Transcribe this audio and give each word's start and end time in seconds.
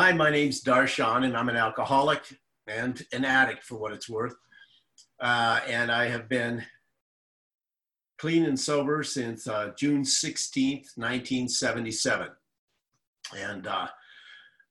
Hi, 0.00 0.12
my 0.12 0.30
name's 0.30 0.62
Darshan, 0.62 1.24
and 1.24 1.36
I'm 1.36 1.48
an 1.48 1.56
alcoholic 1.56 2.22
and 2.68 3.04
an 3.12 3.24
addict 3.24 3.64
for 3.64 3.78
what 3.78 3.92
it's 3.92 4.08
worth. 4.08 4.36
Uh, 5.18 5.58
and 5.66 5.90
I 5.90 6.06
have 6.06 6.28
been 6.28 6.62
clean 8.16 8.44
and 8.44 8.58
sober 8.60 9.02
since 9.02 9.48
uh, 9.48 9.72
June 9.76 10.04
16th, 10.04 10.96
1977. 10.96 12.28
And 13.36 13.66
uh, 13.66 13.88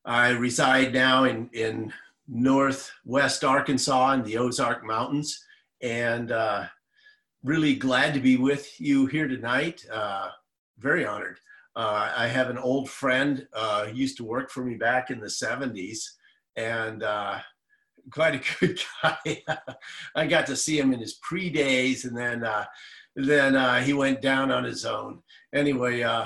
I 0.05 0.29
reside 0.29 0.93
now 0.93 1.25
in, 1.25 1.49
in 1.51 1.91
northwest 2.29 3.43
Arkansas 3.43 4.13
in 4.13 4.23
the 4.23 4.37
Ozark 4.37 4.85
Mountains. 4.85 5.43
And 5.81 6.31
uh, 6.31 6.67
really 7.43 7.75
glad 7.75 8.13
to 8.13 8.21
be 8.21 8.37
with 8.37 8.79
you 8.79 9.07
here 9.07 9.27
tonight. 9.27 9.85
Uh, 9.91 10.29
very 10.79 11.05
honored. 11.05 11.37
Uh, 11.77 12.11
I 12.17 12.25
have 12.25 12.49
an 12.49 12.57
old 12.57 12.89
friend 12.89 13.47
uh, 13.53 13.85
who 13.85 13.95
used 13.95 14.17
to 14.17 14.23
work 14.23 14.49
for 14.49 14.65
me 14.65 14.73
back 14.73 15.11
in 15.11 15.19
the 15.19 15.27
70s, 15.27 15.99
and 16.55 17.03
uh, 17.03 17.37
quite 18.11 18.33
a 18.33 18.57
good 18.59 18.79
guy. 19.03 19.43
I 20.15 20.25
got 20.25 20.47
to 20.47 20.55
see 20.55 20.79
him 20.79 20.91
in 20.91 20.99
his 20.99 21.19
pre 21.21 21.51
days, 21.51 22.05
and 22.05 22.17
then 22.17 22.43
uh, 22.43 22.65
then 23.15 23.55
uh, 23.55 23.79
he 23.81 23.93
went 23.93 24.23
down 24.23 24.49
on 24.49 24.63
his 24.63 24.85
own. 24.85 25.21
Anyway, 25.53 26.01
uh, 26.01 26.25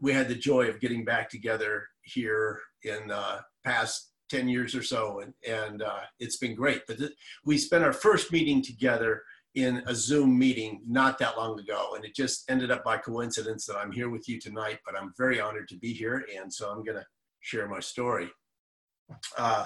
we 0.00 0.12
had 0.12 0.28
the 0.28 0.36
joy 0.36 0.68
of 0.68 0.78
getting 0.78 1.04
back 1.04 1.28
together 1.28 1.88
here 2.02 2.60
in 2.84 3.08
the 3.08 3.40
past 3.64 4.12
10 4.30 4.48
years 4.48 4.72
or 4.76 4.84
so, 4.84 5.18
and, 5.18 5.34
and 5.48 5.82
it's 6.20 6.36
been 6.36 6.54
great. 6.54 6.82
But 6.86 6.98
th- 6.98 7.12
we 7.44 7.58
spent 7.58 7.82
our 7.82 7.92
first 7.92 8.30
meeting 8.30 8.62
together 8.62 9.24
in 9.54 9.82
a 9.86 9.94
Zoom 9.94 10.38
meeting 10.38 10.80
not 10.86 11.18
that 11.18 11.36
long 11.36 11.58
ago. 11.58 11.92
And 11.94 12.04
it 12.04 12.14
just 12.14 12.50
ended 12.50 12.70
up 12.70 12.84
by 12.84 12.96
coincidence 12.96 13.66
that 13.66 13.76
I'm 13.76 13.92
here 13.92 14.08
with 14.08 14.28
you 14.28 14.40
tonight, 14.40 14.78
but 14.84 14.96
I'm 14.96 15.12
very 15.18 15.40
honored 15.40 15.68
to 15.68 15.76
be 15.76 15.92
here. 15.92 16.24
And 16.36 16.52
so 16.52 16.70
I'm 16.70 16.82
going 16.82 16.98
to 16.98 17.06
share 17.40 17.68
my 17.68 17.80
story. 17.80 18.30
Uh, 19.36 19.64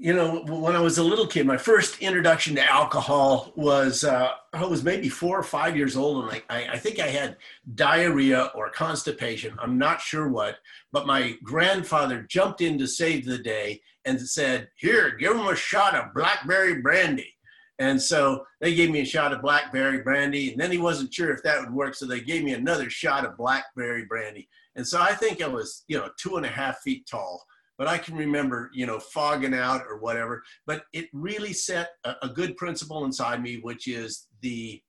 you 0.00 0.14
know, 0.14 0.44
when 0.44 0.76
I 0.76 0.80
was 0.80 0.98
a 0.98 1.02
little 1.02 1.26
kid, 1.26 1.44
my 1.44 1.56
first 1.56 2.00
introduction 2.00 2.54
to 2.54 2.64
alcohol 2.64 3.52
was 3.56 4.04
uh, 4.04 4.30
I 4.52 4.64
was 4.64 4.84
maybe 4.84 5.08
four 5.08 5.36
or 5.36 5.42
five 5.42 5.76
years 5.76 5.96
old, 5.96 6.24
and 6.24 6.42
I, 6.48 6.68
I 6.74 6.78
think 6.78 7.00
I 7.00 7.08
had 7.08 7.36
diarrhea 7.74 8.52
or 8.54 8.70
constipation. 8.70 9.56
I'm 9.58 9.76
not 9.76 10.00
sure 10.00 10.28
what, 10.28 10.58
but 10.92 11.08
my 11.08 11.36
grandfather 11.42 12.22
jumped 12.22 12.60
in 12.60 12.78
to 12.78 12.86
save 12.86 13.26
the 13.26 13.38
day 13.38 13.82
and 14.08 14.20
said, 14.20 14.68
"Here, 14.76 15.16
give 15.16 15.36
him 15.36 15.46
a 15.46 15.56
shot 15.56 15.94
of 15.94 16.14
blackberry 16.14 16.80
brandy." 16.80 17.34
And 17.80 18.00
so 18.00 18.44
they 18.60 18.74
gave 18.74 18.90
me 18.90 19.00
a 19.00 19.04
shot 19.04 19.32
of 19.32 19.40
blackberry 19.40 20.02
brandy, 20.02 20.50
and 20.50 20.60
then 20.60 20.72
he 20.72 20.78
wasn't 20.78 21.14
sure 21.14 21.30
if 21.30 21.42
that 21.44 21.60
would 21.60 21.72
work, 21.72 21.94
so 21.94 22.06
they 22.06 22.20
gave 22.20 22.42
me 22.42 22.54
another 22.54 22.90
shot 22.90 23.24
of 23.24 23.36
blackberry 23.36 24.04
brandy. 24.04 24.48
And 24.74 24.86
so 24.86 25.00
I 25.00 25.14
think 25.14 25.40
I 25.40 25.46
was, 25.46 25.84
you 25.86 25.96
know, 25.96 26.10
two 26.18 26.36
and 26.36 26.46
a 26.46 26.48
half 26.48 26.80
feet 26.80 27.06
tall 27.08 27.44
but 27.78 27.86
I 27.86 27.96
can 27.96 28.16
remember, 28.16 28.70
you 28.74 28.86
know, 28.86 28.98
fogging 28.98 29.54
out 29.54 29.82
or 29.88 29.98
whatever. 29.98 30.42
But 30.66 30.82
it 30.92 31.06
really 31.12 31.52
set 31.52 31.90
a, 32.04 32.16
a 32.22 32.28
good 32.28 32.56
principle 32.56 33.04
inside 33.04 33.40
me, 33.40 33.60
which 33.62 33.86
is 33.86 34.26
the, 34.42 34.82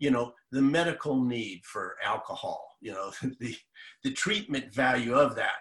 you 0.00 0.10
know, 0.10 0.32
the 0.50 0.60
medical 0.60 1.22
need 1.22 1.60
for 1.64 1.94
alcohol, 2.04 2.76
you 2.80 2.92
know, 2.92 3.12
the, 3.40 3.56
the 4.02 4.12
treatment 4.12 4.74
value 4.74 5.14
of 5.14 5.36
that. 5.36 5.54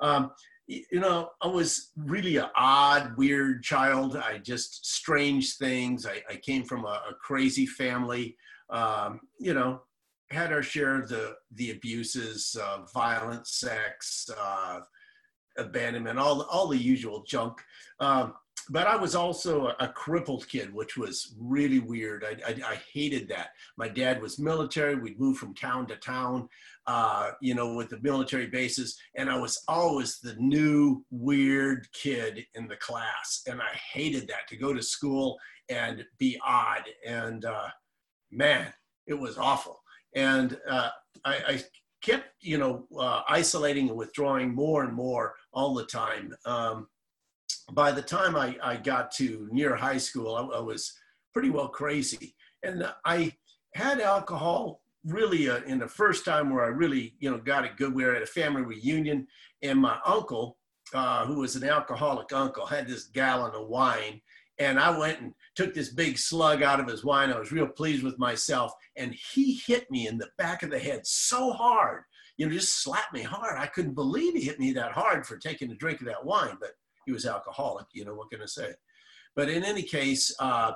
Um, 0.00 0.30
you 0.66 1.00
know, 1.00 1.30
I 1.42 1.46
was 1.46 1.90
really 1.96 2.36
an 2.38 2.48
odd, 2.56 3.16
weird 3.16 3.62
child. 3.62 4.16
I 4.16 4.38
just 4.38 4.86
strange 4.86 5.56
things. 5.56 6.06
I, 6.06 6.22
I 6.30 6.36
came 6.36 6.64
from 6.64 6.84
a, 6.84 7.02
a 7.10 7.14
crazy 7.20 7.66
family. 7.66 8.36
Um, 8.70 9.20
you 9.38 9.52
know, 9.52 9.82
had 10.30 10.52
our 10.52 10.62
share 10.62 11.00
of 11.00 11.08
the 11.08 11.36
the 11.52 11.70
abuses, 11.72 12.56
uh, 12.60 12.84
violence, 12.94 13.52
sex, 13.52 14.28
uh, 14.38 14.80
abandonment, 15.58 16.18
all 16.18 16.42
all 16.42 16.68
the 16.68 16.78
usual 16.78 17.24
junk. 17.26 17.60
Um, 18.00 18.34
but 18.70 18.86
I 18.86 18.96
was 18.96 19.14
also 19.14 19.68
a, 19.68 19.76
a, 19.80 19.88
crippled 19.88 20.48
kid, 20.48 20.72
which 20.72 20.96
was 20.96 21.34
really 21.38 21.78
weird. 21.78 22.24
I, 22.24 22.50
I, 22.50 22.72
I, 22.72 22.78
hated 22.92 23.28
that. 23.28 23.50
My 23.76 23.88
dad 23.88 24.20
was 24.20 24.38
military. 24.38 24.94
We'd 24.94 25.20
move 25.20 25.38
from 25.38 25.54
town 25.54 25.86
to 25.88 25.96
town, 25.96 26.48
uh, 26.86 27.32
you 27.40 27.54
know, 27.54 27.74
with 27.74 27.90
the 27.90 28.00
military 28.00 28.46
bases. 28.46 28.98
And 29.16 29.30
I 29.30 29.38
was 29.38 29.62
always 29.68 30.18
the 30.18 30.34
new 30.36 31.04
weird 31.10 31.86
kid 31.92 32.44
in 32.54 32.68
the 32.68 32.76
class. 32.76 33.42
And 33.46 33.60
I 33.60 33.74
hated 33.92 34.28
that 34.28 34.48
to 34.48 34.56
go 34.56 34.72
to 34.72 34.82
school 34.82 35.38
and 35.68 36.04
be 36.18 36.38
odd. 36.44 36.84
And 37.06 37.44
uh, 37.44 37.68
man, 38.30 38.72
it 39.06 39.14
was 39.14 39.38
awful. 39.38 39.80
And 40.14 40.58
uh, 40.68 40.90
I, 41.24 41.34
I 41.48 41.62
kept, 42.02 42.28
you 42.40 42.58
know, 42.58 42.86
uh, 42.98 43.22
isolating 43.28 43.88
and 43.88 43.96
withdrawing 43.96 44.54
more 44.54 44.84
and 44.84 44.92
more 44.92 45.34
all 45.52 45.74
the 45.74 45.86
time. 45.86 46.34
Um, 46.44 46.88
by 47.72 47.92
the 47.92 48.02
time 48.02 48.36
I, 48.36 48.56
I 48.62 48.76
got 48.76 49.10
to 49.12 49.48
near 49.50 49.74
high 49.74 49.98
school, 49.98 50.34
I, 50.34 50.58
I 50.58 50.60
was 50.60 50.92
pretty 51.32 51.50
well 51.50 51.68
crazy. 51.68 52.34
And 52.62 52.88
I 53.04 53.32
had 53.74 54.00
alcohol 54.00 54.82
really 55.04 55.50
uh, 55.50 55.60
in 55.66 55.78
the 55.78 55.88
first 55.88 56.24
time 56.24 56.50
where 56.50 56.64
I 56.64 56.68
really, 56.68 57.14
you 57.18 57.30
know, 57.30 57.38
got 57.38 57.64
it 57.64 57.76
good. 57.76 57.94
We 57.94 58.04
were 58.04 58.14
at 58.14 58.22
a 58.22 58.26
family 58.26 58.62
reunion, 58.62 59.26
and 59.62 59.78
my 59.78 59.98
uncle, 60.06 60.58
uh, 60.94 61.26
who 61.26 61.40
was 61.40 61.56
an 61.56 61.68
alcoholic 61.68 62.32
uncle, 62.32 62.66
had 62.66 62.86
this 62.86 63.04
gallon 63.04 63.54
of 63.54 63.68
wine, 63.68 64.20
and 64.58 64.78
I 64.78 64.96
went 64.96 65.20
and 65.20 65.32
took 65.56 65.74
this 65.74 65.90
big 65.90 66.18
slug 66.18 66.62
out 66.62 66.80
of 66.80 66.86
his 66.86 67.04
wine. 67.04 67.32
I 67.32 67.38
was 67.38 67.52
real 67.52 67.66
pleased 67.66 68.04
with 68.04 68.18
myself. 68.18 68.72
And 68.96 69.14
he 69.32 69.60
hit 69.66 69.90
me 69.90 70.06
in 70.06 70.18
the 70.18 70.28
back 70.38 70.62
of 70.62 70.70
the 70.70 70.78
head 70.78 71.06
so 71.06 71.52
hard, 71.52 72.04
you 72.36 72.46
know, 72.46 72.52
just 72.52 72.82
slapped 72.82 73.12
me 73.12 73.22
hard. 73.22 73.58
I 73.58 73.66
couldn't 73.66 73.94
believe 73.94 74.34
he 74.34 74.42
hit 74.42 74.60
me 74.60 74.72
that 74.72 74.92
hard 74.92 75.26
for 75.26 75.36
taking 75.36 75.70
a 75.70 75.74
drink 75.74 76.00
of 76.00 76.06
that 76.06 76.24
wine, 76.24 76.56
but 76.60 76.70
he 77.06 77.12
was 77.12 77.26
alcoholic, 77.26 77.86
you 77.92 78.04
know, 78.04 78.14
what 78.14 78.30
can 78.30 78.42
I 78.42 78.46
say? 78.46 78.72
But 79.36 79.48
in 79.48 79.64
any 79.64 79.82
case, 79.82 80.34
uh, 80.38 80.72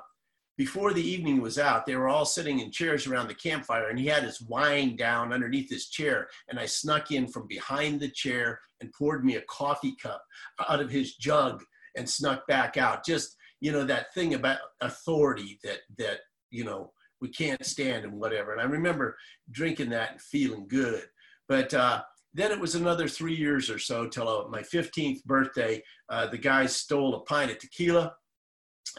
before 0.56 0.92
the 0.92 1.06
evening 1.06 1.40
was 1.40 1.58
out, 1.58 1.86
they 1.86 1.94
were 1.94 2.08
all 2.08 2.24
sitting 2.24 2.58
in 2.58 2.72
chairs 2.72 3.06
around 3.06 3.28
the 3.28 3.34
campfire, 3.34 3.88
and 3.88 3.98
he 3.98 4.06
had 4.06 4.24
his 4.24 4.42
wine 4.42 4.96
down 4.96 5.32
underneath 5.32 5.70
his 5.70 5.88
chair. 5.88 6.28
And 6.48 6.58
I 6.58 6.66
snuck 6.66 7.12
in 7.12 7.28
from 7.28 7.46
behind 7.46 8.00
the 8.00 8.08
chair 8.08 8.60
and 8.80 8.92
poured 8.92 9.24
me 9.24 9.36
a 9.36 9.42
coffee 9.42 9.94
cup 10.02 10.24
out 10.68 10.80
of 10.80 10.90
his 10.90 11.14
jug 11.14 11.62
and 11.96 12.08
snuck 12.08 12.44
back 12.48 12.76
out. 12.76 13.04
Just 13.04 13.36
you 13.60 13.72
know 13.72 13.84
that 13.84 14.12
thing 14.14 14.34
about 14.34 14.58
authority 14.80 15.58
that 15.62 15.78
that 15.96 16.20
you 16.50 16.64
know 16.64 16.92
we 17.20 17.28
can't 17.28 17.64
stand 17.64 18.04
and 18.04 18.12
whatever 18.12 18.52
and 18.52 18.60
i 18.60 18.64
remember 18.64 19.16
drinking 19.50 19.90
that 19.90 20.12
and 20.12 20.20
feeling 20.20 20.66
good 20.68 21.02
but 21.48 21.72
uh, 21.72 22.02
then 22.38 22.50
it 22.52 22.60
was 22.60 22.74
another 22.74 23.08
three 23.08 23.34
years 23.34 23.68
or 23.70 23.78
so 23.78 24.06
till 24.06 24.28
uh, 24.28 24.48
my 24.48 24.62
15th 24.62 25.24
birthday 25.24 25.82
uh, 26.08 26.26
the 26.26 26.38
guys 26.38 26.76
stole 26.76 27.14
a 27.14 27.20
pint 27.20 27.50
of 27.50 27.58
tequila 27.58 28.12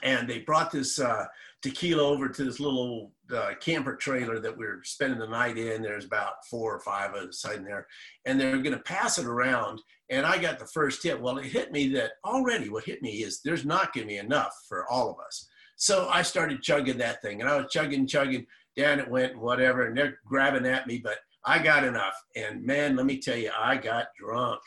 and 0.04 0.28
they 0.28 0.40
brought 0.40 0.72
this 0.72 1.00
uh, 1.00 1.26
tequila 1.62 2.04
over 2.04 2.30
to 2.30 2.44
this 2.44 2.60
little 2.60 3.12
uh, 3.36 3.52
camper 3.60 3.96
trailer 3.96 4.40
that 4.40 4.58
we 4.58 4.66
are 4.66 4.82
spending 4.84 5.20
the 5.20 5.28
night 5.28 5.58
in. 5.58 5.82
There's 5.82 6.06
about 6.06 6.46
four 6.50 6.76
or 6.76 6.80
five 6.80 7.14
of 7.14 7.30
us 7.30 7.46
in 7.46 7.64
there, 7.64 7.88
and 8.26 8.40
they're 8.40 8.58
going 8.60 8.76
to 8.76 8.84
pass 8.84 9.18
it 9.18 9.26
around. 9.26 9.82
And 10.10 10.26
I 10.26 10.38
got 10.38 10.60
the 10.60 10.66
first 10.66 11.04
hit. 11.04 11.20
Well, 11.20 11.38
it 11.38 11.46
hit 11.46 11.72
me 11.72 11.90
that 11.90 12.14
already 12.26 12.70
what 12.70 12.86
hit 12.86 13.02
me 13.02 13.24
is 13.24 13.42
there's 13.44 13.66
not 13.66 13.94
going 13.94 14.08
to 14.08 14.14
be 14.14 14.18
enough 14.18 14.56
for 14.68 14.90
all 14.90 15.10
of 15.12 15.18
us. 15.26 15.48
So 15.76 16.10
I 16.10 16.22
started 16.24 16.62
chugging 16.62 16.98
that 16.98 17.22
thing, 17.22 17.42
and 17.42 17.50
I 17.50 17.58
was 17.58 17.72
chugging, 17.72 18.08
chugging. 18.08 18.46
Down 18.76 19.00
it 19.00 19.10
went, 19.10 19.38
whatever, 19.38 19.88
and 19.88 19.98
they're 19.98 20.20
grabbing 20.26 20.66
at 20.66 20.88
me, 20.88 21.02
but 21.04 21.18
I 21.50 21.58
got 21.58 21.84
enough. 21.84 22.14
And 22.36 22.64
man, 22.64 22.96
let 22.96 23.08
me 23.08 23.18
tell 23.18 23.36
you, 23.36 23.50
I 23.60 23.76
got 23.76 24.10
drunk, 24.16 24.60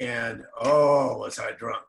and 0.00 0.44
oh, 0.60 1.16
was 1.16 1.38
I 1.38 1.52
drunk! 1.52 1.82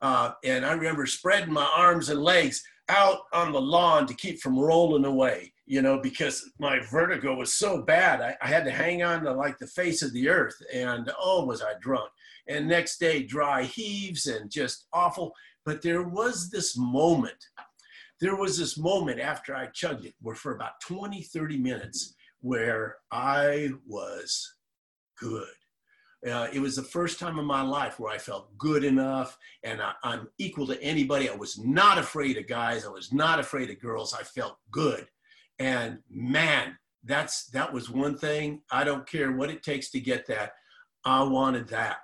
Uh, 0.00 0.32
and 0.42 0.66
I 0.66 0.72
remember 0.72 1.06
spreading 1.06 1.52
my 1.52 1.70
arms 1.76 2.08
and 2.08 2.20
legs 2.20 2.64
out 2.88 3.18
on 3.32 3.52
the 3.52 3.60
lawn 3.60 4.08
to 4.08 4.14
keep 4.14 4.40
from 4.40 4.58
rolling 4.58 5.04
away, 5.04 5.52
you 5.66 5.82
know, 5.82 6.00
because 6.00 6.50
my 6.58 6.80
vertigo 6.90 7.36
was 7.36 7.54
so 7.54 7.82
bad. 7.82 8.20
I, 8.20 8.36
I, 8.42 8.48
had 8.48 8.64
to 8.64 8.72
hang 8.72 9.04
on 9.04 9.22
to 9.22 9.32
like 9.32 9.56
the 9.58 9.68
face 9.68 10.02
of 10.02 10.12
the 10.12 10.28
earth. 10.28 10.56
And 10.74 11.08
oh, 11.22 11.44
was 11.44 11.62
I 11.62 11.74
drunk. 11.80 12.10
And 12.48 12.66
next 12.66 12.98
day, 12.98 13.22
dry 13.22 13.62
heaves 13.62 14.26
and 14.26 14.50
just 14.50 14.88
awful. 14.92 15.32
But 15.64 15.80
there 15.80 16.02
was 16.02 16.50
this 16.50 16.76
moment. 16.76 17.38
There 18.20 18.34
was 18.34 18.58
this 18.58 18.76
moment 18.76 19.20
after 19.20 19.54
I 19.54 19.66
chugged 19.66 20.06
it 20.06 20.14
where 20.20 20.34
for 20.34 20.56
about 20.56 20.80
20, 20.80 21.22
30 21.22 21.58
minutes 21.58 22.16
where 22.42 22.96
I 23.10 23.70
was 23.86 24.54
good. 25.18 25.46
Uh, 26.28 26.46
it 26.52 26.60
was 26.60 26.76
the 26.76 26.82
first 26.82 27.18
time 27.18 27.38
in 27.38 27.44
my 27.44 27.62
life 27.62 27.98
where 27.98 28.12
I 28.12 28.18
felt 28.18 28.56
good 28.56 28.84
enough 28.84 29.36
and 29.64 29.80
I, 29.80 29.92
I'm 30.04 30.28
equal 30.38 30.68
to 30.68 30.80
anybody. 30.80 31.28
I 31.28 31.34
was 31.34 31.58
not 31.58 31.98
afraid 31.98 32.36
of 32.36 32.46
guys. 32.46 32.84
I 32.84 32.90
was 32.90 33.12
not 33.12 33.40
afraid 33.40 33.70
of 33.70 33.80
girls. 33.80 34.14
I 34.14 34.22
felt 34.22 34.58
good. 34.70 35.08
And 35.58 35.98
man, 36.08 36.76
that's 37.04 37.46
that 37.50 37.72
was 37.72 37.90
one 37.90 38.16
thing. 38.16 38.62
I 38.70 38.84
don't 38.84 39.08
care 39.08 39.32
what 39.32 39.50
it 39.50 39.64
takes 39.64 39.90
to 39.90 40.00
get 40.00 40.26
that. 40.26 40.52
I 41.04 41.22
wanted 41.24 41.68
that. 41.68 41.98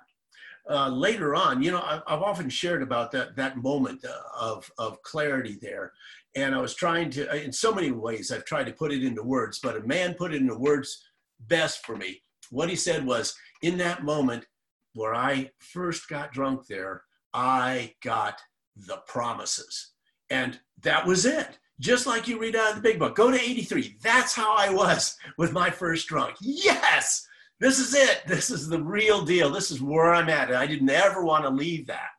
Uh, 0.69 0.89
later 0.89 1.33
on, 1.33 1.63
you 1.63 1.71
know, 1.71 1.79
I, 1.79 2.01
have 2.07 2.21
often 2.21 2.49
shared 2.49 2.83
about 2.83 3.11
that 3.13 3.35
that 3.37 3.57
moment 3.57 4.03
uh, 4.05 4.11
of 4.37 4.69
of 4.77 5.01
clarity 5.01 5.57
there, 5.61 5.93
and 6.35 6.53
I 6.53 6.61
was 6.61 6.75
trying 6.75 7.09
to, 7.11 7.43
in 7.43 7.51
so 7.51 7.73
many 7.73 7.91
ways, 7.91 8.31
I've 8.31 8.45
tried 8.45 8.65
to 8.65 8.73
put 8.73 8.91
it 8.91 9.03
into 9.03 9.23
words, 9.23 9.59
but 9.61 9.77
a 9.77 9.87
man 9.87 10.13
put 10.13 10.33
it 10.33 10.41
into 10.41 10.55
words 10.55 11.03
best 11.47 11.85
for 11.85 11.95
me. 11.95 12.21
What 12.51 12.69
he 12.69 12.75
said 12.75 13.05
was, 13.05 13.33
in 13.61 13.77
that 13.79 14.03
moment 14.03 14.45
where 14.93 15.15
I 15.15 15.51
first 15.59 16.07
got 16.07 16.31
drunk 16.31 16.67
there, 16.67 17.03
I 17.33 17.93
got 18.03 18.41
the 18.75 18.97
promises. 19.07 19.91
And 20.29 20.59
that 20.83 21.05
was 21.05 21.25
it. 21.25 21.59
Just 21.79 22.05
like 22.05 22.27
you 22.27 22.39
read 22.39 22.55
out 22.55 22.71
of 22.71 22.75
the 22.75 22.81
big 22.81 22.99
book. 22.99 23.15
Go 23.15 23.31
to 23.31 23.39
83. 23.39 23.97
That's 24.01 24.35
how 24.35 24.55
I 24.55 24.69
was 24.69 25.15
with 25.37 25.53
my 25.53 25.69
first 25.69 26.07
drunk. 26.07 26.35
Yes, 26.41 27.25
this 27.59 27.79
is 27.79 27.93
it. 27.93 28.21
This 28.27 28.49
is 28.49 28.67
the 28.67 28.81
real 28.81 29.23
deal. 29.23 29.49
This 29.49 29.71
is 29.71 29.81
where 29.81 30.13
I'm 30.13 30.29
at. 30.29 30.49
And 30.49 30.57
I 30.57 30.67
didn't 30.67 30.89
ever 30.89 31.23
want 31.23 31.45
to 31.45 31.49
leave 31.49 31.87
that. 31.87 32.09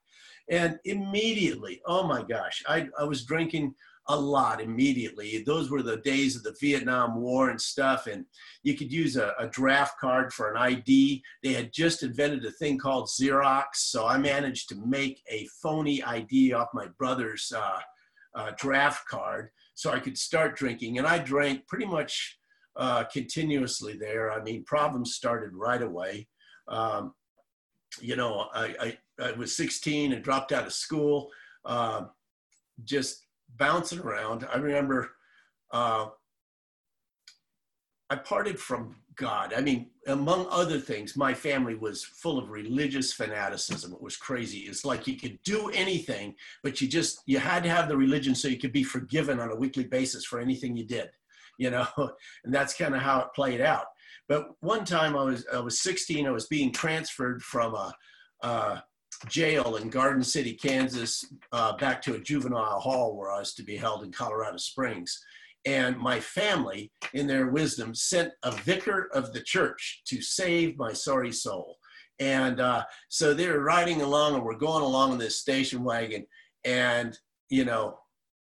And 0.49 0.79
immediately, 0.85 1.81
oh 1.87 2.07
my 2.07 2.23
gosh, 2.23 2.65
I, 2.67 2.89
I 2.99 3.05
was 3.05 3.25
drinking 3.25 3.75
a 4.11 4.17
lot 4.17 4.61
immediately. 4.61 5.45
Those 5.47 5.71
were 5.71 5.83
the 5.83 5.99
days 5.99 6.35
of 6.35 6.43
the 6.43 6.57
Vietnam 6.61 7.15
War 7.15 7.51
and 7.51 7.61
stuff. 7.61 8.09
And 8.09 8.25
you 8.65 8.75
could 8.75 8.93
use 8.93 9.17
a, 9.17 9.35
a, 9.39 9.47
draft 9.47 10.01
card 10.01 10.33
for 10.33 10.51
an 10.51 10.57
ID. 10.57 11.23
They 11.45 11.53
had 11.53 11.73
just 11.73 12.03
invented 12.03 12.45
a 12.45 12.51
thing 12.51 12.77
called 12.77 13.09
Xerox. 13.09 13.77
So 13.77 14.09
I 14.09 14.19
managed 14.19 14.69
to 14.71 14.83
make 14.85 15.23
a 15.31 15.47
phony 15.63 16.03
ID 16.03 16.53
off 16.53 16.69
my 16.75 16.89
brother's 16.99 17.53
uh, 17.57 17.79
uh, 18.35 18.51
draft 18.59 19.07
card 19.07 19.51
so 19.75 19.93
I 19.93 20.01
could 20.01 20.19
start 20.19 20.57
drinking. 20.57 20.99
And 20.99 21.07
I 21.07 21.19
drank 21.19 21.69
pretty 21.69 21.87
much 21.87 22.37
uh, 22.77 23.05
continuously 23.05 23.97
there. 23.97 24.33
I 24.33 24.43
mean, 24.43 24.65
problems 24.65 25.15
started 25.15 25.55
right 25.55 25.83
away. 25.83 26.27
Um, 26.67 27.15
you 28.01 28.17
know, 28.17 28.49
I, 28.53 28.75
I, 28.81 28.99
I, 29.25 29.33
was 29.33 29.57
16 29.57 30.13
and 30.13 30.23
dropped 30.23 30.53
out 30.53 30.67
of 30.67 30.73
school. 30.73 31.31
Uh, 31.65 32.07
just 32.85 33.27
bouncing 33.57 34.01
around. 34.01 34.47
I 34.53 34.59
remember 34.59 35.11
uh, 35.73 36.07
I 38.11 38.17
parted 38.17 38.59
from 38.59 38.97
God. 39.17 39.53
I 39.55 39.61
mean, 39.61 39.91
among 40.07 40.47
other 40.51 40.81
things, 40.81 41.17
my 41.17 41.35
family 41.35 41.75
was 41.75 42.03
full 42.03 42.39
of 42.39 42.51
religious 42.51 43.13
fanaticism. 43.13 43.93
It 43.93 44.03
was 44.03 44.17
crazy. 44.17 44.61
It's 44.61 44.85
like 44.85 45.07
you 45.07 45.17
could 45.17 45.39
do 45.45 45.71
anything, 45.71 46.35
but 46.63 46.81
you 46.81 46.89
just 46.89 47.21
you 47.27 47.39
had 47.39 47.63
to 47.63 47.69
have 47.71 47.89
the 47.89 47.97
religion 47.97 48.35
so 48.35 48.49
you 48.49 48.59
could 48.59 48.73
be 48.73 48.83
forgiven 48.83 49.39
on 49.39 49.51
a 49.51 49.57
weekly 49.57 49.85
basis 49.85 50.25
for 50.25 50.41
anything 50.41 50.77
you 50.77 50.87
did, 50.87 51.11
you 51.59 51.71
know. 51.71 51.87
And 52.45 52.55
that's 52.55 52.75
kind 52.75 52.95
of 52.95 53.03
how 53.03 53.21
it 53.21 53.35
played 53.35 53.61
out. 53.61 53.87
But 54.29 54.49
one 54.61 54.85
time 54.85 55.17
I 55.17 55.23
was 55.23 55.45
I 55.53 55.61
was 55.61 55.81
16. 55.83 56.27
I 56.27 56.31
was 56.31 56.47
being 56.47 56.73
transferred 56.73 57.43
from 57.43 57.75
a, 57.75 57.93
a 58.43 58.83
jail 59.29 59.77
in 59.77 59.91
Garden 59.91 60.23
City, 60.23 60.55
Kansas, 60.55 61.25
uh, 61.53 61.77
back 61.77 62.01
to 62.03 62.15
a 62.15 62.21
juvenile 62.21 62.81
hall 62.81 63.17
where 63.17 63.31
I 63.31 63.39
was 63.39 63.55
to 63.55 63.63
be 63.63 63.77
held 63.77 64.05
in 64.05 64.13
Colorado 64.13 64.57
Springs. 64.57 65.23
And 65.67 65.99
my 65.99 66.21
family, 66.21 66.91
in 67.13 67.27
their 67.27 67.49
wisdom, 67.49 67.95
sent 67.95 68.33
a 68.43 68.51
vicar 68.51 69.11
of 69.13 69.33
the 69.33 69.43
church 69.43 70.03
to 70.07 70.23
save 70.23 70.79
my 70.79 70.93
sorry 70.93 71.33
soul. 71.33 71.77
And 72.19 72.61
uh, 72.61 72.85
so 73.09 73.35
they 73.35 73.49
were 73.49 73.61
riding 73.63 74.03
along, 74.03 74.35
and 74.35 74.45
we're 74.45 74.55
going 74.55 74.83
along 74.83 75.13
in 75.13 75.19
this 75.19 75.39
station 75.39 75.85
wagon. 75.85 76.27
And, 76.65 77.19
you 77.49 77.65
know, 77.65 77.99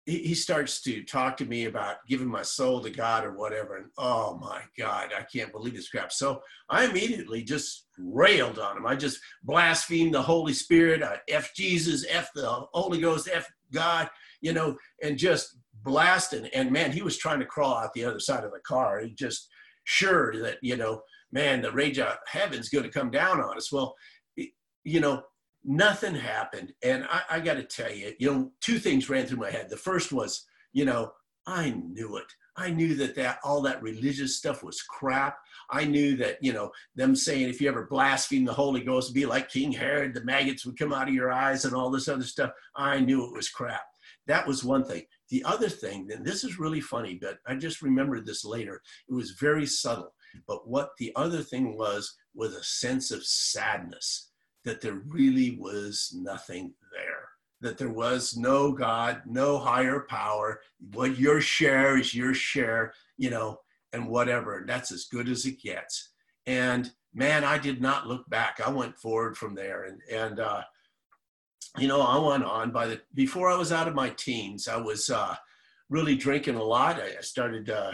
he, 0.06 0.18
he 0.18 0.34
starts 0.34 0.80
to 0.82 1.02
talk 1.04 1.36
to 1.38 1.44
me 1.44 1.66
about 1.66 1.96
giving 2.08 2.28
my 2.28 2.42
soul 2.42 2.80
to 2.80 2.90
God 2.90 3.24
or 3.24 3.32
whatever. 3.32 3.76
And 3.76 3.86
oh 3.98 4.38
my 4.38 4.62
God, 4.78 5.10
I 5.16 5.22
can't 5.22 5.52
believe 5.52 5.74
this 5.74 5.88
crap. 5.88 6.12
So 6.12 6.40
I 6.68 6.84
immediately 6.84 7.42
just 7.42 7.83
railed 7.98 8.58
on 8.58 8.76
him. 8.76 8.86
I 8.86 8.96
just 8.96 9.20
blasphemed 9.42 10.14
the 10.14 10.22
Holy 10.22 10.52
Spirit, 10.52 11.02
I 11.02 11.20
F 11.28 11.54
Jesus, 11.54 12.04
F 12.08 12.30
the 12.34 12.66
Holy 12.72 13.00
Ghost, 13.00 13.28
F 13.32 13.46
God, 13.72 14.10
you 14.40 14.52
know, 14.52 14.76
and 15.02 15.18
just 15.18 15.56
blasting. 15.82 16.46
And 16.54 16.70
man, 16.70 16.92
he 16.92 17.02
was 17.02 17.18
trying 17.18 17.40
to 17.40 17.46
crawl 17.46 17.76
out 17.76 17.92
the 17.94 18.04
other 18.04 18.20
side 18.20 18.44
of 18.44 18.52
the 18.52 18.60
car. 18.60 19.00
He 19.00 19.10
just 19.14 19.48
sure 19.84 20.40
that, 20.42 20.58
you 20.62 20.76
know, 20.76 21.02
man, 21.32 21.62
the 21.62 21.72
rage 21.72 21.98
of 21.98 22.16
heaven's 22.26 22.68
going 22.68 22.84
to 22.84 22.90
come 22.90 23.10
down 23.10 23.40
on 23.40 23.56
us. 23.56 23.72
Well, 23.72 23.94
you 24.84 25.00
know, 25.00 25.22
nothing 25.64 26.14
happened. 26.14 26.72
And 26.82 27.04
I, 27.04 27.22
I 27.30 27.40
got 27.40 27.54
to 27.54 27.64
tell 27.64 27.92
you, 27.92 28.12
you 28.18 28.32
know, 28.32 28.52
two 28.60 28.78
things 28.78 29.08
ran 29.08 29.26
through 29.26 29.38
my 29.38 29.50
head. 29.50 29.68
The 29.70 29.76
first 29.76 30.12
was, 30.12 30.44
you 30.72 30.84
know, 30.84 31.12
I 31.46 31.70
knew 31.70 32.16
it. 32.16 32.32
I 32.56 32.70
knew 32.70 32.94
that 32.96 33.16
that 33.16 33.38
all 33.42 33.60
that 33.62 33.82
religious 33.82 34.36
stuff 34.36 34.62
was 34.62 34.82
crap. 34.82 35.38
I 35.70 35.84
knew 35.84 36.16
that 36.18 36.38
you 36.40 36.52
know 36.52 36.70
them 36.94 37.16
saying 37.16 37.48
if 37.48 37.60
you 37.60 37.68
ever 37.68 37.86
blaspheme 37.86 38.44
the 38.44 38.52
Holy 38.52 38.82
Ghost, 38.82 39.14
be 39.14 39.26
like 39.26 39.48
King 39.48 39.72
Herod, 39.72 40.14
the 40.14 40.24
maggots 40.24 40.64
would 40.64 40.78
come 40.78 40.92
out 40.92 41.08
of 41.08 41.14
your 41.14 41.32
eyes 41.32 41.64
and 41.64 41.74
all 41.74 41.90
this 41.90 42.08
other 42.08 42.24
stuff. 42.24 42.52
I 42.76 43.00
knew 43.00 43.24
it 43.24 43.34
was 43.34 43.48
crap. 43.48 43.82
That 44.26 44.46
was 44.46 44.64
one 44.64 44.84
thing. 44.84 45.02
The 45.28 45.44
other 45.44 45.68
thing, 45.68 46.10
and 46.12 46.24
this 46.24 46.44
is 46.44 46.58
really 46.58 46.80
funny, 46.80 47.18
but 47.20 47.38
I 47.46 47.56
just 47.56 47.82
remembered 47.82 48.24
this 48.24 48.44
later. 48.44 48.80
It 49.08 49.14
was 49.14 49.32
very 49.32 49.66
subtle. 49.66 50.14
But 50.46 50.68
what 50.68 50.90
the 50.98 51.12
other 51.16 51.42
thing 51.42 51.76
was 51.76 52.14
was 52.34 52.54
a 52.54 52.64
sense 52.64 53.10
of 53.10 53.24
sadness 53.24 54.30
that 54.64 54.80
there 54.80 55.02
really 55.06 55.56
was 55.60 56.14
nothing 56.16 56.72
there, 56.92 57.28
that 57.64 57.78
there 57.78 57.88
was 57.88 58.36
no 58.36 58.70
God, 58.70 59.22
no 59.24 59.58
higher 59.58 60.00
power. 60.00 60.60
What 60.92 61.18
your 61.18 61.40
share 61.40 61.96
is 61.96 62.14
your 62.14 62.34
share, 62.34 62.92
you 63.16 63.30
know, 63.30 63.58
and 63.94 64.06
whatever. 64.06 64.58
And 64.58 64.68
That's 64.68 64.92
as 64.92 65.06
good 65.06 65.30
as 65.30 65.46
it 65.46 65.62
gets. 65.62 66.10
And 66.46 66.92
man, 67.14 67.42
I 67.42 67.56
did 67.56 67.80
not 67.80 68.06
look 68.06 68.28
back. 68.28 68.60
I 68.64 68.68
went 68.68 68.98
forward 68.98 69.38
from 69.38 69.54
there. 69.54 69.84
And, 69.84 70.02
and, 70.12 70.40
uh, 70.40 70.62
you 71.78 71.88
know, 71.88 72.02
I 72.02 72.18
went 72.18 72.44
on 72.44 72.70
by 72.70 72.86
the, 72.86 73.00
before 73.14 73.48
I 73.48 73.56
was 73.56 73.72
out 73.72 73.88
of 73.88 73.94
my 73.94 74.10
teens, 74.10 74.68
I 74.68 74.76
was, 74.76 75.08
uh, 75.08 75.34
really 75.88 76.16
drinking 76.16 76.56
a 76.56 76.62
lot. 76.62 77.00
I 77.00 77.20
started, 77.20 77.70
uh, 77.70 77.92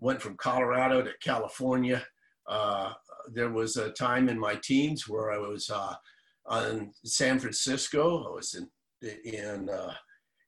went 0.00 0.22
from 0.22 0.38
Colorado 0.38 1.02
to 1.02 1.10
California. 1.22 2.02
Uh, 2.48 2.94
there 3.30 3.50
was 3.50 3.76
a 3.76 3.90
time 3.90 4.30
in 4.30 4.38
my 4.38 4.54
teens 4.54 5.06
where 5.06 5.30
I 5.30 5.38
was 5.38 5.68
uh, 5.68 5.94
on 6.46 6.92
San 7.04 7.38
Francisco. 7.38 8.24
I 8.24 8.34
was 8.34 8.54
in 8.54 8.68
in 9.02 9.68
uh, 9.68 9.92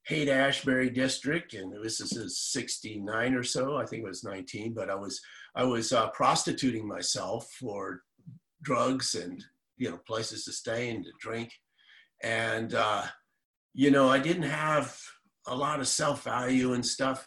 Haight 0.07 0.29
Ashbury 0.29 0.91
district, 0.91 1.55
and 1.55 1.73
this 1.83 2.01
is 2.01 2.39
69 2.39 3.35
or 3.35 3.43
so. 3.43 3.77
I 3.77 3.87
think 3.87 4.03
it 4.03 4.09
was 4.09 4.25
19, 4.25 4.75
but 4.75 4.91
I 4.91 4.95
was 4.95 5.21
I 5.55 5.65
was 5.65 5.93
uh, 5.93 6.09
prostituting 6.11 6.87
myself 6.87 7.51
for 7.59 8.03
drugs 8.63 9.15
and 9.15 9.43
you 9.77 9.91
know 9.91 9.99
places 10.07 10.45
to 10.45 10.53
stay 10.53 10.91
and 10.91 11.05
to 11.05 11.11
drink, 11.21 11.51
and 12.23 12.75
uh, 12.75 13.05
you 13.73 13.91
know 13.91 14.09
I 14.09 14.19
didn't 14.19 14.43
have 14.43 14.99
a 15.47 15.55
lot 15.55 15.81
of 15.81 15.89
self 15.89 16.23
value 16.25 16.75
and 16.75 16.85
stuff, 16.85 17.27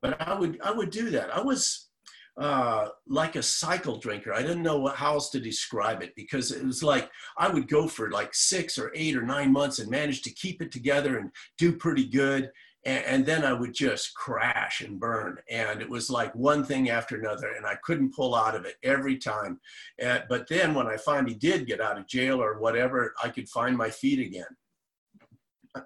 but 0.00 0.20
I 0.20 0.38
would 0.38 0.60
I 0.62 0.70
would 0.70 0.90
do 0.90 1.10
that. 1.10 1.34
I 1.34 1.40
was 1.40 1.88
uh, 2.38 2.88
like 3.06 3.36
a 3.36 3.42
cycle 3.42 3.98
drinker. 3.98 4.32
I 4.32 4.42
didn't 4.42 4.62
know 4.62 4.78
what, 4.78 4.96
how 4.96 5.14
else 5.14 5.30
to 5.30 5.40
describe 5.40 6.02
it 6.02 6.14
because 6.16 6.50
it 6.50 6.64
was 6.64 6.82
like 6.82 7.10
I 7.36 7.48
would 7.48 7.68
go 7.68 7.86
for 7.86 8.10
like 8.10 8.34
six 8.34 8.78
or 8.78 8.90
eight 8.94 9.16
or 9.16 9.22
nine 9.22 9.52
months 9.52 9.78
and 9.78 9.90
manage 9.90 10.22
to 10.22 10.30
keep 10.30 10.62
it 10.62 10.72
together 10.72 11.18
and 11.18 11.30
do 11.58 11.72
pretty 11.72 12.06
good. 12.06 12.50
And, 12.84 13.04
and 13.04 13.26
then 13.26 13.44
I 13.44 13.52
would 13.52 13.74
just 13.74 14.14
crash 14.14 14.80
and 14.80 14.98
burn. 14.98 15.38
And 15.50 15.82
it 15.82 15.88
was 15.88 16.08
like 16.08 16.34
one 16.34 16.64
thing 16.64 16.88
after 16.88 17.16
another. 17.16 17.52
And 17.52 17.66
I 17.66 17.76
couldn't 17.84 18.14
pull 18.14 18.34
out 18.34 18.56
of 18.56 18.64
it 18.64 18.76
every 18.82 19.18
time. 19.18 19.60
And, 19.98 20.24
but 20.28 20.48
then 20.48 20.74
when 20.74 20.86
I 20.86 20.96
finally 20.96 21.34
did 21.34 21.66
get 21.66 21.82
out 21.82 21.98
of 21.98 22.08
jail 22.08 22.42
or 22.42 22.58
whatever, 22.58 23.14
I 23.22 23.28
could 23.28 23.48
find 23.48 23.76
my 23.76 23.90
feet 23.90 24.26
again. 24.26 24.46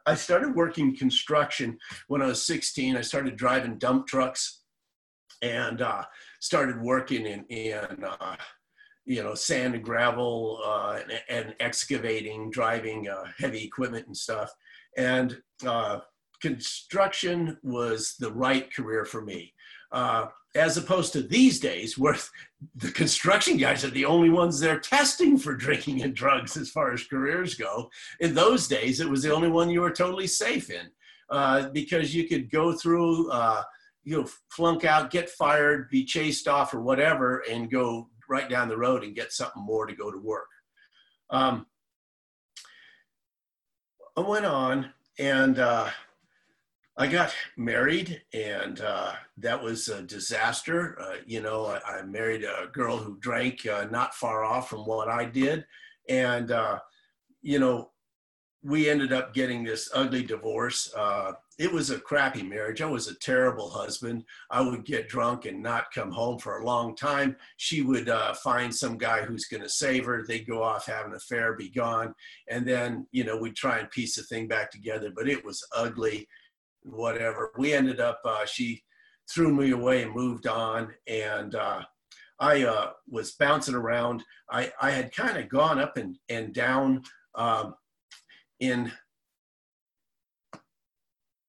I 0.05 0.15
started 0.15 0.55
working 0.55 0.97
construction 0.97 1.79
when 2.09 2.23
I 2.23 2.27
was 2.27 2.45
16. 2.47 2.97
I 2.97 3.03
started 3.03 3.37
driving 3.37 3.79
dump 3.79 4.07
trucks 4.07 4.63
and 5.43 5.83
uh, 5.83 6.05
started 6.41 6.81
working 6.81 7.27
in, 7.27 7.45
in 7.45 8.05
uh, 8.05 8.37
you 9.05 9.23
know, 9.23 9.35
sand 9.35 9.75
and 9.75 9.85
gravel 9.85 10.61
uh, 10.65 10.99
and, 11.03 11.47
and, 11.47 11.55
excavating, 11.61 12.51
driving 12.51 13.09
uh, 13.09 13.25
heavy 13.39 13.63
equipment 13.63 14.07
and 14.07 14.17
stuff. 14.17 14.53
And 14.97 15.41
uh, 15.65 16.01
construction 16.43 17.57
was 17.63 18.17
the 18.19 18.33
right 18.33 18.73
career 18.75 19.05
for 19.05 19.23
me. 19.23 19.53
Uh, 19.93 20.27
as 20.57 20.77
opposed 20.77 21.13
to 21.13 21.23
these 21.23 21.61
days 21.61 21.97
where 21.97 22.17
the 22.77 22.91
construction 22.91 23.57
guys 23.57 23.85
are 23.85 23.91
the 23.91 24.05
only 24.05 24.31
ones 24.31 24.59
they're 24.59 24.81
testing 24.81 25.39
for 25.39 25.55
drinking 25.55 26.03
and 26.03 26.15
drugs 26.15 26.57
as 26.57 26.71
far 26.71 26.93
as 26.93 27.05
careers 27.05 27.55
go. 27.55 27.89
In 28.21 28.35
those 28.35 28.67
days, 28.67 29.01
it 29.01 29.09
was 29.09 29.23
the 29.23 29.35
only 29.35 29.49
one 29.49 29.71
you 29.71 29.83
were 29.83 29.93
totally 29.93 30.27
safe 30.27 30.71
in 30.71 30.91
uh, 31.31 31.69
because 31.69 32.15
you 32.15 32.27
could 32.27 32.51
go 32.51 32.73
through 32.73 33.31
you 34.07 34.17
know, 34.17 34.29
flunk 34.51 34.85
out, 34.85 35.11
get 35.11 35.29
fired, 35.29 35.91
be 35.91 36.05
chased 36.05 36.47
off 36.47 36.73
or 36.73 36.81
whatever, 36.81 37.43
and 37.51 37.71
go 37.71 38.09
right 38.29 38.49
down 38.49 38.69
the 38.69 38.77
road 38.77 39.03
and 39.03 39.17
get 39.17 39.33
something 39.33 39.63
more 39.63 39.85
to 39.85 39.97
go 39.97 40.13
to 40.13 40.19
work. 40.19 40.47
Um, 41.29 41.67
I 44.17 44.21
went 44.21 44.47
on 44.47 44.93
and 45.19 45.59
uh, 45.59 45.91
I 46.97 47.09
got 47.09 47.35
married, 47.57 48.23
and 48.33 48.81
uh, 48.81 49.15
that 49.39 49.61
was 49.61 49.89
a 49.89 50.03
disaster. 50.03 50.97
Uh, 51.01 51.17
you 51.27 51.43
know, 51.43 51.67
I, 51.67 51.99
I, 51.99 52.03
married 52.03 52.45
a 52.45 52.69
girl 52.73 52.97
who 52.97 53.19
drank 53.19 53.67
uh, 53.67 53.89
not 53.91 54.15
far 54.15 54.45
off 54.45 54.71
from 54.71 54.87
what 54.87 55.09
I 55.09 55.25
did. 55.25 55.67
And, 56.09 56.53
uh, 56.53 56.79
you 57.43 57.59
know, 57.59 57.91
we 58.63 58.89
ended 58.89 59.13
up 59.13 59.35
getting 59.35 59.65
this 59.65 59.91
ugly 59.93 60.23
divorce. 60.23 60.95
It 61.59 61.73
was 61.73 61.89
a 61.89 61.99
crappy 61.99 62.43
marriage. 62.43 62.83
I 62.83 62.87
was 62.87 63.09
a 63.09 63.19
terrible 63.19 63.71
husband. 63.71 64.25
I 64.51 64.61
would 64.61 64.85
get 64.85 65.09
drunk 65.09 65.47
and 65.47 65.63
not 65.63 65.91
come 65.91 66.11
home 66.11 66.39
for 66.39 66.59
a 66.59 66.67
long 66.67 66.95
time. 66.95 67.37
She 67.57 67.81
would 67.81 68.11
uh, 68.11 68.35
find 68.35 68.75
some 68.75 68.99
guy 68.99 69.23
who's 69.23 69.47
going 69.47 69.63
to 69.63 69.69
save 69.69 70.05
her. 70.05 70.23
They'd 70.23 70.47
go 70.47 70.63
off, 70.63 70.87
have 70.87 71.07
an 71.07 71.15
affair, 71.15 71.55
be 71.55 71.71
gone. 71.71 72.15
And 72.51 72.67
then, 72.67 73.07
you 73.11 73.25
know, 73.25 73.39
we'd 73.39 73.57
try 73.57 73.79
and 73.79 73.91
piece 73.91 74.17
the 74.17 74.23
thing 74.25 74.49
back 74.49 74.71
together, 74.71 75.11
but 75.15 75.29
it 75.29 75.43
was 75.45 75.67
ugly, 75.75 76.29
whatever. 76.83 77.53
We 77.57 77.73
ended 77.73 78.01
up, 78.01 78.21
uh, 78.25 78.45
she 78.45 78.83
threw 79.31 79.55
me 79.55 79.71
away 79.71 80.03
and 80.03 80.15
moved 80.15 80.47
on. 80.47 80.93
And 81.07 81.55
uh, 81.55 81.83
I 82.39 82.65
uh, 82.65 82.91
was 83.09 83.33
bouncing 83.33 83.75
around. 83.75 84.23
I, 84.51 84.71
I 84.81 84.91
had 84.91 85.15
kind 85.15 85.39
of 85.39 85.49
gone 85.49 85.79
up 85.79 85.97
and, 85.97 86.19
and 86.29 86.53
down 86.53 87.03
um, 87.35 87.75
in 88.61 88.93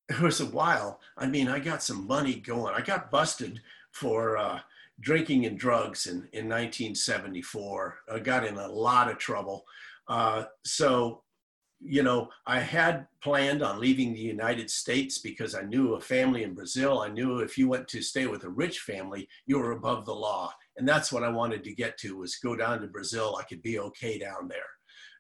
it 0.10 0.20
was 0.20 0.40
a 0.40 0.46
while. 0.46 1.00
I 1.18 1.28
mean, 1.28 1.48
I 1.48 1.60
got 1.60 1.84
some 1.84 2.08
money 2.08 2.36
going. 2.36 2.74
I 2.74 2.82
got 2.82 3.12
busted 3.12 3.62
for 3.92 4.38
uh, 4.38 4.60
drinking 5.00 5.46
and 5.46 5.58
drugs 5.58 6.08
in, 6.08 6.28
in 6.34 6.48
1974. 6.48 7.98
I 8.14 8.20
got 8.20 8.46
in 8.46 8.58
a 8.58 8.68
lot 8.68 9.10
of 9.10 9.18
trouble. 9.18 9.66
Uh, 10.08 10.46
so, 10.64 11.24
you 11.80 12.04
know, 12.04 12.30
I 12.46 12.60
had 12.60 13.08
planned 13.22 13.62
on 13.62 13.80
leaving 13.80 14.14
the 14.14 14.20
United 14.20 14.70
States 14.70 15.20
because 15.20 15.54
I 15.54 15.62
knew 15.62 15.94
a 15.94 16.02
family 16.02 16.44
in 16.44 16.54
Brazil. 16.54 17.00
I 17.00 17.10
knew 17.10 17.40
if 17.40 17.58
you 17.58 17.68
went 17.68 17.88
to 17.90 18.02
stay 18.02 18.26
with 18.26 18.44
a 18.46 18.50
rich 18.50 18.80
family, 18.80 19.28
you 19.46 19.60
were 19.60 19.74
above 19.74 20.06
the 20.06 20.16
law. 20.16 20.54
And 20.78 20.88
that's 20.88 21.12
what 21.12 21.24
I 21.24 21.30
wanted 21.30 21.64
to 21.66 21.76
get 21.76 21.98
to 22.00 22.18
was 22.18 22.38
go 22.38 22.56
down 22.56 22.82
to 22.82 22.88
Brazil. 22.88 23.38
I 23.40 23.44
could 23.44 23.62
be 23.62 23.80
okay 23.80 24.18
down 24.18 24.48
there. 24.48 24.60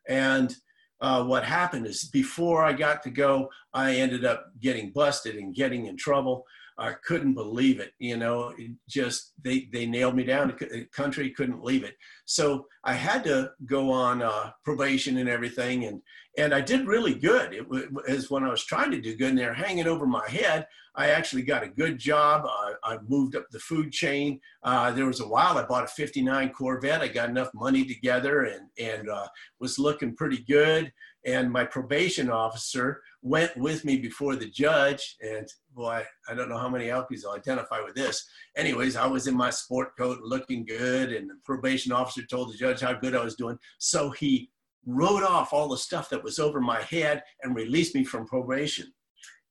And 0.08 0.56
uh, 1.00 1.24
what 1.24 1.44
happened 1.44 1.86
is 1.86 2.06
before 2.06 2.63
I 2.63 2.74
got 2.74 3.04
to 3.04 3.10
go, 3.10 3.50
I 3.74 3.96
ended 3.96 4.25
up 4.25 4.48
getting 4.60 4.92
busted 4.92 5.36
and 5.36 5.54
getting 5.54 5.86
in 5.86 5.98
trouble. 5.98 6.46
I 6.79 6.93
couldn't 7.05 7.34
believe 7.34 7.79
it. 7.79 7.93
You 7.98 8.17
know, 8.17 8.53
it 8.57 8.72
just 8.88 9.34
they 9.43 9.67
they 9.74 9.86
nailed 9.86 10.15
me 10.15 10.24
down. 10.24 10.55
The 10.60 10.86
country 10.96 11.31
couldn't 11.31 11.63
leave 11.63 11.84
it. 11.84 11.96
So 12.25 12.67
I 12.84 12.93
had 12.93 13.24
to 13.24 13.51
go 13.65 13.91
on 13.91 14.22
uh, 14.22 14.51
probation 14.63 15.17
and 15.17 15.27
everything, 15.27 15.86
and 15.86 16.01
and 16.38 16.53
I 16.53 16.62
did 16.62 16.86
really 16.86 17.15
good. 17.15 17.53
It 17.53 17.67
was 17.67 18.29
when 18.29 18.43
I 18.43 18.50
was 18.50 18.63
trying 18.63 18.91
to 18.91 19.01
do 19.01 19.15
good, 19.15 19.29
and 19.29 19.38
they're 19.38 19.53
hanging 19.53 19.88
over 19.88 20.05
my 20.05 20.27
head. 20.29 20.67
I 20.96 21.10
actually 21.10 21.43
got 21.43 21.63
a 21.63 21.67
good 21.67 21.98
job. 22.00 22.46
I, 22.48 22.74
I 22.84 22.98
moved 23.07 23.36
up 23.36 23.46
the 23.51 23.60
food 23.60 23.91
chain. 23.91 24.39
Uh, 24.63 24.91
there 24.91 25.05
was 25.05 25.19
a 25.19 25.27
while 25.27 25.57
I 25.57 25.63
bought 25.63 25.86
a 25.86 25.88
'59 25.88 26.50
Corvette. 26.50 27.01
I 27.01 27.07
got 27.07 27.29
enough 27.29 27.50
money 27.55 27.86
together 27.86 28.43
and 28.43 28.67
and 28.79 29.10
uh, 29.10 29.27
was 29.60 29.79
looking 29.79 30.15
pretty 30.15 30.43
good. 30.48 30.93
And 31.25 31.51
my 31.51 31.65
probation 31.65 32.29
officer 32.29 33.01
went 33.27 33.55
with 33.57 33.84
me 33.84 33.98
before 33.98 34.36
the 34.36 34.50
judge. 34.50 35.17
And 35.22 35.48
boy, 35.74 36.03
I 36.27 36.34
don't 36.34 36.50
know 36.50 36.57
how 36.57 36.69
many 36.69 36.86
Alkies 36.86 37.24
will 37.24 37.34
identify 37.34 37.81
with 37.81 37.96
this. 37.96 38.27
Anyways, 38.55 38.96
I 38.96 39.05
was 39.05 39.27
in 39.27 39.36
my 39.36 39.50
sport 39.50 39.98
coat 39.98 40.19
looking 40.22 40.65
good, 40.65 41.12
and 41.12 41.29
the 41.29 41.36
probation 41.43 41.91
officer 41.91 42.25
told 42.25 42.51
the 42.51 42.57
judge 42.57 42.81
how 42.81 42.93
good 42.93 43.15
I 43.15 43.24
was 43.24 43.36
doing. 43.36 43.57
So 43.79 44.12
he 44.12 44.50
wrote 44.86 45.24
off 45.24 45.51
all 45.51 45.67
the 45.67 45.77
stuff 45.77 46.10
that 46.10 46.24
was 46.24 46.39
over 46.39 46.62
my 46.62 46.81
head 46.84 47.22
and 47.43 47.55
released 47.55 47.93
me 47.93 48.03
from 48.03 48.25
probation. 48.25 48.93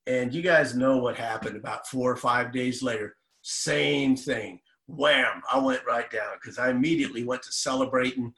And 0.06 0.32
you 0.32 0.40
guys 0.40 0.76
know 0.76 0.96
what 0.96 1.16
happened 1.16 1.56
about 1.56 1.86
four 1.86 2.10
or 2.10 2.16
five 2.16 2.52
days 2.52 2.82
later. 2.82 3.16
Same 3.42 4.16
thing. 4.16 4.60
Wham! 4.86 5.42
I 5.52 5.58
went 5.58 5.84
right 5.86 6.10
down 6.10 6.34
because 6.40 6.58
I 6.58 6.70
immediately 6.70 7.24
went 7.24 7.42
to 7.42 7.52
celebrating. 7.52 8.32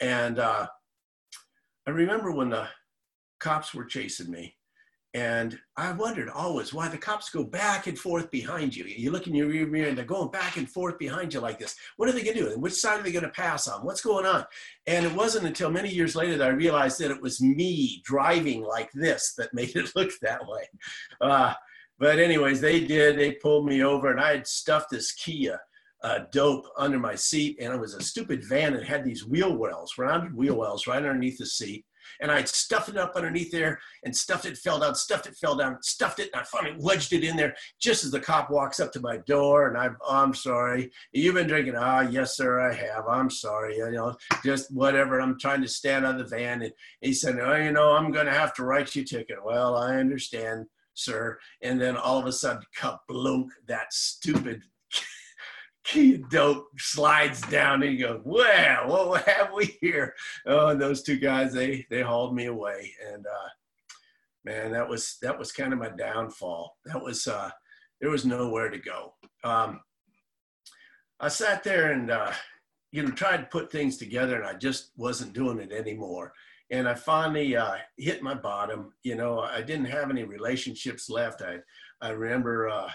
And 0.00 0.40
uh, 0.40 0.66
I 1.86 1.90
remember 1.90 2.32
when 2.32 2.50
the 2.50 2.66
cops 3.38 3.72
were 3.72 3.84
chasing 3.84 4.30
me. 4.30 4.56
And 5.14 5.58
I 5.76 5.92
wondered 5.92 6.30
always 6.30 6.72
why 6.72 6.88
the 6.88 6.96
cops 6.96 7.28
go 7.28 7.44
back 7.44 7.86
and 7.86 7.98
forth 7.98 8.30
behind 8.30 8.74
you. 8.74 8.84
You 8.84 9.10
look 9.10 9.26
in 9.26 9.34
your 9.34 9.48
rear 9.48 9.66
mirror 9.66 9.88
and 9.88 9.98
they're 9.98 10.06
going 10.06 10.30
back 10.30 10.56
and 10.56 10.68
forth 10.68 10.98
behind 10.98 11.34
you 11.34 11.40
like 11.40 11.58
this. 11.58 11.76
What 11.98 12.08
are 12.08 12.12
they 12.12 12.22
going 12.22 12.36
to 12.38 12.44
do? 12.44 12.52
And 12.52 12.62
which 12.62 12.72
side 12.72 12.98
are 12.98 13.02
they 13.02 13.12
going 13.12 13.24
to 13.24 13.30
pass 13.30 13.68
on? 13.68 13.84
What's 13.84 14.00
going 14.00 14.24
on? 14.24 14.46
And 14.86 15.04
it 15.04 15.14
wasn't 15.14 15.46
until 15.46 15.70
many 15.70 15.90
years 15.90 16.16
later 16.16 16.38
that 16.38 16.48
I 16.48 16.52
realized 16.52 16.98
that 17.00 17.10
it 17.10 17.20
was 17.20 17.42
me 17.42 18.00
driving 18.04 18.62
like 18.62 18.90
this 18.92 19.34
that 19.36 19.52
made 19.54 19.76
it 19.76 19.92
look 19.94 20.12
that 20.22 20.46
way. 20.46 20.68
Uh, 21.20 21.52
but 21.98 22.18
anyways, 22.18 22.62
they 22.62 22.80
did. 22.80 23.18
They 23.18 23.32
pulled 23.32 23.66
me 23.66 23.84
over 23.84 24.10
and 24.10 24.20
I 24.20 24.30
had 24.30 24.46
stuffed 24.46 24.90
this 24.90 25.12
Kia 25.12 25.60
uh, 26.02 26.20
dope 26.32 26.66
under 26.78 26.98
my 26.98 27.14
seat. 27.14 27.58
And 27.60 27.74
it 27.74 27.80
was 27.80 27.94
a 27.94 28.02
stupid 28.02 28.44
van 28.48 28.72
that 28.72 28.84
had 28.84 29.04
these 29.04 29.26
wheel 29.26 29.54
wells, 29.54 29.98
rounded 29.98 30.34
wheel 30.34 30.56
wells 30.56 30.86
right 30.86 30.96
underneath 30.96 31.36
the 31.36 31.46
seat 31.46 31.84
and 32.20 32.30
I'd 32.30 32.48
stuffed 32.48 32.88
it 32.88 32.96
up 32.96 33.12
underneath 33.16 33.50
there 33.50 33.78
and 34.04 34.14
stuffed 34.16 34.44
it, 34.44 34.58
fell 34.58 34.78
down, 34.78 34.94
stuffed 34.94 35.26
it, 35.26 35.36
fell 35.36 35.56
down, 35.56 35.78
stuffed 35.82 36.18
it, 36.18 36.30
and 36.32 36.42
I 36.42 36.44
finally 36.44 36.76
wedged 36.78 37.12
it 37.12 37.24
in 37.24 37.36
there 37.36 37.54
just 37.80 38.04
as 38.04 38.10
the 38.10 38.20
cop 38.20 38.50
walks 38.50 38.80
up 38.80 38.92
to 38.92 39.00
my 39.00 39.18
door 39.18 39.68
and 39.68 39.78
I'm, 39.78 39.96
oh, 40.02 40.16
I'm 40.16 40.34
sorry. 40.34 40.90
You've 41.12 41.34
been 41.34 41.46
drinking? 41.46 41.74
Ah, 41.76 42.00
yes, 42.00 42.36
sir, 42.36 42.60
I 42.60 42.72
have. 42.74 43.06
I'm 43.08 43.30
sorry. 43.30 43.76
You 43.76 43.90
know, 43.90 44.16
just 44.44 44.72
whatever. 44.72 45.20
I'm 45.20 45.38
trying 45.38 45.62
to 45.62 45.68
stand 45.68 46.06
on 46.06 46.18
the 46.18 46.24
van. 46.24 46.62
And 46.62 46.72
he 47.00 47.12
said, 47.12 47.38
oh, 47.40 47.56
you 47.56 47.72
know, 47.72 47.92
I'm 47.92 48.12
going 48.12 48.26
to 48.26 48.32
have 48.32 48.54
to 48.54 48.64
write 48.64 48.94
you 48.94 49.02
a 49.02 49.04
ticket. 49.04 49.38
Well, 49.44 49.76
I 49.76 49.96
understand, 49.96 50.66
sir. 50.94 51.38
And 51.62 51.80
then 51.80 51.96
all 51.96 52.18
of 52.18 52.26
a 52.26 52.32
sudden, 52.32 52.62
kablunk, 52.78 53.48
that 53.66 53.92
stupid 53.92 54.62
Kia 55.84 56.18
dope 56.30 56.68
slides 56.78 57.40
down 57.42 57.82
and 57.82 57.92
you 57.92 58.06
go, 58.06 58.20
wow, 58.24 58.84
what 58.86 59.22
have 59.28 59.52
we 59.52 59.76
here? 59.80 60.14
Oh, 60.46 60.68
and 60.68 60.80
those 60.80 61.02
two 61.02 61.18
guys, 61.18 61.52
they 61.52 61.86
they 61.90 62.02
hauled 62.02 62.34
me 62.34 62.46
away. 62.46 62.92
And 63.12 63.26
uh, 63.26 63.48
man, 64.44 64.72
that 64.72 64.88
was 64.88 65.18
that 65.22 65.38
was 65.38 65.52
kind 65.52 65.72
of 65.72 65.78
my 65.78 65.90
downfall. 65.90 66.76
That 66.84 67.02
was 67.02 67.26
uh, 67.26 67.50
there 68.00 68.10
was 68.10 68.24
nowhere 68.24 68.70
to 68.70 68.78
go. 68.78 69.14
Um, 69.44 69.80
I 71.20 71.28
sat 71.28 71.62
there 71.62 71.92
and 71.92 72.10
uh, 72.10 72.32
you 72.90 73.02
know 73.02 73.10
tried 73.10 73.38
to 73.38 73.44
put 73.44 73.70
things 73.70 73.96
together, 73.96 74.36
and 74.36 74.46
I 74.46 74.54
just 74.54 74.90
wasn't 74.96 75.32
doing 75.32 75.58
it 75.58 75.72
anymore. 75.72 76.32
And 76.70 76.88
I 76.88 76.94
finally 76.94 77.54
uh, 77.56 77.76
hit 77.98 78.22
my 78.22 78.34
bottom. 78.34 78.92
You 79.02 79.16
know, 79.16 79.40
I 79.40 79.62
didn't 79.62 79.86
have 79.86 80.10
any 80.10 80.24
relationships 80.24 81.10
left. 81.10 81.42
I 81.42 81.58
I 82.00 82.10
remember 82.10 82.68
uh, 82.68 82.90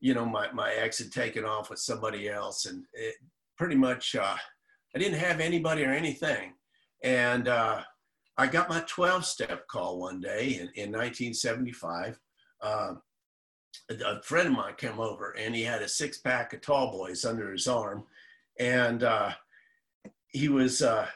you 0.00 0.14
know, 0.14 0.24
my, 0.24 0.50
my 0.52 0.72
ex 0.72 0.98
had 0.98 1.12
taken 1.12 1.44
off 1.44 1.70
with 1.70 1.78
somebody 1.78 2.28
else 2.28 2.66
and 2.66 2.84
it 2.94 3.14
pretty 3.56 3.76
much, 3.76 4.16
uh, 4.16 4.36
I 4.94 4.98
didn't 4.98 5.18
have 5.18 5.40
anybody 5.40 5.84
or 5.84 5.92
anything. 5.92 6.54
And 7.04 7.48
uh, 7.48 7.82
I 8.36 8.46
got 8.46 8.70
my 8.70 8.82
12 8.86 9.24
step 9.24 9.66
call 9.68 10.00
one 10.00 10.20
day 10.20 10.54
in, 10.54 10.70
in 10.74 10.90
1975. 10.92 12.18
Uh, 12.62 12.94
a 14.04 14.22
friend 14.22 14.48
of 14.48 14.54
mine 14.54 14.74
came 14.76 14.98
over 14.98 15.36
and 15.38 15.54
he 15.54 15.62
had 15.62 15.82
a 15.82 15.88
six 15.88 16.18
pack 16.18 16.52
of 16.52 16.60
tall 16.60 16.90
boys 16.90 17.24
under 17.24 17.52
his 17.52 17.68
arm. 17.68 18.04
And 18.58 19.02
uh, 19.02 19.32
he 20.28 20.48
was, 20.48 20.82
uh, 20.82 21.06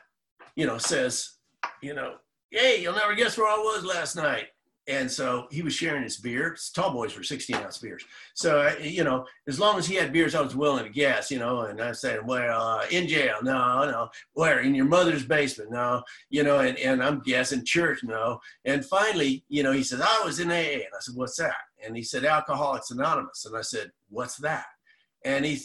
you 0.57 0.67
know, 0.67 0.79
says, 0.79 1.37
you 1.83 1.95
know, 1.95 2.17
hey, 2.51 2.81
you'll 2.81 2.95
never 2.95 3.15
guess 3.15 3.37
where 3.37 3.49
I 3.49 3.57
was 3.57 3.85
last 3.85 4.17
night 4.17 4.49
and 4.87 5.11
so 5.11 5.47
he 5.51 5.63
was 5.63 5.75
sharing 5.75 6.03
his 6.03 6.19
beer. 6.19 6.57
Tall 6.75 6.93
boys 6.93 7.17
were 7.17 7.23
16 7.23 7.57
ounce 7.57 7.79
beers. 7.79 8.05
So, 8.35 8.71
you 8.81 9.03
know, 9.03 9.25
as 9.49 9.59
long 9.59 9.79
as 9.79 9.87
he 9.87 9.95
had 9.95 10.13
beers, 10.13 10.35
I 10.35 10.43
was 10.43 10.55
willing 10.55 10.85
to 10.85 10.91
guess, 10.91 11.31
you 11.31 11.39
know, 11.39 11.61
and 11.63 11.81
I 11.81 11.93
said, 11.93 12.27
well, 12.27 12.61
uh, 12.61 12.87
in 12.91 13.09
jail, 13.09 13.37
no, 13.43 13.91
no. 13.91 14.09
Where? 14.35 14.61
In 14.61 14.75
your 14.75 14.85
mother's 14.85 15.25
basement, 15.25 15.71
no, 15.71 16.03
you 16.29 16.43
know, 16.43 16.59
and, 16.59 16.79
and 16.79 17.03
I'm 17.03 17.21
guessing 17.21 17.65
church, 17.65 18.01
no. 18.05 18.41
And 18.67 18.85
finally, 18.85 19.43
you 19.49 19.63
know, 19.63 19.73
he 19.73 19.83
says, 19.83 20.03
I 20.03 20.23
was 20.23 20.39
in 20.39 20.51
AA. 20.51 20.55
And 20.55 20.93
I 20.95 21.01
said, 21.01 21.15
what's 21.17 21.39
that? 21.39 21.57
And 21.85 21.97
he 21.97 22.03
said, 22.03 22.25
Alcoholics 22.25 22.91
Anonymous. 22.91 23.47
And 23.47 23.57
I 23.57 23.63
said, 23.63 23.91
what's 24.11 24.37
that? 24.39 24.67
And 25.25 25.47
he 25.47 25.61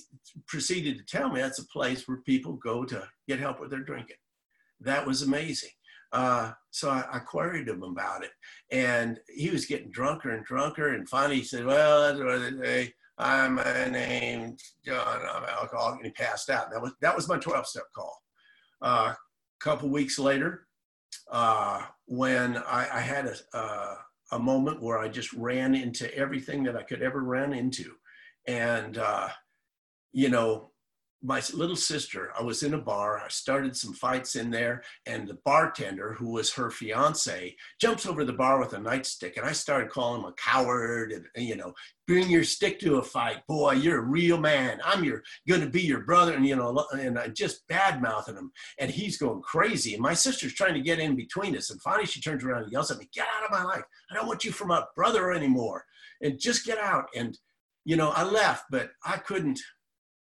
proceeded 0.48 0.98
to 0.98 1.04
tell 1.04 1.30
me 1.30 1.42
that's 1.42 1.60
a 1.60 1.68
place 1.68 2.08
where 2.08 2.22
people 2.26 2.54
go 2.54 2.86
to 2.86 3.06
get 3.28 3.40
help 3.40 3.60
with 3.60 3.70
their 3.70 3.82
drinking. 3.82 4.16
That 4.80 5.06
was 5.06 5.22
amazing. 5.22 5.72
Uh, 6.12 6.52
so 6.72 6.90
I, 6.90 7.06
I, 7.14 7.20
queried 7.20 7.68
him 7.68 7.84
about 7.84 8.24
it, 8.24 8.32
and 8.72 9.20
he 9.28 9.52
was 9.52 9.68
getting 9.68 9.92
drunker 9.92 10.32
and 10.32 10.44
drunker. 10.44 10.96
And 10.96 11.08
finally, 11.08 11.38
he 11.38 11.44
said, 11.44 11.66
"Well. 11.66 12.20
I'm 13.20 13.56
my 13.56 13.64
John. 14.86 15.22
I'm 15.30 15.44
alcoholic," 15.44 15.98
and 15.98 16.06
he 16.06 16.12
passed 16.12 16.50
out. 16.50 16.72
That 16.72 16.82
was 16.82 16.94
that 17.02 17.16
was 17.16 17.28
my 17.28 17.38
12-step 17.38 17.84
call. 17.94 18.24
Uh, 18.82 19.14
a 19.14 19.18
couple 19.60 19.90
weeks 19.90 20.18
later, 20.18 20.68
uh, 21.30 21.84
when 22.06 22.58
I, 22.58 22.88
I 22.94 23.00
had 23.02 23.28
a, 23.28 23.58
uh, 23.58 23.96
a 24.32 24.40
moment 24.40 24.82
where 24.82 25.00
I 25.00 25.10
just 25.10 25.34
ran 25.34 25.76
into 25.76 26.14
everything 26.16 26.64
that 26.64 26.78
I 26.78 26.84
could 26.84 27.02
ever 27.02 27.22
run 27.22 27.52
into, 27.52 27.92
and 28.48 28.98
uh, 28.98 29.28
you 30.14 30.30
know, 30.30 30.69
my 31.22 31.42
little 31.54 31.76
sister, 31.76 32.32
I 32.38 32.44
was 32.44 32.64
in 32.64 32.74
a 32.74 32.78
bar. 32.78 33.20
I 33.20 33.28
started 33.28 33.76
some 33.76 33.94
fights 33.94 34.36
in 34.36 34.52
there, 34.52 34.84
and 35.06 35.28
the 35.28 35.38
bartender, 35.44 36.14
who 36.14 36.30
was 36.30 36.54
her 36.54 36.72
fiance, 36.72 37.56
jumps 37.80 38.06
over 38.06 38.24
the 38.24 38.34
bar 38.34 38.60
with 38.60 38.74
a 38.74 38.78
nightstick, 38.78 39.36
and 39.36 39.46
I 39.46 39.52
started 39.52 39.90
calling 39.90 40.22
him 40.22 40.28
a 40.28 40.34
coward, 40.34 41.12
and, 41.12 41.26
you 41.36 41.58
know, 41.58 41.74
bring 42.08 42.30
your 42.30 42.46
stick 42.46 42.80
to 42.80 42.98
a 42.98 43.04
fight, 43.04 43.46
boy. 43.48 43.74
You're 43.74 44.00
a 44.00 44.10
real 44.10 44.38
man. 44.38 44.80
I'm 44.84 45.04
your 45.04 45.22
to 45.48 45.70
be 45.70 45.82
your 45.82 46.02
brother, 46.02 46.34
and 46.34 46.48
you 46.48 46.56
know, 46.56 46.86
and 46.94 47.20
I 47.20 47.28
just 47.28 47.68
bad 47.68 48.02
mouthing 48.02 48.36
him, 48.36 48.52
and 48.80 48.90
he's 48.90 49.18
going 49.18 49.42
crazy, 49.42 49.94
and 49.94 50.02
my 50.02 50.14
sister's 50.14 50.54
trying 50.54 50.74
to 50.76 50.82
get 50.82 51.00
in 51.00 51.16
between 51.16 51.56
us, 51.58 51.70
and 51.70 51.82
finally 51.82 52.06
she 52.06 52.22
turns 52.22 52.44
around 52.44 52.64
and 52.64 52.72
yells 52.72 52.92
at 52.92 52.98
me, 52.98 53.10
"Get 53.14 53.28
out 53.36 53.44
of 53.44 53.52
my 53.52 53.64
life! 53.64 53.84
I 54.10 54.16
don't 54.16 54.28
want 54.28 54.46
you 54.46 54.52
for 54.52 54.66
my 54.66 54.84
brother 54.96 55.32
anymore, 55.32 55.86
and 56.22 56.40
just 56.40 56.66
get 56.66 56.78
out." 56.78 57.10
And 57.14 57.38
you 57.86 57.96
know, 57.96 58.10
I 58.10 58.24
left, 58.24 58.66
but 58.72 58.92
I 59.04 59.18
couldn't 59.18 59.60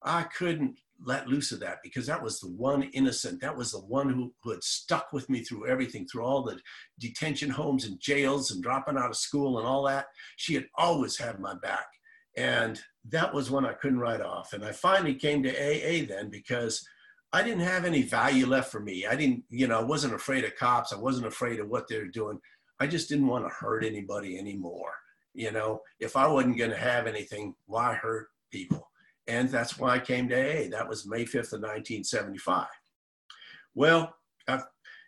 I 0.03 0.25
couldn't 0.25 0.79
let 1.03 1.29
loose 1.29 1.51
of 1.53 1.61
that 1.61 1.79
because 1.83 2.07
that 2.07 2.23
was 2.23 2.41
the 2.41 2.49
one 2.49 2.83
innocent. 2.83 3.41
That 3.41 3.57
was 3.57 3.73
the 3.73 3.79
one 3.81 4.11
who, 4.11 4.33
who 4.43 4.51
had 4.51 4.63
stuck 4.63 5.13
with 5.13 5.29
me 5.31 5.43
through 5.43 5.67
everything, 5.67 6.07
through 6.07 6.25
all 6.25 6.43
the 6.43 6.59
detention 6.99 7.51
homes 7.51 7.87
and 7.87 7.99
jails 8.01 8.51
and 8.51 8.63
dropping 8.63 8.99
out 8.99 9.11
of 9.11 9.17
school 9.17 9.59
and 9.59 9.67
all 9.67 9.85
that. 9.85 10.07
She 10.37 10.55
had 10.55 10.67
always 10.77 11.17
had 11.17 11.41
my 11.41 11.55
back. 11.55 11.87
And 12.37 12.81
that 13.09 13.33
was 13.33 13.51
one 13.51 13.67
I 13.67 13.73
couldn't 13.73 13.99
write 13.99 14.21
off. 14.21 14.53
And 14.53 14.65
I 14.65 14.73
finally 14.73 15.15
came 15.15 15.43
to 15.43 15.51
AA 15.51 16.07
then 16.07 16.31
because 16.31 16.87
I 17.33 17.43
didn't 17.43 17.61
have 17.61 17.85
any 17.85 18.03
value 18.03 18.47
left 18.47 18.71
for 18.71 18.81
me. 18.81 19.07
I 19.07 19.17
didn't, 19.17 19.45
you 19.51 19.69
know, 19.69 19.79
I 19.81 19.85
wasn't 19.85 20.15
afraid 20.15 20.45
of 20.45 20.57
cops. 20.57 20.93
I 20.93 20.97
wasn't 20.99 21.27
afraid 21.27 21.61
of 21.61 21.69
what 21.69 21.89
they 21.89 21.99
were 21.99 22.07
doing. 22.07 22.41
I 22.79 22.87
just 22.87 23.09
didn't 23.09 23.27
want 23.27 23.45
to 23.45 23.55
hurt 23.55 23.85
anybody 23.85 24.39
anymore. 24.39 24.93
You 25.33 25.53
know, 25.53 25.83
if 26.01 26.17
I 26.17 26.27
wasn't 26.27 26.59
going 26.59 26.71
to 26.71 26.77
have 26.77 27.07
anything, 27.07 27.55
why 27.67 27.95
hurt 27.95 28.29
people? 28.51 28.90
And 29.31 29.49
that's 29.49 29.79
why 29.79 29.95
I 29.95 29.99
came 30.01 30.29
to 30.29 30.35
AA. 30.35 30.69
That 30.71 30.89
was 30.89 31.07
May 31.07 31.25
5th 31.25 31.53
of 31.53 31.63
1975. 31.63 32.67
Well, 33.77 34.13
I've, 34.49 34.65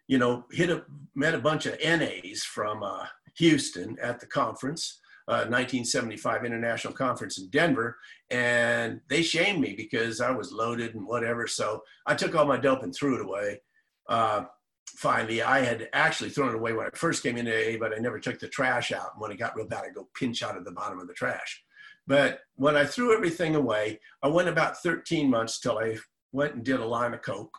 you 0.06 0.18
know, 0.18 0.44
hit 0.52 0.70
a, 0.70 0.84
met 1.16 1.34
a 1.34 1.40
bunch 1.40 1.66
of 1.66 1.76
NAs 1.82 2.44
from 2.44 2.84
uh, 2.84 3.06
Houston 3.38 3.96
at 4.00 4.20
the 4.20 4.26
conference, 4.26 5.00
uh, 5.26 5.50
1975 5.50 6.44
International 6.44 6.94
Conference 6.94 7.38
in 7.38 7.50
Denver, 7.50 7.96
and 8.30 9.00
they 9.08 9.22
shamed 9.22 9.60
me 9.60 9.74
because 9.76 10.20
I 10.20 10.30
was 10.30 10.52
loaded 10.52 10.94
and 10.94 11.04
whatever. 11.04 11.48
So 11.48 11.82
I 12.06 12.14
took 12.14 12.36
all 12.36 12.46
my 12.46 12.58
dope 12.58 12.84
and 12.84 12.94
threw 12.94 13.16
it 13.16 13.26
away. 13.26 13.60
Uh, 14.08 14.44
finally, 14.86 15.42
I 15.42 15.64
had 15.64 15.88
actually 15.94 16.30
thrown 16.30 16.50
it 16.50 16.54
away 16.54 16.74
when 16.74 16.86
I 16.86 16.90
first 16.96 17.24
came 17.24 17.36
into 17.36 17.52
AA, 17.52 17.76
but 17.76 17.92
I 17.92 17.98
never 17.98 18.20
took 18.20 18.38
the 18.38 18.48
trash 18.48 18.92
out. 18.92 19.14
And 19.14 19.20
when 19.20 19.32
it 19.32 19.38
got 19.38 19.56
real 19.56 19.66
bad, 19.66 19.84
I'd 19.84 19.94
go 19.94 20.08
pinch 20.14 20.44
out 20.44 20.56
of 20.56 20.64
the 20.64 20.70
bottom 20.70 21.00
of 21.00 21.08
the 21.08 21.14
trash. 21.14 21.64
But 22.06 22.40
when 22.56 22.76
I 22.76 22.84
threw 22.84 23.14
everything 23.14 23.54
away, 23.54 24.00
I 24.22 24.28
went 24.28 24.48
about 24.48 24.82
13 24.82 25.30
months 25.30 25.60
till 25.60 25.78
I 25.78 25.98
went 26.32 26.54
and 26.54 26.64
did 26.64 26.80
a 26.80 26.84
line 26.84 27.14
of 27.14 27.22
coke. 27.22 27.56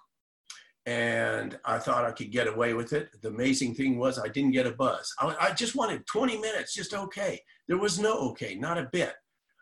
And 0.85 1.57
I 1.63 1.79
thought 1.79 2.03
I 2.03 2.11
could 2.11 2.31
get 2.31 2.47
away 2.47 2.73
with 2.73 2.91
it. 2.91 3.09
The 3.21 3.29
amazing 3.29 3.73
thing 3.73 3.97
was 3.97 4.19
I 4.19 4.27
didn't 4.27 4.51
get 4.51 4.67
a 4.67 4.73
buzz. 4.73 5.13
I, 5.19 5.35
I 5.39 5.53
just 5.53 5.75
wanted 5.75 6.05
20 6.07 6.37
minutes, 6.39 6.73
just 6.73 6.93
okay. 6.93 7.39
There 7.69 7.77
was 7.77 7.99
no 7.99 8.17
okay, 8.31 8.55
not 8.55 8.77
a 8.77 8.89
bit. 8.91 9.13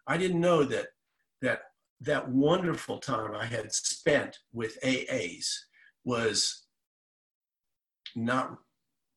I 0.07 0.17
didn't 0.17 0.41
know 0.41 0.63
that 0.63 0.87
that 1.43 1.61
that 2.01 2.27
wonderful 2.27 2.97
time 2.97 3.35
I 3.35 3.45
had 3.45 3.71
spent 3.71 4.39
with 4.51 4.81
AAs 4.83 5.45
was 6.03 6.65
not 8.15 8.57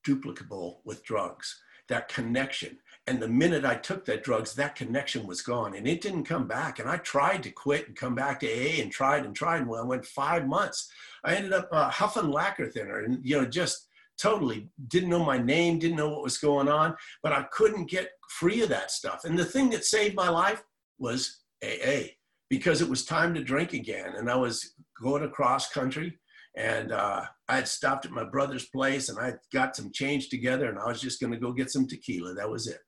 duplicable 0.07 0.77
with 0.85 1.03
drugs. 1.05 1.59
That 1.89 2.09
connection. 2.09 2.79
And 3.07 3.21
the 3.21 3.29
minute 3.29 3.67
I 3.67 3.75
took 3.75 4.07
that 4.07 4.25
drugs, 4.25 4.55
that 4.55 4.77
connection 4.77 5.27
was 5.27 5.43
gone 5.43 5.75
and 5.75 5.87
it 5.87 6.01
didn't 6.01 6.25
come 6.25 6.49
back. 6.49 6.79
And 6.79 6.89
I 6.89 6.97
tried 6.99 7.43
to 7.43 7.51
quit 7.51 7.87
and 7.87 7.97
come 7.97 8.15
back 8.15 8.41
to 8.41 8.47
AA 8.47 8.81
and 8.81 8.91
tried 8.91 9.27
and 9.27 9.37
tried. 9.37 9.61
And 9.61 9.71
I 9.77 9.83
went 9.83 10.07
five 10.07 10.47
months, 10.47 10.91
I 11.23 11.35
ended 11.35 11.53
up 11.53 11.69
uh, 11.71 11.91
huffing 11.91 12.31
lacquer 12.31 12.67
thinner 12.67 13.01
and, 13.01 13.19
you 13.23 13.37
know, 13.37 13.45
just 13.45 13.89
totally 14.21 14.69
didn't 14.89 15.11
know 15.11 15.25
my 15.25 15.39
name, 15.39 15.79
didn't 15.79 15.97
know 15.97 16.09
what 16.09 16.23
was 16.23 16.39
going 16.39 16.69
on, 16.69 16.97
but 17.23 17.33
I 17.33 17.43
couldn't 17.53 17.91
get 17.91 18.11
free 18.31 18.63
of 18.63 18.69
that 18.71 18.91
stuff. 18.91 19.25
And 19.25 19.39
the 19.39 19.45
thing 19.45 19.71
that 19.71 19.85
saved 19.85 20.15
my 20.15 20.29
life 20.29 20.63
was 20.99 21.41
AA 21.63 22.13
because 22.49 22.81
it 22.81 22.89
was 22.89 23.05
time 23.05 23.35
to 23.35 23.43
drink 23.43 23.73
again. 23.73 24.15
And 24.17 24.31
I 24.31 24.37
was 24.37 24.75
going 25.03 25.25
across 25.25 25.73
country 25.73 26.19
and 26.57 26.93
uh, 26.93 27.25
I 27.49 27.57
had 27.57 27.69
stopped 27.69 28.07
at 28.07 28.13
my 28.13 28.25
brother's 28.25 28.67
place 28.67 29.09
and 29.09 29.19
I 29.19 29.35
got 29.53 29.77
some 29.77 29.93
change 29.93 30.29
together 30.29 30.69
and 30.69 30.79
I 30.79 30.87
was 30.87 31.01
just 31.01 31.21
going 31.21 31.33
to 31.33 31.39
go 31.39 31.53
get 31.53 31.71
some 31.71 31.87
tequila. 31.87 32.35
That 32.35 32.51
was 32.51 32.67
it. 32.67 32.81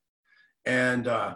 And 0.64 1.06
uh, 1.08 1.34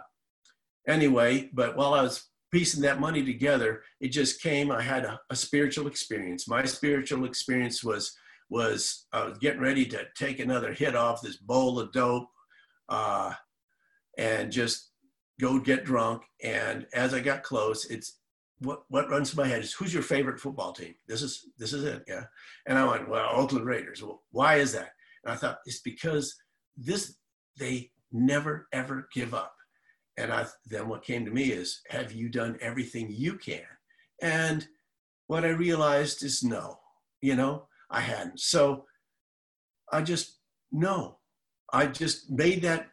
anyway, 0.87 1.49
but 1.53 1.77
while 1.77 1.93
I 1.93 2.01
was 2.01 2.23
piecing 2.51 2.81
that 2.81 2.99
money 2.99 3.23
together, 3.23 3.83
it 3.99 4.09
just 4.09 4.41
came. 4.41 4.71
I 4.71 4.81
had 4.81 5.05
a, 5.05 5.19
a 5.29 5.35
spiritual 5.35 5.87
experience. 5.87 6.47
My 6.47 6.65
spiritual 6.65 7.25
experience 7.25 7.83
was 7.83 8.13
was 8.49 9.07
I 9.13 9.23
was 9.23 9.37
getting 9.37 9.61
ready 9.61 9.85
to 9.85 10.05
take 10.17 10.39
another 10.39 10.73
hit 10.73 10.93
off 10.93 11.21
this 11.21 11.37
bowl 11.37 11.79
of 11.79 11.93
dope, 11.93 12.27
uh, 12.89 13.33
and 14.17 14.51
just 14.51 14.91
go 15.39 15.57
get 15.57 15.85
drunk. 15.85 16.23
And 16.43 16.85
as 16.93 17.13
I 17.13 17.21
got 17.21 17.43
close, 17.43 17.85
it's 17.85 18.19
what 18.61 18.83
what 18.89 19.09
runs 19.09 19.31
through 19.31 19.43
my 19.43 19.49
head 19.49 19.63
is 19.63 19.73
who's 19.73 19.93
your 19.93 20.03
favorite 20.03 20.39
football 20.39 20.71
team? 20.71 20.95
This 21.07 21.21
is 21.21 21.45
this 21.57 21.73
is 21.73 21.83
it, 21.83 22.03
yeah. 22.07 22.23
And 22.67 22.77
I 22.77 22.85
went, 22.85 23.09
well, 23.09 23.29
Oakland 23.33 23.65
Raiders. 23.65 24.01
Well, 24.03 24.21
why 24.31 24.55
is 24.55 24.71
that? 24.73 24.91
And 25.23 25.33
I 25.33 25.35
thought 25.35 25.59
it's 25.65 25.81
because 25.81 26.35
this 26.77 27.15
they 27.57 27.91
never 28.11 28.67
ever 28.71 29.07
give 29.13 29.33
up. 29.33 29.55
And 30.17 30.31
I, 30.31 30.45
then 30.65 30.87
what 30.87 31.03
came 31.03 31.25
to 31.25 31.31
me 31.31 31.51
is, 31.51 31.81
have 31.89 32.11
you 32.11 32.29
done 32.29 32.57
everything 32.61 33.07
you 33.09 33.37
can? 33.37 33.63
And 34.21 34.67
what 35.27 35.45
I 35.45 35.49
realized 35.49 36.23
is 36.23 36.43
no, 36.43 36.79
you 37.21 37.35
know, 37.35 37.67
I 37.89 38.01
hadn't. 38.01 38.39
So 38.39 38.85
I 39.91 40.01
just, 40.01 40.39
no, 40.71 41.17
I 41.73 41.87
just 41.87 42.29
made 42.29 42.61
that 42.63 42.89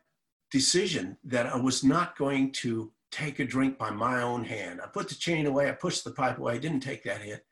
decision 0.51 1.17
that 1.25 1.47
I 1.47 1.57
was 1.57 1.85
not 1.85 2.17
going 2.17 2.53
to 2.53 2.93
take 3.11 3.39
a 3.39 3.45
drink 3.45 3.79
by 3.79 3.91
my 3.91 4.23
own 4.23 4.45
hand. 4.45 4.81
I 4.83 4.87
put 4.87 5.09
the 5.09 5.15
chain 5.15 5.47
away, 5.47 5.69
I 5.69 5.73
pushed 5.73 6.05
the 6.05 6.11
pipe 6.11 6.39
away, 6.39 6.55
I 6.55 6.59
didn't 6.59 6.81
take 6.81 7.05
that 7.05 7.23
hit, 7.23 7.45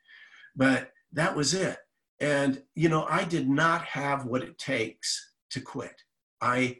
but 0.55 0.91
that 1.13 1.35
was 1.35 1.53
it. 1.53 1.77
And, 2.19 2.63
you 2.75 2.89
know, 2.89 3.05
I 3.09 3.23
did 3.23 3.49
not 3.49 3.83
have 3.83 4.25
what 4.25 4.43
it 4.43 4.57
takes 4.57 5.33
to 5.51 5.61
quit. 5.61 6.03
I 6.41 6.77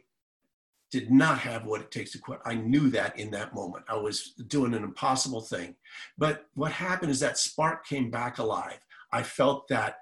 did 0.90 1.10
not 1.10 1.38
have 1.38 1.64
what 1.64 1.80
it 1.80 1.90
takes 1.90 2.12
to 2.12 2.18
quit. 2.18 2.40
I 2.44 2.54
knew 2.54 2.90
that 2.90 3.18
in 3.18 3.30
that 3.32 3.54
moment. 3.54 3.84
I 3.88 3.96
was 3.96 4.32
doing 4.46 4.74
an 4.74 4.84
impossible 4.84 5.42
thing. 5.42 5.76
But 6.16 6.46
what 6.54 6.72
happened 6.72 7.10
is 7.10 7.20
that 7.20 7.38
spark 7.38 7.86
came 7.86 8.10
back 8.10 8.38
alive. 8.38 8.78
I 9.12 9.22
felt 9.22 9.68
that 9.68 9.98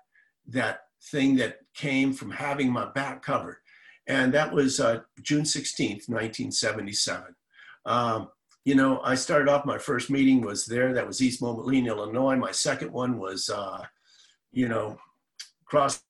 that 0.48 0.82
thing 1.10 1.36
that 1.36 1.58
came 1.74 2.12
from 2.12 2.30
having 2.30 2.72
my 2.72 2.86
back 2.92 3.22
covered. 3.22 3.58
And 4.06 4.32
that 4.34 4.52
was 4.52 4.78
uh, 4.78 5.00
June 5.22 5.42
16th, 5.42 6.08
1977. 6.08 7.34
Um, 7.84 8.28
you 8.66 8.74
know, 8.74 9.00
I 9.04 9.14
started 9.14 9.48
off, 9.48 9.64
my 9.64 9.78
first 9.78 10.10
meeting 10.10 10.40
was 10.40 10.66
there. 10.66 10.92
That 10.92 11.06
was 11.06 11.22
East 11.22 11.40
Moline, 11.40 11.86
Illinois. 11.86 12.34
My 12.34 12.50
second 12.50 12.90
one 12.90 13.16
was, 13.16 13.48
uh, 13.48 13.84
you 14.50 14.68
know, 14.68 14.98
cross 15.64 16.02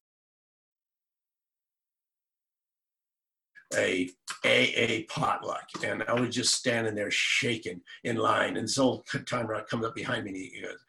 a 3.75 4.09
AA 4.43 5.05
potluck, 5.07 5.69
and 5.85 6.03
I 6.09 6.15
was 6.15 6.35
just 6.35 6.55
standing 6.55 6.95
there 6.95 7.11
shaking 7.11 7.83
in 8.05 8.17
line. 8.17 8.57
And 8.57 8.65
this 8.65 8.79
old 8.79 9.05
comes 9.27 9.85
up 9.85 9.95
behind 9.95 10.25
me, 10.25 10.31
and 10.31 10.39
he 10.39 10.63
goes, 10.63 10.83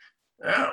"Oh, 0.45 0.71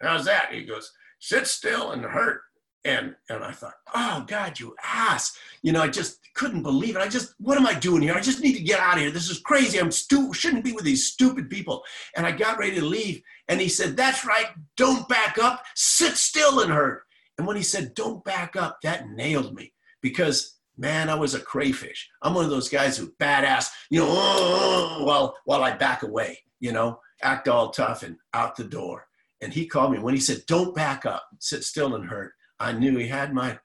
how's 0.00 0.24
that?" 0.26 0.52
He 0.52 0.62
goes, 0.62 0.92
"Sit 1.18 1.48
still 1.48 1.90
and 1.90 2.04
hurt." 2.04 2.42
And 2.88 3.14
and 3.28 3.44
I 3.44 3.52
thought, 3.52 3.74
"Oh 3.94 4.24
God, 4.26 4.58
you 4.58 4.74
ass!" 4.82 5.36
You 5.62 5.72
know, 5.72 5.82
I 5.82 5.88
just 5.88 6.20
couldn't 6.32 6.62
believe 6.62 6.96
it. 6.96 7.02
I 7.02 7.08
just, 7.08 7.34
what 7.38 7.58
am 7.58 7.66
I 7.66 7.74
doing 7.74 8.00
here? 8.00 8.14
I 8.14 8.20
just 8.20 8.40
need 8.40 8.56
to 8.56 8.62
get 8.62 8.80
out 8.80 8.94
of 8.94 9.00
here. 9.00 9.10
This 9.10 9.28
is 9.28 9.40
crazy. 9.40 9.78
I'm 9.78 9.90
stu- 9.90 10.32
shouldn't 10.32 10.64
be 10.64 10.72
with 10.72 10.84
these 10.84 11.06
stupid 11.06 11.50
people. 11.50 11.82
And 12.16 12.24
I 12.24 12.32
got 12.32 12.58
ready 12.58 12.76
to 12.76 12.84
leave, 12.84 13.20
and 13.48 13.60
he 13.60 13.68
said, 13.68 13.94
"That's 13.94 14.24
right. 14.24 14.46
Don't 14.78 15.06
back 15.06 15.36
up. 15.36 15.62
Sit 15.74 16.16
still 16.16 16.60
and 16.60 16.72
hurt." 16.72 17.02
And 17.36 17.46
when 17.46 17.56
he 17.56 17.62
said, 17.62 17.92
"Don't 17.92 18.24
back 18.24 18.56
up," 18.56 18.78
that 18.82 19.10
nailed 19.10 19.54
me 19.54 19.74
because 20.00 20.58
man, 20.78 21.10
I 21.10 21.14
was 21.14 21.34
a 21.34 21.40
crayfish. 21.40 22.08
I'm 22.22 22.32
one 22.32 22.44
of 22.44 22.50
those 22.50 22.70
guys 22.70 22.96
who 22.96 23.12
badass, 23.20 23.68
you 23.90 24.00
know, 24.00 24.06
while 25.04 25.36
while 25.44 25.62
I 25.62 25.76
back 25.76 26.04
away, 26.04 26.38
you 26.58 26.72
know, 26.72 27.00
act 27.20 27.48
all 27.48 27.68
tough 27.68 28.02
and 28.02 28.16
out 28.32 28.56
the 28.56 28.64
door. 28.64 29.04
And 29.42 29.52
he 29.52 29.66
called 29.66 29.92
me 29.92 29.98
when 29.98 30.14
he 30.14 30.20
said, 30.20 30.46
"Don't 30.46 30.74
back 30.74 31.04
up, 31.04 31.28
sit 31.38 31.64
still 31.64 31.94
and 31.94 32.06
hurt." 32.06 32.32
I 32.60 32.72
knew 32.72 32.96
he 32.96 33.08
had 33.08 33.32
my 33.32 33.58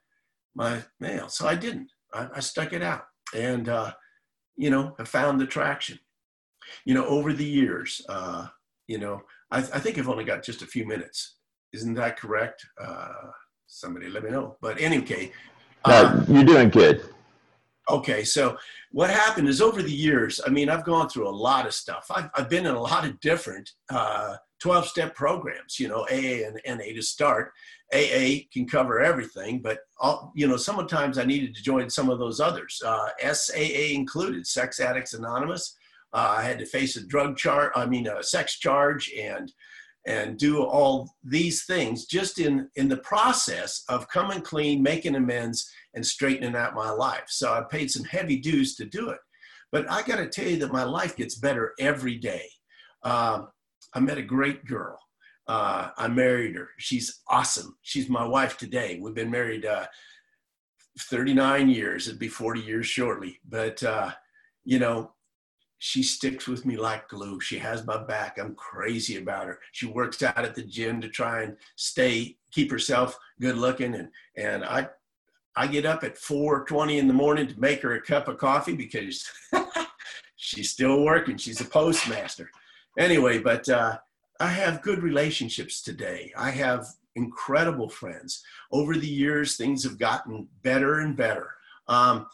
my 0.54 0.82
nail, 1.00 1.28
so 1.28 1.48
I 1.48 1.54
didn't. 1.54 1.90
I, 2.12 2.28
I 2.36 2.40
stuck 2.40 2.72
it 2.72 2.82
out, 2.82 3.04
and 3.34 3.68
uh, 3.68 3.92
you 4.56 4.70
know, 4.70 4.94
I 4.98 5.04
found 5.04 5.40
the 5.40 5.46
traction. 5.46 5.98
You 6.84 6.94
know, 6.94 7.06
over 7.06 7.32
the 7.32 7.44
years, 7.44 8.00
uh, 8.08 8.46
you 8.86 8.98
know, 8.98 9.22
I, 9.50 9.58
I 9.58 9.78
think 9.80 9.98
I've 9.98 10.08
only 10.08 10.24
got 10.24 10.42
just 10.42 10.62
a 10.62 10.66
few 10.66 10.86
minutes. 10.86 11.36
Isn't 11.72 11.94
that 11.94 12.18
correct? 12.18 12.64
Uh, 12.80 13.30
somebody 13.66 14.08
let 14.08 14.24
me 14.24 14.30
know. 14.30 14.56
But 14.62 14.80
anyway, 14.80 15.32
no, 15.86 15.94
uh, 15.94 16.24
you're 16.28 16.44
doing 16.44 16.70
good. 16.70 17.04
Okay, 17.90 18.24
so 18.24 18.56
what 18.92 19.10
happened 19.10 19.48
is 19.48 19.60
over 19.60 19.82
the 19.82 19.92
years, 19.92 20.40
I 20.46 20.50
mean, 20.50 20.70
I've 20.70 20.84
gone 20.84 21.08
through 21.08 21.28
a 21.28 21.30
lot 21.30 21.66
of 21.66 21.74
stuff. 21.74 22.06
I've, 22.14 22.30
I've 22.34 22.48
been 22.48 22.64
in 22.64 22.74
a 22.74 22.80
lot 22.80 23.04
of 23.04 23.20
different 23.20 23.70
uh, 23.90 24.36
12 24.64 24.86
step 24.86 25.14
programs, 25.14 25.78
you 25.78 25.88
know, 25.88 26.06
AA 26.10 26.46
and 26.46 26.58
NA 26.66 26.94
to 26.94 27.02
start. 27.02 27.52
AA 27.92 28.46
can 28.50 28.66
cover 28.66 29.02
everything, 29.02 29.60
but 29.60 29.80
all, 29.98 30.32
you 30.34 30.48
know, 30.48 30.56
sometimes 30.56 31.18
I 31.18 31.26
needed 31.26 31.54
to 31.54 31.62
join 31.62 31.90
some 31.90 32.08
of 32.08 32.18
those 32.18 32.40
others, 32.40 32.80
uh, 32.82 33.10
SAA 33.30 33.92
included, 33.92 34.46
Sex 34.46 34.80
Addicts 34.80 35.12
Anonymous. 35.12 35.76
Uh, 36.14 36.36
I 36.38 36.44
had 36.44 36.58
to 36.60 36.64
face 36.64 36.96
a 36.96 37.06
drug 37.06 37.36
charge, 37.36 37.72
I 37.76 37.84
mean, 37.84 38.06
a 38.06 38.22
sex 38.22 38.58
charge 38.58 39.12
and 39.12 39.52
and 40.06 40.38
do 40.38 40.62
all 40.62 41.14
these 41.22 41.66
things 41.66 42.06
just 42.06 42.38
in 42.38 42.70
in 42.76 42.88
the 42.88 42.98
process 42.98 43.84
of 43.90 44.08
coming 44.08 44.40
clean 44.40 44.82
making 44.82 45.14
amends 45.14 45.70
and 45.94 46.04
straightening 46.04 46.54
out 46.54 46.74
my 46.74 46.90
life 46.90 47.24
so 47.28 47.54
i 47.54 47.62
paid 47.62 47.90
some 47.90 48.04
heavy 48.04 48.36
dues 48.36 48.74
to 48.74 48.84
do 48.84 49.08
it 49.08 49.18
but 49.72 49.90
i 49.90 50.02
got 50.02 50.16
to 50.16 50.28
tell 50.28 50.46
you 50.46 50.58
that 50.58 50.70
my 50.70 50.84
life 50.84 51.16
gets 51.16 51.36
better 51.36 51.72
every 51.78 52.16
day 52.16 52.46
um, 53.02 53.48
i 53.94 54.00
met 54.00 54.18
a 54.18 54.22
great 54.22 54.64
girl 54.64 54.98
uh, 55.48 55.90
i 55.96 56.08
married 56.08 56.56
her 56.56 56.70
she's 56.78 57.20
awesome 57.28 57.76
she's 57.82 58.08
my 58.08 58.24
wife 58.24 58.56
today 58.56 58.98
we've 59.00 59.14
been 59.14 59.30
married 59.30 59.66
uh, 59.66 59.86
39 60.98 61.68
years 61.68 62.06
it'd 62.06 62.18
be 62.18 62.28
40 62.28 62.60
years 62.60 62.86
shortly 62.86 63.38
but 63.48 63.82
uh, 63.82 64.10
you 64.64 64.78
know 64.78 65.14
she 65.84 66.02
sticks 66.02 66.48
with 66.48 66.64
me 66.64 66.78
like 66.78 67.10
glue. 67.10 67.40
She 67.40 67.58
has 67.58 67.84
my 67.84 68.02
back. 68.02 68.38
I'm 68.38 68.54
crazy 68.54 69.18
about 69.18 69.48
her. 69.48 69.58
She 69.72 69.84
works 69.84 70.22
out 70.22 70.38
at 70.38 70.54
the 70.54 70.62
gym 70.62 70.98
to 71.02 71.10
try 71.10 71.42
and 71.42 71.58
stay, 71.76 72.38
keep 72.52 72.70
herself 72.70 73.18
good 73.38 73.58
looking. 73.58 73.94
And, 73.94 74.08
and 74.34 74.64
I, 74.64 74.88
I 75.56 75.66
get 75.66 75.84
up 75.84 76.02
at 76.02 76.16
4.20 76.16 76.98
in 76.98 77.06
the 77.06 77.12
morning 77.12 77.48
to 77.48 77.60
make 77.60 77.82
her 77.82 77.92
a 77.92 78.00
cup 78.00 78.28
of 78.28 78.38
coffee 78.38 78.74
because 78.74 79.30
she's 80.36 80.70
still 80.70 81.02
working. 81.02 81.36
She's 81.36 81.60
a 81.60 81.66
postmaster. 81.66 82.50
Anyway, 82.98 83.38
but 83.38 83.68
uh, 83.68 83.98
I 84.40 84.48
have 84.48 84.82
good 84.82 85.02
relationships 85.02 85.82
today. 85.82 86.32
I 86.36 86.50
have 86.50 86.86
incredible 87.16 87.88
friends. 87.88 88.42
Over 88.72 88.96
the 88.96 89.08
years, 89.08 89.56
things 89.56 89.84
have 89.84 89.98
gotten 89.98 90.48
better 90.62 91.00
and 91.00 91.16
better. 91.16 91.50
Um, 91.88 92.26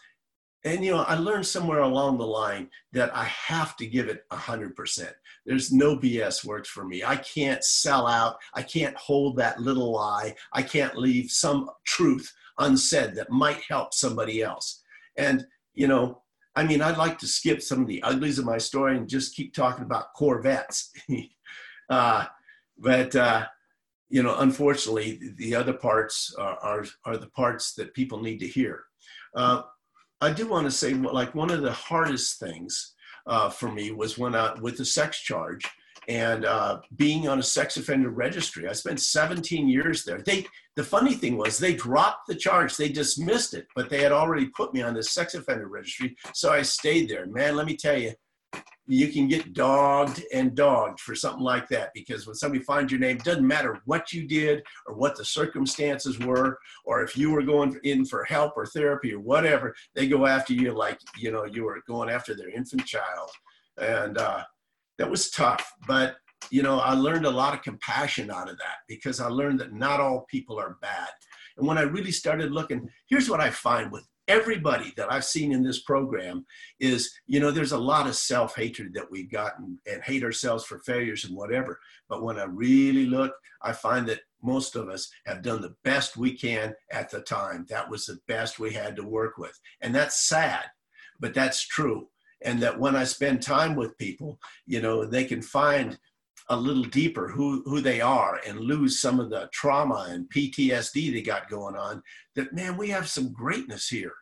and 0.64 0.84
you 0.84 0.90
know 0.90 1.04
i 1.04 1.14
learned 1.14 1.46
somewhere 1.46 1.80
along 1.80 2.18
the 2.18 2.26
line 2.26 2.68
that 2.92 3.14
i 3.16 3.24
have 3.24 3.76
to 3.76 3.86
give 3.86 4.08
it 4.08 4.24
100% 4.30 5.10
there's 5.46 5.72
no 5.72 5.96
bs 5.96 6.44
works 6.44 6.68
for 6.68 6.84
me 6.84 7.02
i 7.04 7.16
can't 7.16 7.64
sell 7.64 8.06
out 8.06 8.36
i 8.54 8.62
can't 8.62 8.96
hold 8.96 9.36
that 9.36 9.60
little 9.60 9.92
lie 9.92 10.34
i 10.52 10.62
can't 10.62 10.96
leave 10.96 11.30
some 11.30 11.70
truth 11.84 12.32
unsaid 12.58 13.14
that 13.14 13.30
might 13.30 13.60
help 13.68 13.94
somebody 13.94 14.42
else 14.42 14.82
and 15.16 15.46
you 15.74 15.88
know 15.88 16.22
i 16.56 16.64
mean 16.64 16.82
i'd 16.82 16.98
like 16.98 17.18
to 17.18 17.26
skip 17.26 17.62
some 17.62 17.80
of 17.80 17.86
the 17.86 18.02
uglies 18.02 18.38
of 18.38 18.44
my 18.44 18.58
story 18.58 18.96
and 18.96 19.08
just 19.08 19.34
keep 19.34 19.54
talking 19.54 19.84
about 19.84 20.14
corvettes. 20.14 20.92
Uh, 21.88 22.24
but 22.78 23.16
uh, 23.16 23.44
you 24.10 24.22
know 24.22 24.36
unfortunately 24.38 25.18
the 25.38 25.56
other 25.56 25.72
parts 25.72 26.32
are, 26.38 26.56
are, 26.62 26.84
are 27.04 27.16
the 27.16 27.26
parts 27.30 27.74
that 27.74 27.92
people 27.94 28.22
need 28.22 28.38
to 28.38 28.46
hear. 28.46 28.84
Uh, 29.34 29.62
I 30.20 30.30
do 30.32 30.46
want 30.46 30.66
to 30.66 30.70
say, 30.70 30.92
like, 30.92 31.34
one 31.34 31.50
of 31.50 31.62
the 31.62 31.72
hardest 31.72 32.38
things 32.38 32.94
uh, 33.26 33.48
for 33.48 33.72
me 33.72 33.90
was 33.90 34.18
when 34.18 34.34
I, 34.34 34.54
with 34.60 34.76
the 34.76 34.84
sex 34.84 35.20
charge 35.20 35.64
and 36.10 36.44
uh, 36.44 36.80
being 36.96 37.28
on 37.28 37.38
a 37.38 37.42
sex 37.42 37.76
offender 37.76 38.10
registry. 38.10 38.68
I 38.68 38.72
spent 38.72 38.98
17 38.98 39.68
years 39.68 40.04
there. 40.04 40.20
They, 40.20 40.44
the 40.74 40.82
funny 40.82 41.14
thing 41.14 41.36
was, 41.36 41.56
they 41.56 41.72
dropped 41.72 42.26
the 42.26 42.34
charge, 42.34 42.76
they 42.76 42.88
dismissed 42.88 43.54
it, 43.54 43.68
but 43.76 43.88
they 43.88 44.02
had 44.02 44.10
already 44.10 44.46
put 44.46 44.74
me 44.74 44.82
on 44.82 44.94
the 44.94 45.04
sex 45.04 45.34
offender 45.34 45.68
registry. 45.68 46.16
So 46.34 46.50
I 46.50 46.62
stayed 46.62 47.08
there. 47.08 47.26
Man, 47.26 47.54
let 47.54 47.66
me 47.66 47.76
tell 47.76 47.96
you, 47.96 48.12
you 48.88 49.06
can 49.06 49.28
get 49.28 49.52
dogged 49.52 50.24
and 50.34 50.56
dogged 50.56 50.98
for 50.98 51.14
something 51.14 51.44
like 51.44 51.68
that 51.68 51.90
because 51.94 52.26
when 52.26 52.34
somebody 52.34 52.64
finds 52.64 52.90
your 52.90 53.00
name, 53.00 53.18
doesn't 53.18 53.46
matter 53.46 53.80
what 53.84 54.12
you 54.12 54.26
did 54.26 54.64
or 54.88 54.96
what 54.96 55.16
the 55.16 55.24
circumstances 55.24 56.18
were, 56.18 56.58
or 56.84 57.04
if 57.04 57.16
you 57.16 57.30
were 57.30 57.44
going 57.44 57.78
in 57.84 58.04
for 58.04 58.24
help 58.24 58.54
or 58.56 58.66
therapy 58.66 59.14
or 59.14 59.20
whatever, 59.20 59.76
they 59.94 60.08
go 60.08 60.26
after 60.26 60.54
you 60.54 60.72
like 60.72 60.98
you 61.16 61.30
know 61.30 61.44
you 61.44 61.62
were 61.62 61.80
going 61.86 62.10
after 62.10 62.34
their 62.34 62.48
infant 62.48 62.84
child, 62.84 63.30
and 63.78 64.18
uh, 64.18 64.42
that 65.00 65.10
was 65.10 65.30
tough. 65.30 65.72
But 65.88 66.16
you 66.50 66.62
know, 66.62 66.78
I 66.78 66.92
learned 66.92 67.26
a 67.26 67.30
lot 67.30 67.54
of 67.54 67.62
compassion 67.62 68.30
out 68.30 68.50
of 68.50 68.58
that 68.58 68.78
because 68.86 69.18
I 69.18 69.28
learned 69.28 69.60
that 69.60 69.72
not 69.72 69.98
all 69.98 70.26
people 70.30 70.58
are 70.60 70.76
bad. 70.80 71.08
And 71.56 71.66
when 71.66 71.78
I 71.78 71.82
really 71.82 72.12
started 72.12 72.52
looking, 72.52 72.88
here's 73.08 73.28
what 73.28 73.40
I 73.40 73.50
find 73.50 73.90
with 73.90 74.06
everybody 74.28 74.92
that 74.96 75.10
I've 75.10 75.24
seen 75.24 75.52
in 75.52 75.62
this 75.62 75.82
program 75.82 76.44
is, 76.80 77.12
you 77.26 77.40
know, 77.40 77.50
there's 77.50 77.72
a 77.72 77.78
lot 77.78 78.06
of 78.06 78.14
self 78.14 78.54
hatred 78.56 78.92
that 78.94 79.10
we've 79.10 79.30
gotten 79.30 79.78
and 79.90 80.02
hate 80.02 80.22
ourselves 80.22 80.64
for 80.64 80.80
failures 80.80 81.24
and 81.24 81.34
whatever. 81.34 81.80
But 82.08 82.22
when 82.22 82.38
I 82.38 82.44
really 82.44 83.06
look, 83.06 83.32
I 83.62 83.72
find 83.72 84.06
that 84.08 84.20
most 84.42 84.76
of 84.76 84.90
us 84.90 85.10
have 85.24 85.42
done 85.42 85.62
the 85.62 85.76
best 85.82 86.18
we 86.18 86.34
can 86.34 86.74
at 86.92 87.10
the 87.10 87.20
time. 87.22 87.64
That 87.70 87.88
was 87.88 88.04
the 88.04 88.18
best 88.28 88.58
we 88.58 88.72
had 88.72 88.96
to 88.96 89.02
work 89.02 89.38
with. 89.38 89.58
And 89.80 89.94
that's 89.94 90.28
sad, 90.28 90.64
but 91.18 91.32
that's 91.32 91.66
true. 91.66 92.09
And 92.42 92.60
that 92.62 92.78
when 92.78 92.96
I 92.96 93.04
spend 93.04 93.42
time 93.42 93.74
with 93.74 93.98
people, 93.98 94.38
you 94.66 94.80
know, 94.80 95.04
they 95.04 95.24
can 95.24 95.42
find 95.42 95.98
a 96.48 96.56
little 96.56 96.84
deeper 96.84 97.28
who, 97.28 97.62
who 97.64 97.80
they 97.80 98.00
are 98.00 98.40
and 98.46 98.58
lose 98.58 99.00
some 99.00 99.20
of 99.20 99.30
the 99.30 99.48
trauma 99.52 100.08
and 100.10 100.28
PTSD 100.30 101.12
they 101.12 101.22
got 101.22 101.48
going 101.48 101.76
on, 101.76 102.02
that 102.34 102.52
man, 102.52 102.76
we 102.76 102.88
have 102.88 103.08
some 103.08 103.32
greatness 103.32 103.88
here. 103.88 104.14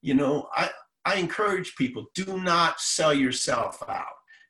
You 0.00 0.14
know, 0.14 0.48
I, 0.54 0.70
I 1.04 1.16
encourage 1.16 1.76
people 1.76 2.06
do 2.14 2.40
not 2.40 2.80
sell 2.80 3.12
yourself 3.12 3.82
out. 3.88 4.04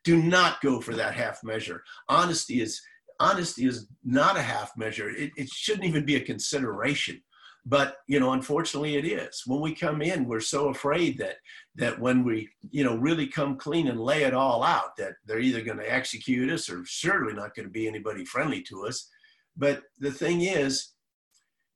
Do 0.04 0.22
not 0.22 0.60
go 0.60 0.80
for 0.80 0.94
that 0.94 1.14
half 1.14 1.42
measure. 1.42 1.82
Honesty 2.08 2.60
is 2.60 2.80
honesty 3.20 3.66
is 3.66 3.88
not 4.04 4.36
a 4.36 4.42
half 4.42 4.76
measure. 4.76 5.10
It, 5.10 5.32
it 5.36 5.48
shouldn't 5.48 5.84
even 5.84 6.04
be 6.04 6.16
a 6.16 6.20
consideration 6.20 7.20
but 7.68 7.98
you 8.06 8.18
know 8.18 8.32
unfortunately 8.32 8.96
it 8.96 9.04
is. 9.04 9.42
When 9.46 9.60
we 9.60 9.74
come 9.74 10.00
in 10.00 10.24
we're 10.24 10.40
so 10.40 10.68
afraid 10.68 11.18
that 11.18 11.36
that 11.76 12.00
when 12.00 12.24
we 12.24 12.48
you 12.70 12.82
know 12.82 12.96
really 12.96 13.26
come 13.26 13.56
clean 13.56 13.88
and 13.88 14.00
lay 14.00 14.22
it 14.22 14.34
all 14.34 14.62
out 14.62 14.96
that 14.96 15.14
they're 15.26 15.38
either 15.38 15.60
going 15.60 15.78
to 15.78 15.92
execute 15.92 16.50
us 16.50 16.70
or 16.70 16.82
surely 16.86 17.34
not 17.34 17.54
going 17.54 17.66
to 17.66 17.72
be 17.72 17.86
anybody 17.86 18.24
friendly 18.24 18.62
to 18.62 18.86
us. 18.86 19.08
But 19.56 19.82
the 19.98 20.10
thing 20.10 20.42
is 20.42 20.92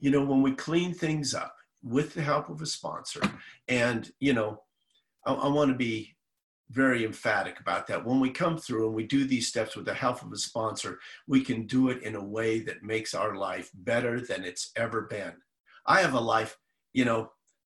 you 0.00 0.10
know 0.10 0.24
when 0.24 0.40
we 0.40 0.52
clean 0.52 0.94
things 0.94 1.34
up 1.34 1.54
with 1.82 2.14
the 2.14 2.22
help 2.22 2.48
of 2.48 2.62
a 2.62 2.66
sponsor 2.66 3.20
and 3.68 4.10
you 4.20 4.32
know 4.32 4.62
i, 5.26 5.32
I 5.32 5.48
want 5.48 5.70
to 5.70 5.76
be 5.76 6.14
very 6.70 7.04
emphatic 7.04 7.60
about 7.60 7.86
that. 7.88 8.02
When 8.02 8.18
we 8.18 8.30
come 8.30 8.56
through 8.56 8.86
and 8.86 8.94
we 8.94 9.06
do 9.06 9.26
these 9.26 9.46
steps 9.46 9.76
with 9.76 9.84
the 9.84 9.92
help 9.92 10.22
of 10.22 10.32
a 10.32 10.38
sponsor 10.38 10.98
we 11.26 11.42
can 11.42 11.66
do 11.66 11.90
it 11.90 12.02
in 12.02 12.14
a 12.14 12.24
way 12.24 12.60
that 12.60 12.82
makes 12.82 13.14
our 13.14 13.36
life 13.36 13.70
better 13.74 14.20
than 14.20 14.42
it's 14.42 14.72
ever 14.76 15.02
been 15.02 15.34
I 15.86 16.00
have 16.00 16.14
a 16.14 16.20
life, 16.20 16.56
you 16.92 17.04
know, 17.04 17.30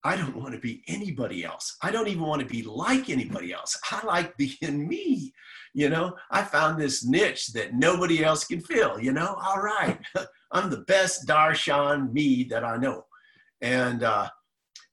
I 0.07 0.17
don't 0.17 0.37
want 0.37 0.55
to 0.55 0.61
be 0.61 0.85
anybody 0.87 1.45
else. 1.45 1.77
I 1.83 1.91
don't 1.91 2.07
even 2.07 2.23
want 2.23 2.41
to 2.41 2.47
be 2.47 2.63
like 2.63 3.11
anybody 3.11 3.53
else. 3.53 3.77
I 3.91 4.07
like 4.07 4.37
being 4.37 4.87
me. 4.87 5.33
You 5.75 5.91
know, 5.91 6.15
I 6.31 6.43
found 6.43 6.81
this 6.81 7.05
niche 7.05 7.49
that 7.49 7.75
nobody 7.75 8.25
else 8.25 8.45
can 8.45 8.61
fill. 8.61 9.01
You 9.01 9.13
know, 9.13 9.37
all 9.45 9.61
right, 9.61 9.99
I'm 10.53 10.71
the 10.71 10.83
best 10.83 11.27
Darshan 11.27 12.13
me 12.13 12.45
that 12.45 12.65
I 12.65 12.77
know. 12.77 13.05
And, 13.61 14.05
uh, 14.05 14.29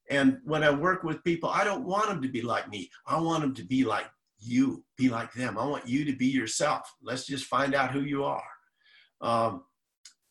and 0.10 0.40
when 0.46 0.64
I 0.64 0.72
work 0.72 1.04
with 1.04 1.24
people, 1.24 1.50
I 1.50 1.64
don't 1.64 1.86
want 1.86 2.08
them 2.08 2.22
to 2.24 2.28
be 2.28 2.42
like 2.42 2.68
me. 2.70 2.90
I 3.06 3.20
want 3.22 3.42
them 3.42 3.54
to 3.56 3.64
be 3.64 3.84
like 3.84 4.08
you, 4.40 4.84
be 4.98 5.10
like 5.10 5.32
them. 5.34 5.58
I 5.58 5.66
want 5.66 5.88
you 5.88 6.06
to 6.06 6.16
be 6.16 6.28
yourself. 6.28 6.92
Let's 7.02 7.26
just 7.26 7.46
find 7.46 7.76
out 7.76 7.92
who 7.92 8.02
you 8.02 8.24
are. 8.24 8.44
Um, 9.22 9.64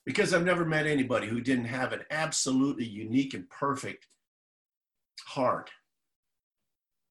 because 0.05 0.35
I've 0.35 0.45
never 0.45 0.65
met 0.65 0.87
anybody 0.87 1.27
who 1.27 1.41
didn't 1.41 1.67
have 1.67 1.93
an 1.93 2.01
absolutely 2.11 2.85
unique 2.85 3.35
and 3.35 3.49
perfect 3.49 4.07
heart 5.27 5.71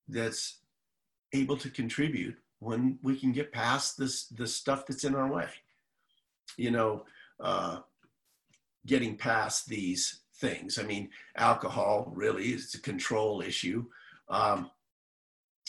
that's 0.07 0.59
able 1.33 1.57
to 1.57 1.69
contribute 1.69 2.35
when 2.59 2.99
we 3.01 3.17
can 3.17 3.31
get 3.31 3.51
past 3.51 3.97
this 3.97 4.27
the 4.27 4.45
stuff 4.45 4.85
that's 4.85 5.03
in 5.03 5.15
our 5.15 5.31
way. 5.31 5.49
You 6.57 6.71
know 6.71 7.05
uh, 7.39 7.79
getting 8.85 9.15
past 9.15 9.67
these 9.67 10.21
things. 10.35 10.77
I 10.77 10.83
mean 10.83 11.09
alcohol 11.37 12.11
really 12.13 12.49
is 12.49 12.73
a 12.75 12.81
control 12.81 13.41
issue. 13.41 13.85
Um, 14.29 14.69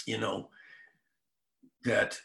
you 0.07 0.19
know 0.19 0.49
that 1.85 2.19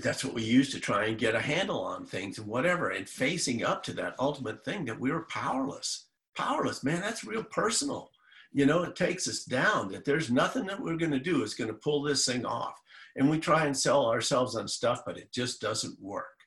that's 0.00 0.24
what 0.24 0.34
we 0.34 0.42
use 0.42 0.70
to 0.70 0.80
try 0.80 1.06
and 1.06 1.18
get 1.18 1.34
a 1.34 1.40
handle 1.40 1.80
on 1.80 2.06
things 2.06 2.38
and 2.38 2.46
whatever 2.46 2.90
and 2.90 3.08
facing 3.08 3.64
up 3.64 3.82
to 3.82 3.92
that 3.94 4.14
ultimate 4.18 4.64
thing 4.64 4.84
that 4.86 4.98
we 4.98 5.10
were 5.10 5.26
powerless. 5.28 6.06
Powerless 6.36 6.82
man 6.82 7.00
that's 7.00 7.24
real 7.24 7.44
personal. 7.44 8.10
You 8.52 8.66
know 8.66 8.82
it 8.82 8.96
takes 8.96 9.28
us 9.28 9.44
down 9.44 9.90
that 9.92 10.04
there's 10.04 10.30
nothing 10.30 10.66
that 10.66 10.80
we're 10.80 10.96
going 10.96 11.12
to 11.12 11.18
do 11.18 11.42
is 11.42 11.54
going 11.54 11.68
to 11.68 11.74
pull 11.74 12.02
this 12.02 12.24
thing 12.24 12.46
off. 12.46 12.80
And 13.16 13.28
we 13.28 13.38
try 13.38 13.66
and 13.66 13.76
sell 13.76 14.06
ourselves 14.06 14.56
on 14.56 14.68
stuff 14.68 15.02
but 15.04 15.18
it 15.18 15.32
just 15.32 15.60
doesn't 15.60 16.00
work. 16.00 16.38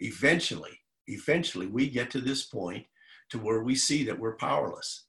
Eventually 0.00 0.80
eventually 1.06 1.66
we 1.66 1.88
get 1.88 2.10
to 2.10 2.20
this 2.20 2.44
point 2.44 2.84
to 3.30 3.38
where 3.38 3.62
we 3.62 3.74
see 3.74 4.04
that 4.04 4.18
we're 4.18 4.36
powerless. 4.36 5.04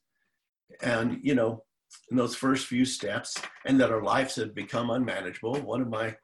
And 0.82 1.18
you 1.22 1.34
know 1.34 1.64
in 2.10 2.16
those 2.16 2.36
first 2.36 2.66
few 2.66 2.84
steps 2.84 3.36
and 3.64 3.80
that 3.80 3.90
our 3.90 4.02
lives 4.02 4.36
have 4.36 4.54
become 4.54 4.90
unmanageable 4.90 5.54
one 5.56 5.80
of 5.80 5.88
my 5.88 6.14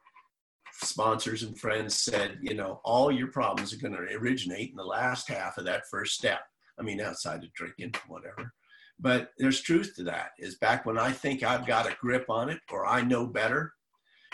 sponsors 0.83 1.43
and 1.43 1.57
friends 1.57 1.95
said, 1.95 2.37
you 2.41 2.53
know, 2.53 2.79
all 2.83 3.11
your 3.11 3.27
problems 3.27 3.73
are 3.73 3.77
going 3.77 3.93
to 3.93 4.15
originate 4.15 4.69
in 4.69 4.75
the 4.75 4.83
last 4.83 5.27
half 5.27 5.57
of 5.57 5.65
that 5.65 5.87
first 5.89 6.15
step. 6.15 6.41
I 6.79 6.83
mean, 6.83 7.01
outside 7.01 7.43
of 7.43 7.53
drinking, 7.53 7.95
whatever. 8.07 8.53
But 8.99 9.31
there's 9.37 9.61
truth 9.61 9.93
to 9.95 10.03
that. 10.03 10.31
Is 10.39 10.55
back 10.55 10.85
when 10.85 10.97
I 10.97 11.11
think 11.11 11.43
I've 11.43 11.67
got 11.67 11.87
a 11.87 11.95
grip 11.99 12.29
on 12.29 12.49
it 12.49 12.59
or 12.71 12.85
I 12.85 13.01
know 13.01 13.25
better, 13.25 13.73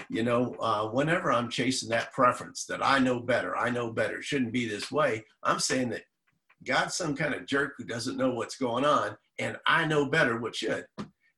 you 0.09 0.23
know, 0.23 0.55
uh, 0.59 0.87
whenever 0.87 1.31
I'm 1.31 1.49
chasing 1.49 1.89
that 1.89 2.13
preference 2.13 2.65
that 2.65 2.85
I 2.85 2.99
know 2.99 3.19
better, 3.19 3.55
I 3.57 3.69
know 3.69 3.91
better, 3.91 4.21
shouldn't 4.21 4.53
be 4.53 4.67
this 4.67 4.91
way. 4.91 5.25
I'm 5.43 5.59
saying 5.59 5.89
that 5.89 6.03
God's 6.65 6.95
some 6.95 7.15
kind 7.15 7.33
of 7.33 7.45
jerk 7.45 7.73
who 7.77 7.83
doesn't 7.83 8.17
know 8.17 8.33
what's 8.33 8.57
going 8.57 8.85
on, 8.85 9.17
and 9.39 9.57
I 9.67 9.85
know 9.85 10.05
better 10.05 10.39
what 10.39 10.55
should. 10.55 10.85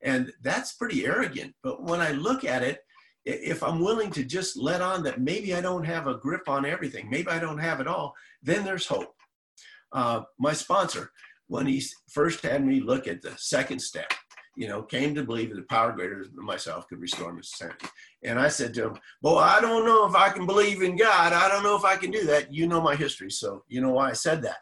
And 0.02 0.32
that's 0.42 0.74
pretty 0.74 1.04
arrogant. 1.04 1.54
But 1.62 1.82
when 1.82 2.00
I 2.00 2.12
look 2.12 2.44
at 2.44 2.62
it, 2.62 2.80
if 3.26 3.62
I'm 3.62 3.80
willing 3.80 4.10
to 4.12 4.24
just 4.24 4.56
let 4.56 4.80
on 4.80 5.02
that 5.02 5.20
maybe 5.20 5.54
I 5.54 5.60
don't 5.60 5.84
have 5.84 6.06
a 6.06 6.16
grip 6.16 6.48
on 6.48 6.64
everything, 6.64 7.10
maybe 7.10 7.28
I 7.28 7.40
don't 7.40 7.58
have 7.58 7.80
it 7.80 7.88
all, 7.88 8.14
then 8.42 8.64
there's 8.64 8.86
hope. 8.86 9.12
Uh, 9.92 10.22
my 10.38 10.52
sponsor, 10.52 11.10
when 11.48 11.66
he 11.66 11.82
first 12.08 12.40
had 12.42 12.64
me 12.64 12.80
look 12.80 13.08
at 13.08 13.22
the 13.22 13.32
second 13.36 13.80
step, 13.80 14.12
you 14.56 14.68
know, 14.68 14.82
came 14.82 15.14
to 15.14 15.22
believe 15.22 15.50
that 15.50 15.56
the 15.56 15.62
power 15.62 15.92
greater 15.92 16.24
than 16.24 16.44
myself 16.44 16.88
could 16.88 17.00
restore 17.00 17.32
my 17.32 17.40
sanity. 17.42 17.86
And 18.24 18.38
I 18.38 18.48
said 18.48 18.72
to 18.74 18.86
him, 18.86 18.98
Boy, 19.20 19.38
I 19.38 19.60
don't 19.60 19.84
know 19.84 20.06
if 20.06 20.14
I 20.14 20.30
can 20.30 20.46
believe 20.46 20.82
in 20.82 20.96
God. 20.96 21.32
I 21.32 21.48
don't 21.48 21.62
know 21.62 21.76
if 21.76 21.84
I 21.84 21.96
can 21.96 22.10
do 22.10 22.24
that. 22.26 22.52
You 22.52 22.66
know 22.66 22.80
my 22.80 22.96
history, 22.96 23.30
so 23.30 23.64
you 23.68 23.82
know 23.82 23.90
why 23.90 24.08
I 24.08 24.14
said 24.14 24.42
that. 24.42 24.56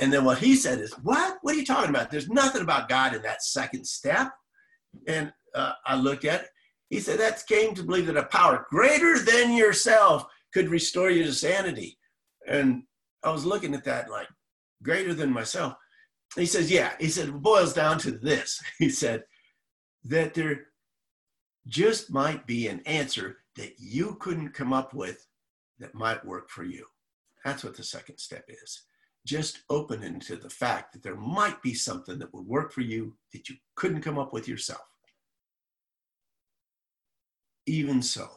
And 0.00 0.12
then 0.12 0.24
what 0.24 0.38
he 0.38 0.54
said 0.54 0.78
is, 0.78 0.92
What? 1.02 1.38
What 1.42 1.54
are 1.54 1.58
you 1.58 1.66
talking 1.66 1.90
about? 1.90 2.10
There's 2.10 2.28
nothing 2.28 2.62
about 2.62 2.88
God 2.88 3.14
in 3.14 3.22
that 3.22 3.42
second 3.42 3.86
step. 3.86 4.30
And 5.08 5.32
uh, 5.54 5.72
I 5.84 5.96
looked 5.96 6.24
at 6.24 6.42
it. 6.42 6.48
He 6.90 7.00
said, 7.00 7.18
That 7.18 7.46
came 7.46 7.74
to 7.74 7.84
believe 7.84 8.06
that 8.06 8.16
a 8.16 8.24
power 8.24 8.66
greater 8.68 9.18
than 9.18 9.52
yourself 9.52 10.26
could 10.52 10.68
restore 10.68 11.10
you 11.10 11.24
to 11.24 11.32
sanity. 11.32 11.96
And 12.46 12.82
I 13.22 13.30
was 13.30 13.46
looking 13.46 13.74
at 13.74 13.84
that 13.84 14.10
like, 14.10 14.28
greater 14.82 15.14
than 15.14 15.32
myself. 15.32 15.74
He 16.36 16.46
says, 16.46 16.70
Yeah. 16.70 16.92
He 17.00 17.08
said, 17.08 17.28
It 17.28 17.42
boils 17.42 17.72
down 17.72 17.98
to 18.00 18.10
this. 18.10 18.60
He 18.78 18.90
said, 18.90 19.24
That 20.04 20.34
there 20.34 20.66
just 21.68 22.10
might 22.10 22.46
be 22.46 22.68
an 22.68 22.80
answer 22.86 23.38
that 23.56 23.74
you 23.78 24.16
couldn't 24.20 24.50
come 24.50 24.72
up 24.72 24.92
with 24.92 25.26
that 25.78 25.94
might 25.94 26.24
work 26.24 26.50
for 26.50 26.64
you. 26.64 26.86
That's 27.44 27.64
what 27.64 27.76
the 27.76 27.84
second 27.84 28.18
step 28.18 28.44
is. 28.48 28.82
Just 29.26 29.62
opening 29.68 30.18
to 30.20 30.36
the 30.36 30.50
fact 30.50 30.92
that 30.92 31.02
there 31.02 31.16
might 31.16 31.60
be 31.62 31.74
something 31.74 32.18
that 32.18 32.32
would 32.32 32.46
work 32.46 32.72
for 32.72 32.80
you 32.80 33.14
that 33.32 33.48
you 33.48 33.56
couldn't 33.76 34.02
come 34.02 34.18
up 34.18 34.32
with 34.32 34.48
yourself. 34.48 34.89
Even 37.66 38.02
so, 38.02 38.28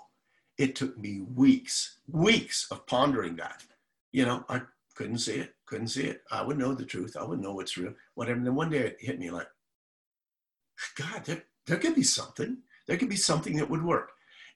it 0.57 0.75
took 0.75 0.97
me 0.97 1.21
weeks, 1.21 1.97
weeks 2.07 2.67
of 2.71 2.85
pondering 2.85 3.35
that. 3.37 3.63
You 4.11 4.25
know, 4.25 4.45
I 4.49 4.61
couldn't 4.95 5.19
see 5.19 5.35
it, 5.35 5.55
couldn't 5.65 5.87
see 5.87 6.03
it. 6.03 6.21
I 6.31 6.43
would 6.43 6.57
know 6.57 6.73
the 6.73 6.85
truth. 6.85 7.17
I 7.19 7.23
would 7.23 7.39
know 7.39 7.53
what's 7.53 7.77
real, 7.77 7.93
whatever. 8.15 8.37
And 8.37 8.45
then 8.45 8.55
one 8.55 8.69
day 8.69 8.79
it 8.79 8.97
hit 8.99 9.19
me 9.19 9.31
like, 9.31 9.47
God, 10.95 11.23
there, 11.25 11.43
there 11.65 11.77
could 11.77 11.95
be 11.95 12.03
something. 12.03 12.57
There 12.87 12.97
could 12.97 13.09
be 13.09 13.15
something 13.15 13.55
that 13.57 13.69
would 13.69 13.83
work. 13.83 14.11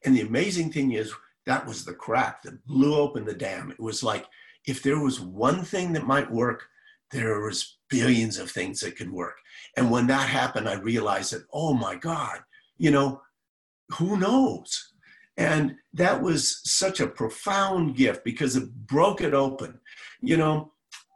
And 0.05 0.15
the 0.15 0.21
amazing 0.21 0.71
thing 0.71 0.91
is, 0.91 1.13
that 1.45 1.65
was 1.65 1.85
the 1.85 1.93
crack 1.93 2.41
that 2.43 2.65
blew 2.67 2.93
open 2.95 3.25
the 3.25 3.33
dam. 3.33 3.71
It 3.71 3.79
was 3.79 4.03
like 4.03 4.25
if 4.65 4.83
there 4.83 4.99
was 4.99 5.21
one 5.21 5.63
thing 5.63 5.93
that 5.93 6.05
might 6.05 6.29
work, 6.29 6.67
there 7.11 7.39
was 7.39 7.77
billions 7.89 8.37
of 8.37 8.51
things 8.51 8.81
that 8.81 8.97
could 8.97 9.11
work. 9.11 9.37
And 9.77 9.89
when 9.89 10.07
that 10.07 10.27
happened, 10.27 10.67
I 10.67 10.73
realized 10.73 11.31
that, 11.31 11.45
oh 11.53 11.73
my 11.73 11.95
God, 11.95 12.39
you 12.77 12.91
know, 12.91 13.21
who 13.93 14.17
knows? 14.17 14.93
And 15.37 15.75
that 15.93 16.21
was 16.21 16.61
such 16.63 16.99
a 16.99 17.07
profound 17.07 17.95
gift 17.95 18.23
because 18.23 18.55
it 18.55 18.73
broke 18.87 19.21
it 19.21 19.33
open. 19.33 19.79
You 20.19 20.37
know, 20.37 20.73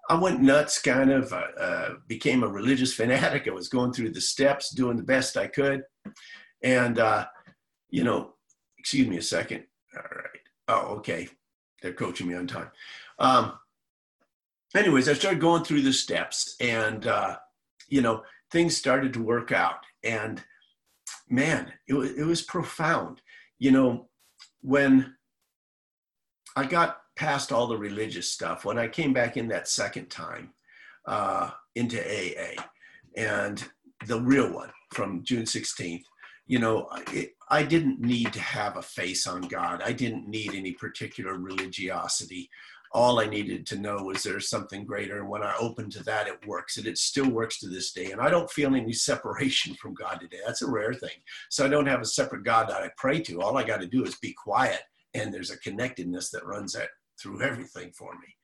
I 0.10 0.16
went 0.16 0.42
nuts, 0.42 0.80
kind 0.80 1.12
of, 1.12 1.34
uh, 1.34 1.48
uh, 1.60 1.90
became 2.08 2.44
a 2.44 2.48
religious 2.48 2.94
fanatic. 3.00 3.48
I 3.48 3.52
was 3.52 3.70
going 3.70 3.94
through 3.94 4.12
the 4.12 4.22
steps, 4.22 4.70
doing 4.72 4.98
the 4.98 5.04
best 5.04 5.38
I 5.38 5.48
could. 5.48 5.84
And, 6.64 7.00
uh, 7.00 7.26
you 7.90 8.04
know, 8.04 8.34
excuse 8.78 9.08
me 9.08 9.18
a 9.18 9.22
second. 9.22 9.64
All 9.96 10.04
right. 10.04 10.42
Oh, 10.68 10.96
okay. 10.98 11.28
They're 11.82 11.94
coaching 11.94 12.28
me 12.28 12.36
on 12.36 12.46
time. 12.46 12.70
Um, 13.18 13.54
anyways, 14.76 15.10
I 15.10 15.14
started 15.14 15.42
going 15.42 15.64
through 15.64 15.82
the 15.82 15.94
steps 15.94 16.56
and, 16.60 17.08
uh, 17.08 17.38
you 17.90 18.02
know, 18.02 18.24
things 18.52 18.78
started 18.78 19.14
to 19.14 19.24
work 19.24 19.52
out. 19.52 19.86
And 20.04 20.44
man, 21.32 21.72
it 21.88 21.94
was, 21.94 22.12
it 22.12 22.24
was 22.24 22.42
profound. 22.42 23.22
You 23.58 23.72
know, 23.72 24.10
when 24.62 25.16
I 26.56 26.66
got 26.66 26.98
past 27.16 27.52
all 27.52 27.68
the 27.68 27.78
religious 27.78 28.32
stuff, 28.32 28.66
when 28.66 28.78
I 28.78 28.88
came 28.88 29.14
back 29.14 29.38
in 29.38 29.48
that 29.48 29.68
second 29.68 30.10
time 30.10 30.54
uh, 31.06 31.52
into 31.76 32.00
AA 32.00 32.62
and 33.16 33.64
the 34.06 34.20
real 34.20 34.54
one 34.54 34.72
from 34.94 35.24
June 35.24 35.44
16th, 35.44 36.04
you 36.48 36.60
know, 36.60 36.90
it, 37.14 37.32
I 37.50 37.64
didn't 37.64 38.02
need 38.02 38.34
to 38.34 38.42
have 38.42 38.76
a 38.76 38.82
face 38.82 39.26
on 39.26 39.42
God. 39.42 39.82
I 39.84 39.94
didn't 39.94 40.28
need 40.28 40.54
any 40.54 40.74
particular 40.74 41.36
religiosity. 41.36 42.50
All 42.94 43.20
I 43.20 43.26
needed 43.26 43.66
to 43.68 43.80
know 43.80 43.98
was 44.04 44.22
there's 44.22 44.50
something 44.50 44.86
greater. 44.86 45.20
And 45.20 45.30
when 45.30 45.44
I 45.44 45.56
opened 45.58 45.94
to 45.94 46.04
that, 46.04 46.28
it 46.28 46.46
works. 46.46 46.78
And 46.78 46.86
it 46.86 46.98
still 46.98 47.30
works 47.30 47.60
to 47.60 47.70
this 47.70 47.94
day. 47.94 48.12
And 48.12 48.20
I 48.20 48.30
don't 48.30 48.52
feel 48.52 48.76
any 48.76 48.94
separation 48.94 49.76
from 49.76 49.94
God 49.94 50.20
today. 50.20 50.40
That's 50.46 50.62
a 50.62 50.70
rare 50.70 50.94
thing. 50.94 51.10
So 51.50 51.66
I 51.66 51.70
don't 51.70 51.88
have 51.88 52.02
a 52.02 52.06
separate 52.06 52.44
God 52.44 52.68
that 52.70 52.84
I 52.84 52.90
pray 52.98 53.22
to. 53.22 53.42
All 53.42 53.58
I 53.58 53.64
got 53.64 53.82
to 53.82 53.88
do 53.88 54.04
is 54.04 54.16
be 54.16 54.34
quiet. 54.34 54.82
And 55.14 55.34
there's 55.34 55.52
a 55.52 55.60
connectedness 55.60 56.30
that 56.32 56.46
runs 56.46 56.76
through 57.22 57.42
everything 57.42 57.92
for 57.92 58.14
me. 58.14 58.36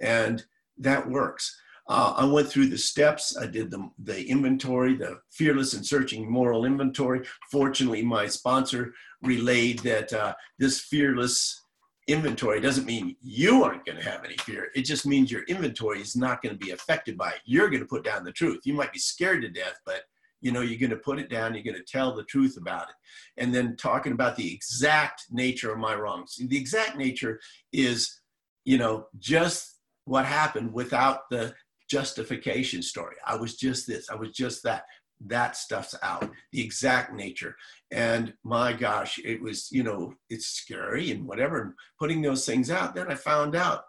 And 0.00 0.44
that 0.78 1.08
works. 1.08 1.60
Uh, 1.88 2.14
I 2.18 2.24
went 2.26 2.48
through 2.48 2.66
the 2.66 2.78
steps. 2.78 3.36
I 3.36 3.46
did 3.46 3.70
the, 3.70 3.88
the 3.98 4.28
inventory, 4.28 4.94
the 4.94 5.20
fearless 5.30 5.72
and 5.72 5.84
searching 5.84 6.30
moral 6.30 6.66
inventory. 6.66 7.26
Fortunately, 7.50 8.02
my 8.02 8.26
sponsor 8.26 8.92
relayed 9.22 9.78
that 9.80 10.12
uh, 10.12 10.34
this 10.58 10.80
fearless 10.80 11.64
inventory 12.08 12.60
doesn't 12.60 12.86
mean 12.86 13.14
you 13.22 13.62
aren't 13.62 13.84
going 13.84 13.98
to 13.98 14.10
have 14.10 14.24
any 14.24 14.36
fear. 14.38 14.68
It 14.74 14.82
just 14.82 15.06
means 15.06 15.30
your 15.30 15.44
inventory 15.44 16.00
is 16.00 16.16
not 16.16 16.42
going 16.42 16.58
to 16.58 16.64
be 16.64 16.72
affected 16.72 17.16
by 17.16 17.30
it. 17.30 17.40
You're 17.44 17.68
going 17.68 17.82
to 17.82 17.88
put 17.88 18.02
down 18.02 18.24
the 18.24 18.32
truth. 18.32 18.60
You 18.64 18.72
might 18.72 18.92
be 18.92 18.98
scared 18.98 19.42
to 19.42 19.48
death, 19.48 19.78
but 19.84 20.02
you 20.40 20.50
know 20.50 20.60
you're 20.60 20.78
going 20.78 20.90
to 20.90 20.96
put 20.96 21.18
it 21.18 21.28
down. 21.28 21.54
You're 21.54 21.64
going 21.64 21.76
to 21.76 21.92
tell 21.92 22.14
the 22.14 22.24
truth 22.24 22.56
about 22.56 22.88
it. 22.88 22.94
And 23.36 23.54
then 23.54 23.76
talking 23.76 24.12
about 24.12 24.36
the 24.36 24.52
exact 24.52 25.24
nature 25.30 25.70
of 25.70 25.78
my 25.78 25.94
wrongs. 25.94 26.36
The 26.36 26.56
exact 26.56 26.96
nature 26.96 27.40
is, 27.72 28.20
you 28.64 28.78
know, 28.78 29.06
just 29.18 29.78
what 30.04 30.24
happened 30.24 30.72
without 30.72 31.28
the 31.30 31.54
justification 31.90 32.82
story. 32.82 33.16
I 33.26 33.36
was 33.36 33.56
just 33.56 33.86
this, 33.86 34.08
I 34.10 34.14
was 34.14 34.30
just 34.30 34.62
that. 34.64 34.84
That 35.26 35.56
stuff's 35.56 35.94
out, 36.02 36.30
the 36.52 36.62
exact 36.62 37.12
nature. 37.12 37.56
And 37.90 38.34
my 38.44 38.72
gosh, 38.72 39.18
it 39.24 39.42
was, 39.42 39.68
you 39.72 39.82
know, 39.82 40.14
it's 40.30 40.46
scary 40.46 41.10
and 41.10 41.26
whatever. 41.26 41.60
And 41.62 41.72
putting 41.98 42.22
those 42.22 42.46
things 42.46 42.70
out, 42.70 42.94
then 42.94 43.10
I 43.10 43.14
found 43.14 43.56
out 43.56 43.82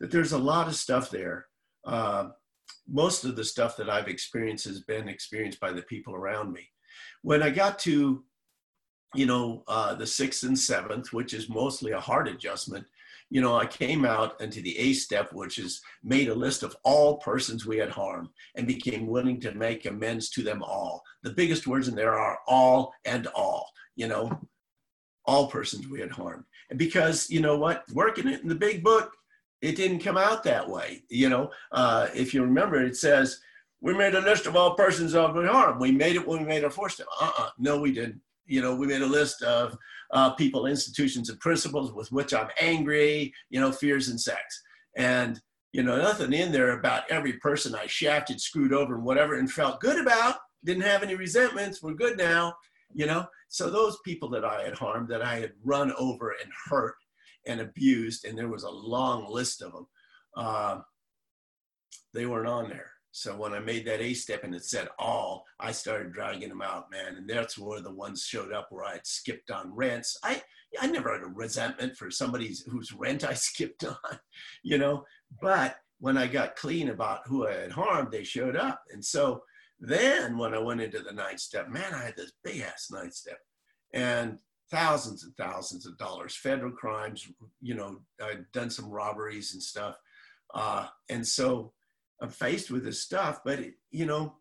that 0.00 0.10
there's 0.10 0.32
a 0.32 0.38
lot 0.38 0.68
of 0.68 0.76
stuff 0.76 1.10
there. 1.10 1.46
Uh, 1.84 2.28
most 2.88 3.24
of 3.24 3.36
the 3.36 3.44
stuff 3.44 3.76
that 3.76 3.88
I've 3.88 4.08
experienced 4.08 4.66
has 4.66 4.80
been 4.82 5.08
experienced 5.08 5.60
by 5.60 5.72
the 5.72 5.82
people 5.82 6.14
around 6.14 6.52
me. 6.52 6.68
When 7.22 7.42
I 7.42 7.50
got 7.50 7.78
to, 7.80 8.24
you 9.14 9.26
know, 9.26 9.64
uh, 9.68 9.94
the 9.94 10.06
sixth 10.06 10.42
and 10.42 10.58
seventh, 10.58 11.12
which 11.12 11.32
is 11.34 11.48
mostly 11.48 11.92
a 11.92 12.00
heart 12.00 12.28
adjustment, 12.28 12.84
you 13.30 13.40
know, 13.40 13.56
I 13.56 13.64
came 13.64 14.04
out 14.04 14.40
into 14.40 14.60
the 14.60 14.76
A 14.78 14.92
step, 14.92 15.32
which 15.32 15.58
is 15.58 15.80
made 16.02 16.28
a 16.28 16.34
list 16.34 16.64
of 16.64 16.76
all 16.82 17.18
persons 17.18 17.64
we 17.64 17.78
had 17.78 17.90
harmed 17.90 18.28
and 18.56 18.66
became 18.66 19.06
willing 19.06 19.40
to 19.40 19.52
make 19.52 19.86
amends 19.86 20.28
to 20.30 20.42
them 20.42 20.62
all. 20.62 21.02
The 21.22 21.30
biggest 21.30 21.66
words 21.66 21.86
in 21.86 21.94
there 21.94 22.18
are 22.18 22.38
all 22.48 22.92
and 23.04 23.28
all, 23.28 23.70
you 23.94 24.08
know, 24.08 24.36
all 25.24 25.46
persons 25.46 25.86
we 25.86 26.00
had 26.00 26.10
harmed. 26.10 26.44
And 26.70 26.78
because, 26.78 27.30
you 27.30 27.40
know 27.40 27.56
what, 27.56 27.84
working 27.92 28.26
it 28.26 28.42
in 28.42 28.48
the 28.48 28.54
big 28.54 28.82
book, 28.82 29.12
it 29.62 29.76
didn't 29.76 30.00
come 30.00 30.16
out 30.16 30.42
that 30.44 30.68
way. 30.68 31.04
You 31.08 31.28
know, 31.28 31.50
uh, 31.70 32.08
if 32.14 32.34
you 32.34 32.42
remember, 32.42 32.82
it 32.82 32.96
says, 32.96 33.40
we 33.80 33.94
made 33.94 34.14
a 34.14 34.20
list 34.20 34.46
of 34.46 34.56
all 34.56 34.74
persons 34.74 35.14
of 35.14 35.34
harm. 35.34 35.78
We 35.78 35.92
made 35.92 36.16
it 36.16 36.26
when 36.26 36.40
we 36.40 36.46
made 36.46 36.64
our 36.64 36.70
fourth 36.70 36.92
step. 36.92 37.06
Uh-uh, 37.20 37.50
no, 37.58 37.78
we 37.78 37.92
didn't. 37.92 38.20
You 38.46 38.60
know, 38.60 38.74
we 38.74 38.88
made 38.88 39.02
a 39.02 39.06
list 39.06 39.42
of 39.42 39.78
uh, 40.12 40.30
people, 40.30 40.66
institutions, 40.66 41.30
and 41.30 41.38
principles 41.40 41.92
with 41.92 42.10
which 42.10 42.34
I'm 42.34 42.48
angry, 42.60 43.32
you 43.48 43.60
know, 43.60 43.72
fears 43.72 44.08
and 44.08 44.20
sex. 44.20 44.62
And, 44.96 45.40
you 45.72 45.82
know, 45.82 45.96
nothing 45.96 46.32
in 46.32 46.50
there 46.50 46.78
about 46.78 47.10
every 47.10 47.34
person 47.34 47.74
I 47.74 47.86
shafted, 47.86 48.40
screwed 48.40 48.72
over, 48.72 48.94
and 48.96 49.04
whatever, 49.04 49.38
and 49.38 49.50
felt 49.50 49.80
good 49.80 50.00
about, 50.00 50.36
didn't 50.64 50.82
have 50.82 51.02
any 51.02 51.14
resentments, 51.14 51.82
we're 51.82 51.94
good 51.94 52.18
now, 52.18 52.54
you 52.92 53.06
know. 53.06 53.24
So 53.48 53.70
those 53.70 53.98
people 54.04 54.28
that 54.30 54.44
I 54.44 54.62
had 54.62 54.74
harmed, 54.74 55.08
that 55.08 55.22
I 55.22 55.36
had 55.36 55.52
run 55.64 55.92
over 55.98 56.30
and 56.42 56.50
hurt 56.68 56.96
and 57.46 57.60
abused, 57.60 58.24
and 58.24 58.36
there 58.36 58.48
was 58.48 58.64
a 58.64 58.70
long 58.70 59.30
list 59.30 59.62
of 59.62 59.72
them, 59.72 59.86
uh, 60.36 60.80
they 62.12 62.26
weren't 62.26 62.48
on 62.48 62.68
there. 62.68 62.90
So 63.12 63.36
when 63.36 63.52
I 63.52 63.58
made 63.58 63.86
that 63.86 64.00
A 64.00 64.14
step 64.14 64.44
and 64.44 64.54
it 64.54 64.64
said 64.64 64.88
all, 64.98 65.44
I 65.58 65.72
started 65.72 66.12
dragging 66.12 66.48
them 66.48 66.62
out, 66.62 66.90
man. 66.90 67.16
And 67.16 67.28
that's 67.28 67.58
where 67.58 67.80
the 67.80 67.92
ones 67.92 68.22
showed 68.22 68.52
up 68.52 68.68
where 68.70 68.84
I 68.84 68.92
had 68.92 69.06
skipped 69.06 69.50
on 69.50 69.74
rents. 69.74 70.16
I, 70.22 70.42
I 70.80 70.86
never 70.86 71.12
had 71.12 71.22
a 71.22 71.32
resentment 71.32 71.96
for 71.96 72.10
somebody 72.10 72.54
whose 72.68 72.92
rent 72.92 73.24
I 73.24 73.34
skipped 73.34 73.84
on, 73.84 74.18
you 74.62 74.78
know. 74.78 75.04
But 75.42 75.76
when 75.98 76.16
I 76.16 76.26
got 76.26 76.56
clean 76.56 76.90
about 76.90 77.26
who 77.26 77.46
I 77.46 77.52
had 77.52 77.72
harmed, 77.72 78.12
they 78.12 78.24
showed 78.24 78.56
up. 78.56 78.82
And 78.92 79.04
so 79.04 79.42
then 79.80 80.38
when 80.38 80.54
I 80.54 80.58
went 80.58 80.80
into 80.80 81.00
the 81.00 81.12
ninth 81.12 81.40
step, 81.40 81.68
man, 81.68 81.92
I 81.94 82.04
had 82.04 82.16
this 82.16 82.32
big 82.44 82.60
ass 82.60 82.90
ninth 82.92 83.14
step 83.14 83.38
and 83.92 84.38
thousands 84.70 85.24
and 85.24 85.36
thousands 85.36 85.86
of 85.86 85.98
dollars, 85.98 86.36
federal 86.36 86.72
crimes, 86.72 87.26
you 87.60 87.74
know, 87.74 88.00
I'd 88.22 88.50
done 88.52 88.70
some 88.70 88.88
robberies 88.88 89.54
and 89.54 89.62
stuff. 89.62 89.96
Uh, 90.54 90.86
and 91.08 91.26
so 91.26 91.72
I'm 92.20 92.30
faced 92.30 92.70
with 92.70 92.84
this 92.84 93.02
stuff, 93.02 93.40
but 93.44 93.60
it, 93.60 93.74
you 93.90 94.06
know, 94.06 94.36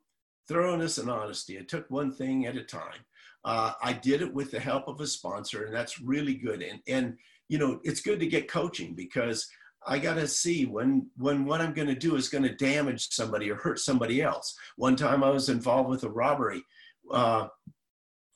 thoroughness 0.47 0.97
and 0.97 1.09
honesty. 1.09 1.57
It 1.57 1.69
took 1.69 1.89
one 1.89 2.11
thing 2.11 2.45
at 2.45 2.57
a 2.57 2.63
time. 2.63 3.05
Uh, 3.45 3.73
I 3.81 3.93
did 3.93 4.21
it 4.21 4.33
with 4.33 4.51
the 4.51 4.59
help 4.59 4.87
of 4.87 4.99
a 4.99 5.07
sponsor, 5.07 5.65
and 5.65 5.75
that's 5.75 6.01
really 6.01 6.35
good. 6.35 6.61
And 6.61 6.79
and 6.87 7.17
you 7.47 7.57
know, 7.57 7.79
it's 7.83 8.01
good 8.01 8.19
to 8.19 8.27
get 8.27 8.49
coaching 8.49 8.93
because 8.93 9.49
I 9.87 9.97
got 9.97 10.15
to 10.15 10.27
see 10.27 10.65
when 10.65 11.09
when 11.17 11.45
what 11.45 11.61
I'm 11.61 11.73
going 11.73 11.87
to 11.87 11.95
do 11.95 12.15
is 12.15 12.29
going 12.29 12.43
to 12.43 12.55
damage 12.55 13.09
somebody 13.09 13.49
or 13.49 13.55
hurt 13.55 13.79
somebody 13.79 14.21
else. 14.21 14.55
One 14.75 14.95
time 14.95 15.23
I 15.23 15.29
was 15.29 15.49
involved 15.49 15.89
with 15.89 16.03
a 16.03 16.09
robbery 16.09 16.63
uh, 17.11 17.47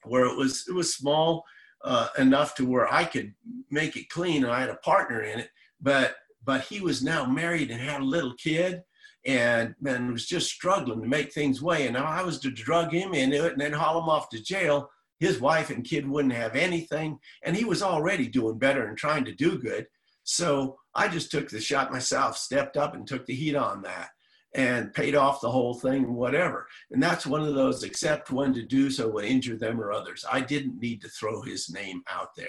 where 0.04 0.26
it 0.26 0.38
was 0.38 0.66
it 0.70 0.74
was 0.74 0.94
small 0.94 1.44
uh, 1.84 2.08
enough 2.18 2.56
to 2.56 2.66
where 2.66 2.92
I 2.92 3.04
could 3.04 3.34
make 3.70 3.98
it 3.98 4.10
clean, 4.10 4.44
and 4.44 4.54
I 4.54 4.62
had 4.62 4.70
a 4.70 4.76
partner 4.76 5.22
in 5.22 5.40
it, 5.40 5.50
but 5.82 6.16
but 6.46 6.62
he 6.62 6.80
was 6.80 7.04
now 7.04 7.26
married 7.26 7.72
and 7.72 7.82
had 7.82 8.02
a 8.02 8.06
little 8.06 8.34
kid 8.36 8.84
and 9.26 9.76
man 9.80 10.12
was 10.12 10.26
just 10.26 10.52
struggling 10.52 11.02
to 11.02 11.08
make 11.08 11.32
things 11.32 11.62
way. 11.62 11.88
And 11.88 11.98
I 11.98 12.24
was 12.24 12.40
to 12.40 12.52
drug 12.52 12.92
him 12.92 13.14
into 13.14 13.46
it 13.46 13.54
and 13.54 13.62
then 13.62 13.74
haul 13.74 14.02
him 14.02 14.10
off 14.10 14.30
to 14.30 14.44
jail. 14.44 14.90
His 15.20 15.40
wife 15.40 15.70
and 15.70 15.86
kid 15.86 16.08
wouldn't 16.08 16.34
have 16.34 16.56
anything, 16.56 17.20
and 17.44 17.56
he 17.56 17.64
was 17.64 17.82
already 17.82 18.28
doing 18.28 18.58
better 18.58 18.88
and 18.88 18.98
trying 18.98 19.24
to 19.26 19.34
do 19.34 19.58
good. 19.58 19.88
So 20.24 20.78
I 20.96 21.08
just 21.08 21.32
took 21.32 21.50
the 21.50 21.62
shot 21.62 21.92
myself, 21.92 22.38
stepped 22.38 22.76
up 22.76 22.94
and 22.94 23.08
took 23.08 23.26
the 23.26 23.36
heat 23.36 23.56
on 23.56 23.82
that 23.84 24.10
and 24.56 24.94
paid 24.94 25.16
off 25.16 25.42
the 25.42 25.50
whole 25.50 25.74
thing, 25.74 26.14
whatever. 26.14 26.68
And 26.92 27.02
that's 27.02 27.26
one 27.26 27.42
of 27.42 27.56
those, 27.56 27.84
except 27.84 28.32
when 28.32 28.54
to 28.54 28.64
do 28.64 28.90
so 28.90 29.10
would 29.10 29.26
injure 29.26 29.58
them 29.58 29.82
or 29.82 29.92
others. 29.92 30.26
I 30.32 30.42
didn't 30.42 30.80
need 30.80 31.02
to 31.02 31.10
throw 31.10 31.42
his 31.42 31.70
name 31.70 32.04
out 32.10 32.36
there. 32.36 32.48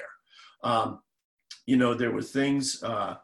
Um, 0.63 1.01
you 1.67 1.77
know, 1.77 1.95
there 1.95 2.13
were 2.13 2.23
things 2.23 2.83
uh, 2.83 3.17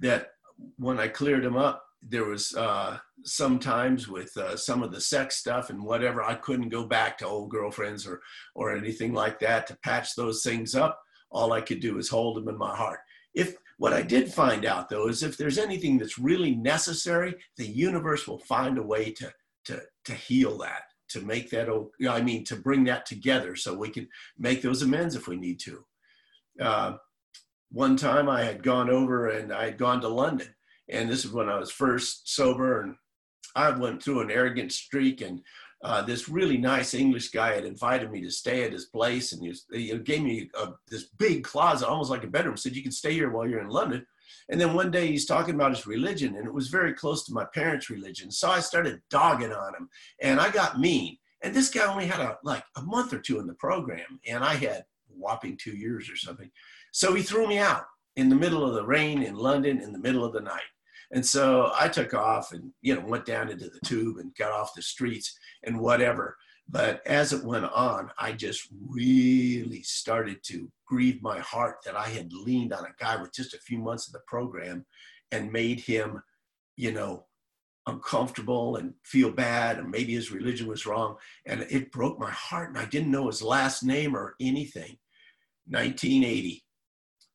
that 0.00 0.32
when 0.76 0.98
I 0.98 1.08
cleared 1.08 1.44
him 1.44 1.56
up, 1.56 1.84
there 2.02 2.24
was 2.24 2.54
uh, 2.54 2.98
sometimes 3.24 4.08
with 4.08 4.34
uh, 4.36 4.56
some 4.56 4.82
of 4.82 4.92
the 4.92 5.00
sex 5.00 5.36
stuff 5.36 5.70
and 5.70 5.82
whatever, 5.82 6.22
I 6.22 6.34
couldn't 6.34 6.70
go 6.70 6.86
back 6.86 7.18
to 7.18 7.26
old 7.26 7.50
girlfriends 7.50 8.06
or 8.06 8.20
or 8.54 8.74
anything 8.74 9.12
like 9.12 9.38
that 9.40 9.66
to 9.66 9.78
patch 9.82 10.14
those 10.14 10.42
things 10.42 10.74
up. 10.74 11.00
All 11.30 11.52
I 11.52 11.60
could 11.60 11.80
do 11.80 11.98
is 11.98 12.08
hold 12.08 12.36
them 12.36 12.48
in 12.48 12.58
my 12.58 12.74
heart. 12.74 13.00
If 13.34 13.54
what 13.76 13.92
I 13.92 14.02
did 14.02 14.32
find 14.32 14.64
out 14.64 14.88
though 14.88 15.08
is 15.08 15.22
if 15.22 15.36
there's 15.36 15.58
anything 15.58 15.98
that's 15.98 16.18
really 16.18 16.54
necessary, 16.54 17.34
the 17.56 17.66
universe 17.66 18.26
will 18.26 18.38
find 18.38 18.78
a 18.78 18.82
way 18.82 19.12
to 19.12 19.32
to 19.66 19.82
to 20.06 20.14
heal 20.14 20.56
that, 20.58 20.84
to 21.10 21.20
make 21.20 21.50
that. 21.50 21.68
I 22.08 22.22
mean, 22.22 22.44
to 22.44 22.56
bring 22.56 22.84
that 22.84 23.04
together 23.04 23.56
so 23.56 23.74
we 23.74 23.90
can 23.90 24.08
make 24.38 24.62
those 24.62 24.82
amends 24.82 25.16
if 25.16 25.28
we 25.28 25.36
need 25.36 25.60
to. 25.60 25.84
Uh, 26.58 26.96
one 27.70 27.96
time 27.96 28.28
I 28.28 28.42
had 28.42 28.62
gone 28.62 28.90
over 28.90 29.28
and 29.28 29.52
I 29.52 29.66
had 29.66 29.78
gone 29.78 30.00
to 30.00 30.08
London 30.08 30.48
and 30.90 31.10
this 31.10 31.24
is 31.24 31.32
when 31.32 31.48
I 31.48 31.58
was 31.58 31.70
first 31.70 32.34
sober, 32.34 32.82
and 32.82 32.94
I 33.54 33.70
went 33.70 34.02
through 34.02 34.20
an 34.20 34.30
arrogant 34.30 34.72
streak. 34.72 35.20
And 35.20 35.40
uh, 35.82 36.02
this 36.02 36.28
really 36.28 36.58
nice 36.58 36.94
English 36.94 37.30
guy 37.30 37.54
had 37.54 37.64
invited 37.64 38.10
me 38.10 38.20
to 38.22 38.30
stay 38.30 38.64
at 38.64 38.72
his 38.72 38.86
place, 38.86 39.32
and 39.32 39.42
he, 39.42 39.48
was, 39.48 39.66
he 39.72 39.96
gave 39.98 40.22
me 40.22 40.50
a, 40.54 40.68
this 40.88 41.04
big 41.18 41.44
closet, 41.44 41.88
almost 41.88 42.10
like 42.10 42.24
a 42.24 42.28
bedroom. 42.28 42.56
Said 42.56 42.76
you 42.76 42.82
can 42.82 42.92
stay 42.92 43.12
here 43.12 43.30
while 43.30 43.48
you're 43.48 43.60
in 43.60 43.68
London. 43.68 44.06
And 44.48 44.60
then 44.60 44.74
one 44.74 44.90
day 44.90 45.06
he's 45.06 45.26
talking 45.26 45.54
about 45.54 45.74
his 45.74 45.86
religion, 45.86 46.36
and 46.36 46.46
it 46.46 46.52
was 46.52 46.68
very 46.68 46.92
close 46.92 47.24
to 47.24 47.32
my 47.32 47.44
parents' 47.54 47.90
religion. 47.90 48.30
So 48.30 48.50
I 48.50 48.60
started 48.60 49.00
dogging 49.10 49.52
on 49.52 49.74
him, 49.74 49.88
and 50.20 50.40
I 50.40 50.50
got 50.50 50.80
mean. 50.80 51.18
And 51.42 51.54
this 51.54 51.70
guy 51.70 51.86
only 51.86 52.06
had 52.06 52.20
a 52.20 52.36
like 52.44 52.64
a 52.76 52.82
month 52.82 53.12
or 53.12 53.18
two 53.18 53.38
in 53.40 53.46
the 53.46 53.54
program, 53.54 54.20
and 54.26 54.44
I 54.44 54.54
had 54.54 54.84
whopping 55.08 55.56
two 55.56 55.76
years 55.76 56.10
or 56.10 56.16
something. 56.16 56.50
So 56.92 57.14
he 57.14 57.22
threw 57.22 57.46
me 57.46 57.58
out 57.58 57.84
in 58.16 58.28
the 58.28 58.36
middle 58.36 58.66
of 58.66 58.74
the 58.74 58.84
rain 58.84 59.22
in 59.22 59.36
London 59.36 59.80
in 59.80 59.92
the 59.92 59.98
middle 59.98 60.24
of 60.24 60.32
the 60.32 60.40
night. 60.40 60.62
And 61.12 61.24
so 61.24 61.72
I 61.78 61.88
took 61.88 62.14
off 62.14 62.52
and, 62.52 62.72
you 62.82 62.94
know, 62.94 63.00
went 63.00 63.24
down 63.24 63.50
into 63.50 63.68
the 63.68 63.80
tube 63.84 64.18
and 64.18 64.34
got 64.36 64.52
off 64.52 64.74
the 64.74 64.82
streets 64.82 65.36
and 65.64 65.80
whatever. 65.80 66.36
But 66.68 67.04
as 67.04 67.32
it 67.32 67.44
went 67.44 67.64
on, 67.64 68.12
I 68.16 68.32
just 68.32 68.68
really 68.88 69.82
started 69.82 70.42
to 70.44 70.70
grieve 70.86 71.20
my 71.20 71.40
heart 71.40 71.78
that 71.84 71.96
I 71.96 72.08
had 72.08 72.32
leaned 72.32 72.72
on 72.72 72.84
a 72.84 72.94
guy 72.98 73.20
with 73.20 73.34
just 73.34 73.54
a 73.54 73.58
few 73.58 73.78
months 73.78 74.06
of 74.06 74.12
the 74.12 74.20
program 74.28 74.86
and 75.32 75.52
made 75.52 75.80
him, 75.80 76.22
you 76.76 76.92
know, 76.92 77.26
uncomfortable 77.86 78.76
and 78.76 78.94
feel 79.04 79.30
bad 79.30 79.78
and 79.78 79.90
maybe 79.90 80.12
his 80.12 80.30
religion 80.30 80.66
was 80.66 80.86
wrong 80.86 81.16
and 81.46 81.66
it 81.70 81.90
broke 81.90 82.18
my 82.18 82.30
heart 82.30 82.68
and 82.68 82.78
i 82.78 82.84
didn't 82.84 83.10
know 83.10 83.26
his 83.26 83.42
last 83.42 83.82
name 83.82 84.14
or 84.14 84.34
anything 84.38 84.96
1980 85.66 86.62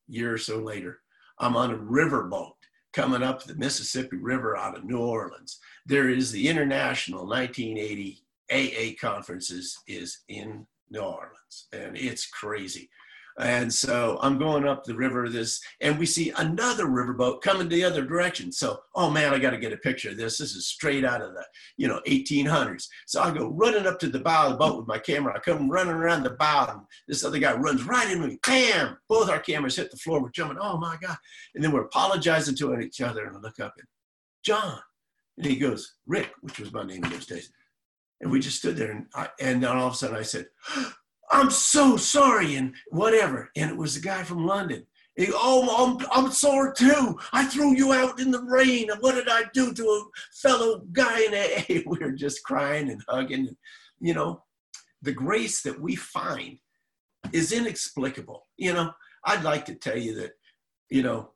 year 0.08 0.34
or 0.34 0.38
so 0.38 0.60
later 0.60 1.00
i'm 1.40 1.58
on 1.58 1.72
a 1.72 1.78
riverboat 1.78 2.52
coming 2.96 3.22
up 3.22 3.44
the 3.44 3.56
Mississippi 3.56 4.16
River 4.16 4.56
out 4.56 4.78
of 4.78 4.86
New 4.86 5.00
Orleans. 5.00 5.60
There 5.86 6.10
is 6.10 6.32
the 6.32 6.48
International 6.48 7.28
1980 7.28 8.24
AA 8.50 8.96
conferences 9.00 9.78
is 9.86 10.20
in 10.30 10.66
New 10.90 11.02
Orleans, 11.02 11.68
and 11.74 11.98
it's 11.98 12.26
crazy. 12.28 12.90
And 13.38 13.74
so 13.74 14.18
I'm 14.22 14.38
going 14.38 14.66
up 14.66 14.86
the 14.86 14.96
river 14.96 15.28
this, 15.28 15.62
and 15.82 16.00
we 16.00 16.06
see 16.06 16.32
another 16.38 16.86
riverboat 16.86 17.42
coming 17.42 17.68
the 17.68 17.84
other 17.84 18.06
direction. 18.06 18.50
So, 18.50 18.80
oh 18.96 19.10
man, 19.10 19.34
I 19.34 19.40
got 19.40 19.52
to 19.52 19.58
get 19.58 19.74
a 19.74 19.78
picture 19.78 20.12
of 20.12 20.18
this. 20.18 20.38
This 20.38 20.56
is 20.56 20.68
straight 20.68 21.04
out 21.04 21.22
of 21.22 21.34
the, 21.34 21.44
you 21.76 21.90
know, 21.90 22.00
1800s. 22.08 22.88
So 23.08 23.22
I 23.22 23.32
go 23.32 23.50
running 23.50 23.88
up 23.88 24.00
to 24.00 24.08
the 24.08 24.20
bow 24.20 24.46
of 24.46 24.52
the 24.52 24.58
boat 24.58 24.78
with 24.78 24.88
my 24.88 25.00
camera. 25.00 25.36
I 25.36 25.40
come 25.40 25.70
running 25.70 25.94
around 25.94 26.24
the 26.24 26.30
bow, 26.32 26.68
and 26.72 26.82
this 27.10 27.26
other 27.26 27.40
guy 27.40 27.54
runs 27.54 27.84
right 27.84 28.10
into 28.10 28.26
me. 28.26 28.40
Bam! 28.46 28.98
Both 29.10 29.30
our 29.30 29.40
cameras 29.40 29.76
hit 29.76 29.92
the 29.92 29.98
floor. 29.98 30.22
We're 30.22 30.30
jumping. 30.30 30.58
Oh 30.62 30.78
my 30.78 30.96
God! 31.02 31.18
And 31.56 31.64
then 31.64 31.74
we're 31.74 31.86
apologizing 31.86 32.56
to 32.58 32.80
each 32.80 33.02
other, 33.02 33.26
and 33.26 33.36
I 33.36 33.40
look 33.40 33.60
up 33.60 33.74
and 33.78 33.88
John, 34.46 34.80
and 35.38 35.46
he 35.46 35.58
goes 35.58 35.96
Rick, 36.08 36.32
which 36.40 36.60
was 36.60 36.72
my 36.72 36.84
name 36.84 37.04
in 37.04 37.10
those 37.10 37.26
days. 37.26 37.52
And 38.22 38.32
we 38.32 38.40
just 38.40 38.60
stood 38.60 38.78
there, 38.78 38.92
and 38.92 39.08
I, 39.14 39.28
and 39.42 39.62
then 39.62 39.76
all 39.76 39.88
of 39.88 39.94
a 39.94 39.98
sudden 39.98 40.16
I 40.16 40.22
said. 40.22 40.46
I'm 41.32 41.50
so 41.50 41.98
sorry 41.98 42.56
and 42.56 42.74
whatever. 42.90 43.50
And 43.56 43.72
it 43.72 43.78
was 43.78 43.96
the 43.96 44.02
guy 44.02 44.24
from 44.24 44.46
London. 44.46 44.86
He, 45.16 45.28
oh, 45.34 46.00
I'm, 46.00 46.08
I'm 46.12 46.32
sorry 46.32 46.74
too. 46.76 47.18
I 47.32 47.46
threw 47.46 47.76
you 47.76 47.94
out 47.94 48.20
in 48.20 48.32
the 48.32 48.44
rain. 48.44 48.92
And 48.92 49.02
what 49.02 49.16
did 49.16 49.30
I 49.30 49.44
do 49.54 49.74
to 49.74 49.84
a 49.84 50.06
fellow 50.34 50.82
guy 50.92 51.22
in 51.22 51.34
AA? 51.34 51.82
We 51.88 52.00
were 52.00 52.12
just 52.12 52.44
crying 52.44 52.90
and 52.90 53.02
hugging. 53.08 53.48
And, 53.48 53.58
You 54.00 54.14
know, 54.14 54.44
the 55.02 55.14
grace 55.14 55.62
that 55.62 55.80
we 55.80 55.96
find 55.96 56.60
is 57.32 57.52
inexplicable. 57.54 58.48
You 58.58 58.74
know, 58.74 58.92
I'd 59.24 59.44
like 59.44 59.66
to 59.66 59.76
tell 59.76 59.98
you 59.98 60.16
that, 60.16 60.32
you 60.90 61.02
know, 61.02 61.32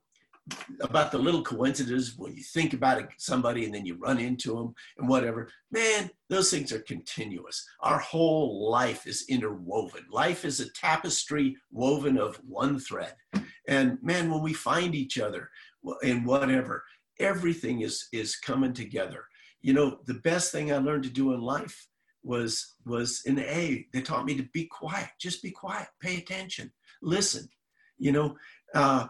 about 0.80 1.12
the 1.12 1.18
little 1.18 1.42
coincidences 1.42 2.16
when 2.16 2.34
you 2.34 2.42
think 2.42 2.72
about 2.72 3.02
somebody 3.18 3.64
and 3.64 3.74
then 3.74 3.86
you 3.86 3.96
run 3.96 4.18
into 4.18 4.54
them 4.54 4.74
and 4.98 5.08
whatever. 5.08 5.48
Man, 5.70 6.10
those 6.28 6.50
things 6.50 6.72
are 6.72 6.80
continuous. 6.80 7.66
Our 7.80 7.98
whole 7.98 8.70
life 8.70 9.06
is 9.06 9.26
interwoven. 9.28 10.04
Life 10.10 10.44
is 10.44 10.60
a 10.60 10.70
tapestry 10.72 11.56
woven 11.70 12.18
of 12.18 12.36
one 12.46 12.78
thread. 12.78 13.14
And 13.68 13.98
man, 14.02 14.30
when 14.30 14.42
we 14.42 14.52
find 14.52 14.94
each 14.94 15.18
other 15.18 15.50
in 16.02 16.24
whatever, 16.24 16.84
everything 17.18 17.82
is 17.82 18.08
is 18.12 18.36
coming 18.36 18.72
together. 18.72 19.24
You 19.60 19.74
know, 19.74 19.98
the 20.06 20.14
best 20.14 20.52
thing 20.52 20.72
I 20.72 20.78
learned 20.78 21.04
to 21.04 21.10
do 21.10 21.34
in 21.34 21.40
life 21.40 21.86
was 22.22 22.74
was 22.86 23.22
in 23.26 23.38
A. 23.38 23.86
They 23.92 24.00
taught 24.00 24.24
me 24.24 24.34
to 24.36 24.48
be 24.52 24.66
quiet. 24.66 25.10
Just 25.20 25.42
be 25.42 25.50
quiet. 25.50 25.88
Pay 26.00 26.16
attention. 26.18 26.72
Listen. 27.02 27.48
You 27.98 28.12
know. 28.12 28.36
Uh, 28.74 29.06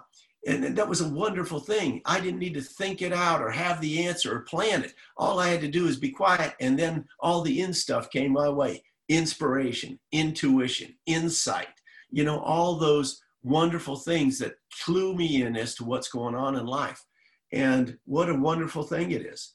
and 0.46 0.76
that 0.76 0.88
was 0.88 1.00
a 1.00 1.09
wonderful 1.09 1.61
thing. 1.61 2.00
I 2.05 2.20
didn't 2.20 2.38
need 2.38 2.55
to 2.55 2.62
think 2.62 3.03
it 3.03 3.12
out 3.12 3.42
or 3.42 3.50
have 3.50 3.81
the 3.81 4.07
answer 4.07 4.35
or 4.35 4.40
plan 4.40 4.83
it. 4.83 4.94
All 5.16 5.38
I 5.38 5.48
had 5.48 5.61
to 5.61 5.68
do 5.68 5.87
is 5.87 5.96
be 5.96 6.11
quiet, 6.11 6.55
and 6.61 6.79
then 6.79 7.05
all 7.20 7.42
the 7.42 7.61
in 7.61 7.74
stuff 7.74 8.11
came 8.11 8.33
my 8.33 8.48
way 8.48 8.83
inspiration, 9.09 9.98
intuition, 10.12 10.94
insight, 11.05 11.66
you 12.11 12.22
know, 12.24 12.38
all 12.38 12.76
those 12.76 13.20
wonderful 13.42 13.96
things 13.96 14.38
that 14.38 14.55
clue 14.85 15.14
me 15.16 15.42
in 15.42 15.57
as 15.57 15.74
to 15.74 15.85
what's 15.85 16.09
going 16.09 16.37
on 16.37 16.55
in 16.55 16.64
life. 16.64 17.05
And 17.53 17.98
what 18.05 18.29
a 18.29 18.35
wonderful 18.35 18.85
thing 18.85 19.11
it 19.11 19.22
is. 19.22 19.55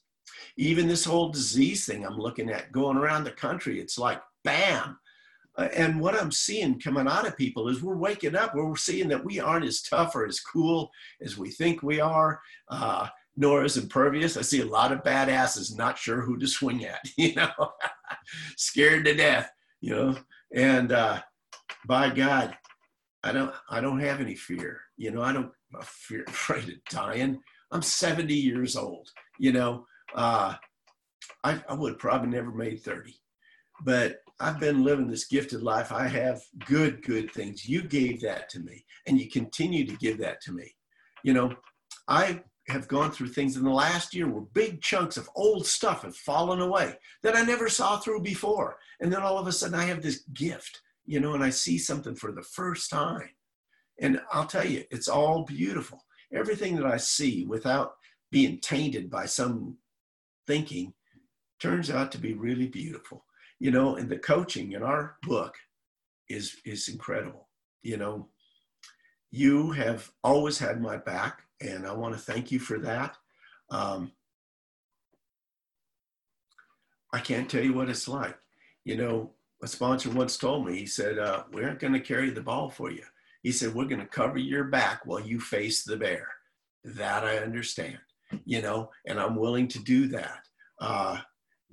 Even 0.58 0.86
this 0.86 1.06
whole 1.06 1.30
disease 1.30 1.86
thing 1.86 2.04
I'm 2.04 2.18
looking 2.18 2.50
at 2.50 2.70
going 2.70 2.98
around 2.98 3.24
the 3.24 3.30
country, 3.30 3.80
it's 3.80 3.98
like, 3.98 4.20
bam, 4.44 4.98
and 5.58 6.00
what 6.00 6.14
I'm 6.14 6.30
seeing 6.30 6.78
coming 6.78 7.08
out 7.08 7.26
of 7.26 7.36
people 7.36 7.68
is 7.68 7.82
we're 7.82 7.96
waking 7.96 8.36
up, 8.36 8.54
we're 8.54 8.76
seeing 8.76 9.08
that 9.08 9.24
we 9.24 9.40
aren't 9.40 9.64
as 9.64 9.82
tough 9.82 10.14
or 10.14 10.26
as 10.26 10.40
cool 10.40 10.90
as 11.22 11.38
we 11.38 11.50
think 11.50 11.82
we 11.82 12.00
are, 12.00 12.40
uh, 12.68 13.08
nor 13.36 13.64
as 13.64 13.76
impervious. 13.76 14.36
I 14.36 14.42
see 14.42 14.60
a 14.60 14.66
lot 14.66 14.92
of 14.92 15.02
badasses 15.02 15.76
not 15.76 15.98
sure 15.98 16.20
who 16.20 16.38
to 16.38 16.46
swing 16.46 16.84
at, 16.84 17.00
you 17.16 17.34
know, 17.34 17.50
scared 18.56 19.04
to 19.06 19.14
death, 19.14 19.50
you 19.80 19.94
know. 19.94 20.16
And 20.54 20.92
uh, 20.92 21.20
by 21.86 22.10
God, 22.10 22.56
I 23.24 23.32
don't 23.32 23.52
I 23.68 23.80
don't 23.80 24.00
have 24.00 24.20
any 24.20 24.34
fear. 24.34 24.80
You 24.96 25.10
know, 25.10 25.22
I 25.22 25.32
don't 25.32 25.50
I'm 25.74 25.82
fear 25.82 26.24
afraid 26.28 26.68
of 26.68 26.84
dying. 26.90 27.40
I'm 27.72 27.82
70 27.82 28.32
years 28.32 28.76
old. 28.76 29.08
You 29.38 29.52
know, 29.52 29.86
uh, 30.14 30.54
I, 31.42 31.62
I 31.68 31.74
would 31.74 31.98
probably 31.98 32.28
never 32.28 32.50
made 32.50 32.80
30, 32.82 33.14
but 33.82 34.18
I've 34.38 34.60
been 34.60 34.84
living 34.84 35.08
this 35.08 35.26
gifted 35.26 35.62
life. 35.62 35.92
I 35.92 36.08
have 36.08 36.42
good, 36.66 37.02
good 37.02 37.32
things. 37.32 37.68
You 37.68 37.82
gave 37.82 38.20
that 38.20 38.48
to 38.50 38.60
me, 38.60 38.84
and 39.06 39.18
you 39.18 39.30
continue 39.30 39.86
to 39.86 39.96
give 39.96 40.18
that 40.18 40.40
to 40.42 40.52
me. 40.52 40.74
You 41.24 41.32
know, 41.32 41.54
I 42.06 42.42
have 42.68 42.88
gone 42.88 43.12
through 43.12 43.28
things 43.28 43.56
in 43.56 43.64
the 43.64 43.70
last 43.70 44.14
year 44.14 44.28
where 44.28 44.42
big 44.52 44.82
chunks 44.82 45.16
of 45.16 45.30
old 45.36 45.66
stuff 45.66 46.02
have 46.02 46.16
fallen 46.16 46.60
away 46.60 46.94
that 47.22 47.36
I 47.36 47.42
never 47.42 47.68
saw 47.68 47.98
through 47.98 48.22
before. 48.22 48.78
And 49.00 49.12
then 49.12 49.22
all 49.22 49.38
of 49.38 49.46
a 49.46 49.52
sudden 49.52 49.78
I 49.78 49.84
have 49.84 50.02
this 50.02 50.24
gift, 50.34 50.80
you 51.04 51.20
know, 51.20 51.34
and 51.34 51.44
I 51.44 51.50
see 51.50 51.78
something 51.78 52.16
for 52.16 52.32
the 52.32 52.42
first 52.42 52.90
time. 52.90 53.30
And 54.00 54.20
I'll 54.32 54.46
tell 54.46 54.66
you, 54.66 54.84
it's 54.90 55.08
all 55.08 55.44
beautiful. 55.44 56.04
Everything 56.32 56.74
that 56.76 56.86
I 56.86 56.96
see 56.96 57.46
without 57.46 57.92
being 58.32 58.58
tainted 58.58 59.10
by 59.10 59.26
some 59.26 59.78
thinking 60.46 60.92
turns 61.60 61.88
out 61.88 62.10
to 62.12 62.18
be 62.18 62.34
really 62.34 62.66
beautiful. 62.66 63.24
You 63.58 63.70
know, 63.70 63.96
and 63.96 64.08
the 64.08 64.18
coaching 64.18 64.72
in 64.72 64.82
our 64.82 65.16
book 65.22 65.54
is 66.28 66.56
is 66.64 66.88
incredible. 66.88 67.48
You 67.82 67.96
know, 67.96 68.28
you 69.30 69.70
have 69.72 70.10
always 70.22 70.58
had 70.58 70.80
my 70.80 70.96
back 70.96 71.42
and 71.60 71.86
I 71.86 71.92
want 71.92 72.14
to 72.14 72.20
thank 72.20 72.50
you 72.50 72.58
for 72.58 72.78
that. 72.80 73.16
Um, 73.70 74.12
I 77.12 77.20
can't 77.20 77.48
tell 77.48 77.62
you 77.62 77.72
what 77.72 77.88
it's 77.88 78.08
like. 78.08 78.36
You 78.84 78.96
know, 78.96 79.32
a 79.62 79.66
sponsor 79.66 80.10
once 80.10 80.36
told 80.36 80.66
me, 80.66 80.78
he 80.78 80.86
said, 80.86 81.18
uh, 81.18 81.44
We 81.52 81.64
aren't 81.64 81.80
going 81.80 81.94
to 81.94 82.00
carry 82.00 82.30
the 82.30 82.42
ball 82.42 82.70
for 82.70 82.90
you. 82.90 83.04
He 83.42 83.52
said, 83.52 83.74
We're 83.74 83.86
going 83.86 84.00
to 84.00 84.06
cover 84.06 84.38
your 84.38 84.64
back 84.64 85.06
while 85.06 85.20
you 85.20 85.40
face 85.40 85.84
the 85.84 85.96
bear. 85.96 86.28
That 86.84 87.24
I 87.24 87.38
understand, 87.38 87.98
you 88.44 88.62
know, 88.62 88.90
and 89.06 89.18
I'm 89.18 89.34
willing 89.34 89.66
to 89.68 89.80
do 89.80 90.06
that. 90.08 90.38
Uh, 90.80 91.18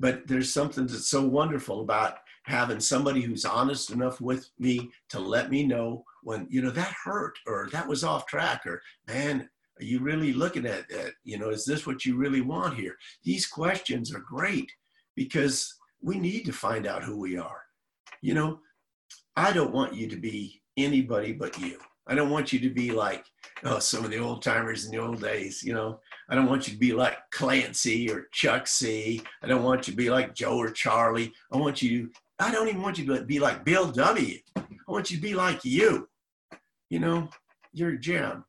but 0.03 0.27
there's 0.27 0.51
something 0.51 0.85
that's 0.85 1.07
so 1.07 1.25
wonderful 1.25 1.79
about 1.79 2.17
having 2.43 2.81
somebody 2.81 3.21
who's 3.21 3.45
honest 3.45 3.89
enough 3.89 4.19
with 4.19 4.49
me 4.59 4.91
to 5.07 5.17
let 5.17 5.49
me 5.49 5.63
know 5.63 6.03
when, 6.23 6.45
you 6.49 6.61
know, 6.61 6.71
that 6.71 6.93
hurt 7.05 7.39
or 7.47 7.69
that 7.71 7.87
was 7.87 8.03
off 8.03 8.27
track 8.27 8.63
or, 8.65 8.81
man, 9.07 9.49
are 9.79 9.85
you 9.85 9.99
really 9.99 10.33
looking 10.33 10.65
at 10.65 10.89
that? 10.89 11.13
You 11.23 11.39
know, 11.39 11.51
is 11.51 11.63
this 11.63 11.87
what 11.87 12.03
you 12.03 12.17
really 12.17 12.41
want 12.41 12.75
here? 12.75 12.97
These 13.23 13.47
questions 13.47 14.13
are 14.13 14.19
great 14.19 14.69
because 15.15 15.73
we 16.01 16.19
need 16.19 16.43
to 16.47 16.51
find 16.51 16.85
out 16.85 17.05
who 17.05 17.17
we 17.17 17.37
are. 17.37 17.61
You 18.21 18.33
know, 18.33 18.59
I 19.37 19.53
don't 19.53 19.71
want 19.71 19.95
you 19.95 20.09
to 20.09 20.17
be 20.17 20.61
anybody 20.75 21.31
but 21.31 21.57
you. 21.61 21.79
I 22.07 22.15
don't 22.15 22.29
want 22.29 22.51
you 22.51 22.59
to 22.59 22.69
be 22.69 22.91
like 22.91 23.23
oh, 23.65 23.79
some 23.79 24.03
of 24.03 24.11
the 24.11 24.19
old 24.19 24.41
timers 24.41 24.85
in 24.85 24.91
the 24.91 24.97
old 24.97 25.21
days. 25.21 25.63
You 25.63 25.73
know, 25.73 25.99
I 26.29 26.35
don't 26.35 26.47
want 26.47 26.67
you 26.67 26.73
to 26.73 26.79
be 26.79 26.93
like 26.93 27.17
Clancy 27.31 28.09
or 28.09 28.27
Chuck 28.31 28.67
C. 28.67 29.21
I 29.41 29.47
don't 29.47 29.63
want 29.63 29.87
you 29.87 29.93
to 29.93 29.97
be 29.97 30.09
like 30.09 30.33
Joe 30.33 30.57
or 30.57 30.69
Charlie. 30.69 31.33
I 31.51 31.57
want 31.57 31.81
you. 31.81 32.11
I 32.39 32.51
don't 32.51 32.67
even 32.67 32.81
want 32.81 32.97
you 32.97 33.05
to 33.05 33.23
be 33.23 33.39
like 33.39 33.63
Bill 33.63 33.91
W. 33.91 34.37
I 34.55 34.61
want 34.87 35.11
you 35.11 35.17
to 35.17 35.23
be 35.23 35.33
like 35.33 35.63
you. 35.63 36.09
You 36.89 36.99
know, 36.99 37.29
you're 37.73 37.93
a 37.93 37.99
gem 37.99 38.45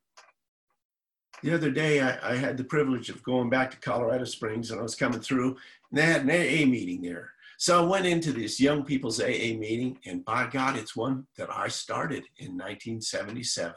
the 1.45 1.53
other 1.55 1.71
day 1.71 2.01
I, 2.01 2.33
I, 2.33 2.37
had 2.37 2.57
the 2.57 2.65
privilege 2.65 3.11
of 3.11 3.23
going 3.23 3.51
back 3.51 3.71
to 3.71 3.77
Colorado 3.77 4.25
Springs 4.25 4.71
and 4.71 4.81
I 4.81 4.83
was 4.83 4.95
coming 4.95 5.21
through 5.21 5.57
and 5.91 5.99
they 5.99 6.03
had 6.03 6.23
an 6.23 6.31
AA 6.31 6.65
meeting 6.67 7.03
there. 7.03 7.33
So 7.59 7.83
I 7.83 7.87
went 7.87 8.07
into 8.07 8.33
this 8.33 8.59
young 8.59 8.83
people's 8.83 9.21
AA 9.21 9.53
meeting 9.53 9.99
and 10.07 10.25
by 10.25 10.47
God, 10.47 10.79
it's 10.79 10.97
one 10.97 11.27
that 11.37 11.55
I 11.55 11.69
started 11.69 12.25
in 12.39 12.53
1977. 12.53 13.75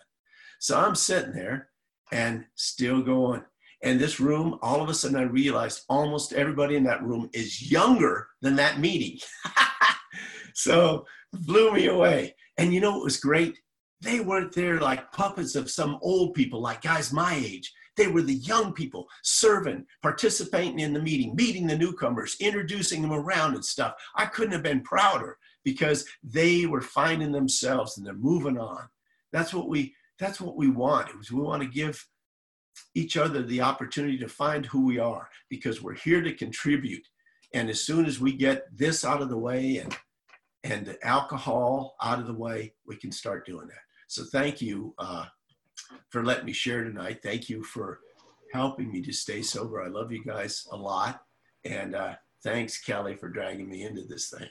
So 0.60 0.80
I'm 0.80 0.96
sitting 0.96 1.34
there 1.34 1.70
and 2.12 2.46
still 2.56 3.02
going. 3.02 3.44
And 3.84 4.00
this 4.00 4.20
room, 4.20 4.58
all 4.62 4.82
of 4.82 4.90
a 4.90 4.94
sudden 4.94 5.18
I 5.18 5.24
realized 5.24 5.84
almost 5.88 6.34
everybody 6.34 6.76
in 6.76 6.84
that 6.86 7.04
room 7.04 7.30
is 7.34 7.72
younger 7.72 8.28
than 8.42 8.56
that 8.56 8.80
meeting. 8.80 9.20
so 10.54 11.06
blew 11.32 11.72
me 11.72 11.88
away. 11.88 12.36
And 12.58 12.74
you 12.74 12.82
know 12.82 12.92
what 12.92 13.04
was 13.04 13.20
great? 13.20 13.60
They 14.02 14.20
weren't 14.20 14.54
there 14.54 14.80
like 14.80 15.12
puppets 15.12 15.56
of 15.56 15.70
some 15.70 16.00
old 16.02 16.34
people, 16.34 16.62
like 16.62 16.82
guys 16.82 17.14
my 17.14 17.36
age. 17.36 17.72
They 17.98 18.08
were 18.08 18.22
the 18.22 18.36
young 18.36 18.74
people 18.74 19.08
serving, 19.24 19.86
participating 20.04 20.80
in 20.80 20.94
the 20.94 21.02
meeting, 21.02 21.36
meeting 21.36 21.66
the 21.66 21.78
newcomers, 21.78 22.38
introducing 22.40 23.02
them 23.02 23.12
around 23.12 23.56
and 23.56 23.66
stuff. 23.66 23.94
I 24.16 24.26
couldn't 24.26 24.54
have 24.54 24.64
been 24.64 24.82
prouder 24.82 25.38
because 25.64 26.06
they 26.24 26.68
were 26.68 26.82
finding 26.82 27.32
themselves 27.32 27.98
and 27.98 28.06
they're 28.06 28.14
moving 28.14 28.58
on. 28.58 28.88
That's 29.34 29.54
what 29.54 29.68
we 29.68 29.96
that's 30.20 30.42
what 30.42 30.58
we 30.58 30.70
want. 30.70 31.10
We 31.32 31.40
want 31.40 31.62
to 31.62 31.70
give 31.70 32.06
each 32.96 33.18
other 33.18 33.42
the 33.44 33.62
opportunity 33.62 34.18
to 34.20 34.28
find 34.28 34.66
who 34.66 34.86
we 34.86 35.00
are 35.00 35.30
because 35.50 35.82
we're 35.82 35.96
here 35.96 36.22
to 36.22 36.34
contribute. 36.34 37.06
And 37.54 37.70
as 37.70 37.82
soon 37.82 38.06
as 38.06 38.20
we 38.20 38.34
get 38.34 38.66
this 38.76 39.06
out 39.06 39.22
of 39.22 39.30
the 39.30 39.38
way 39.38 39.78
and 39.78 39.96
and 40.64 40.86
the 40.86 41.06
alcohol 41.06 41.96
out 42.02 42.20
of 42.20 42.28
the 42.28 42.34
way, 42.34 42.74
we 42.86 42.98
can 42.98 43.12
start 43.12 43.46
doing 43.46 43.68
that. 43.68 43.78
So 44.08 44.24
thank 44.26 44.62
you 44.62 44.94
uh, 44.98 45.26
for 46.10 46.26
letting 46.26 46.46
me 46.46 46.52
share 46.52 46.84
tonight. 46.84 47.20
Thank 47.24 47.48
you 47.48 47.64
for 47.64 48.00
helping 48.54 48.92
me 48.92 49.02
to 49.04 49.14
stay 49.14 49.42
sober. 49.42 49.82
I 49.82 49.88
love 49.88 50.12
you 50.12 50.24
guys 50.24 50.68
a 50.72 50.76
lot. 50.76 51.22
And 51.64 51.96
uh, 51.96 52.16
thanks, 52.44 52.82
Kelly, 52.82 53.16
for 53.16 53.30
dragging 53.30 53.70
me 53.70 53.84
into 53.84 54.04
this 54.04 54.30
thing. 54.30 54.50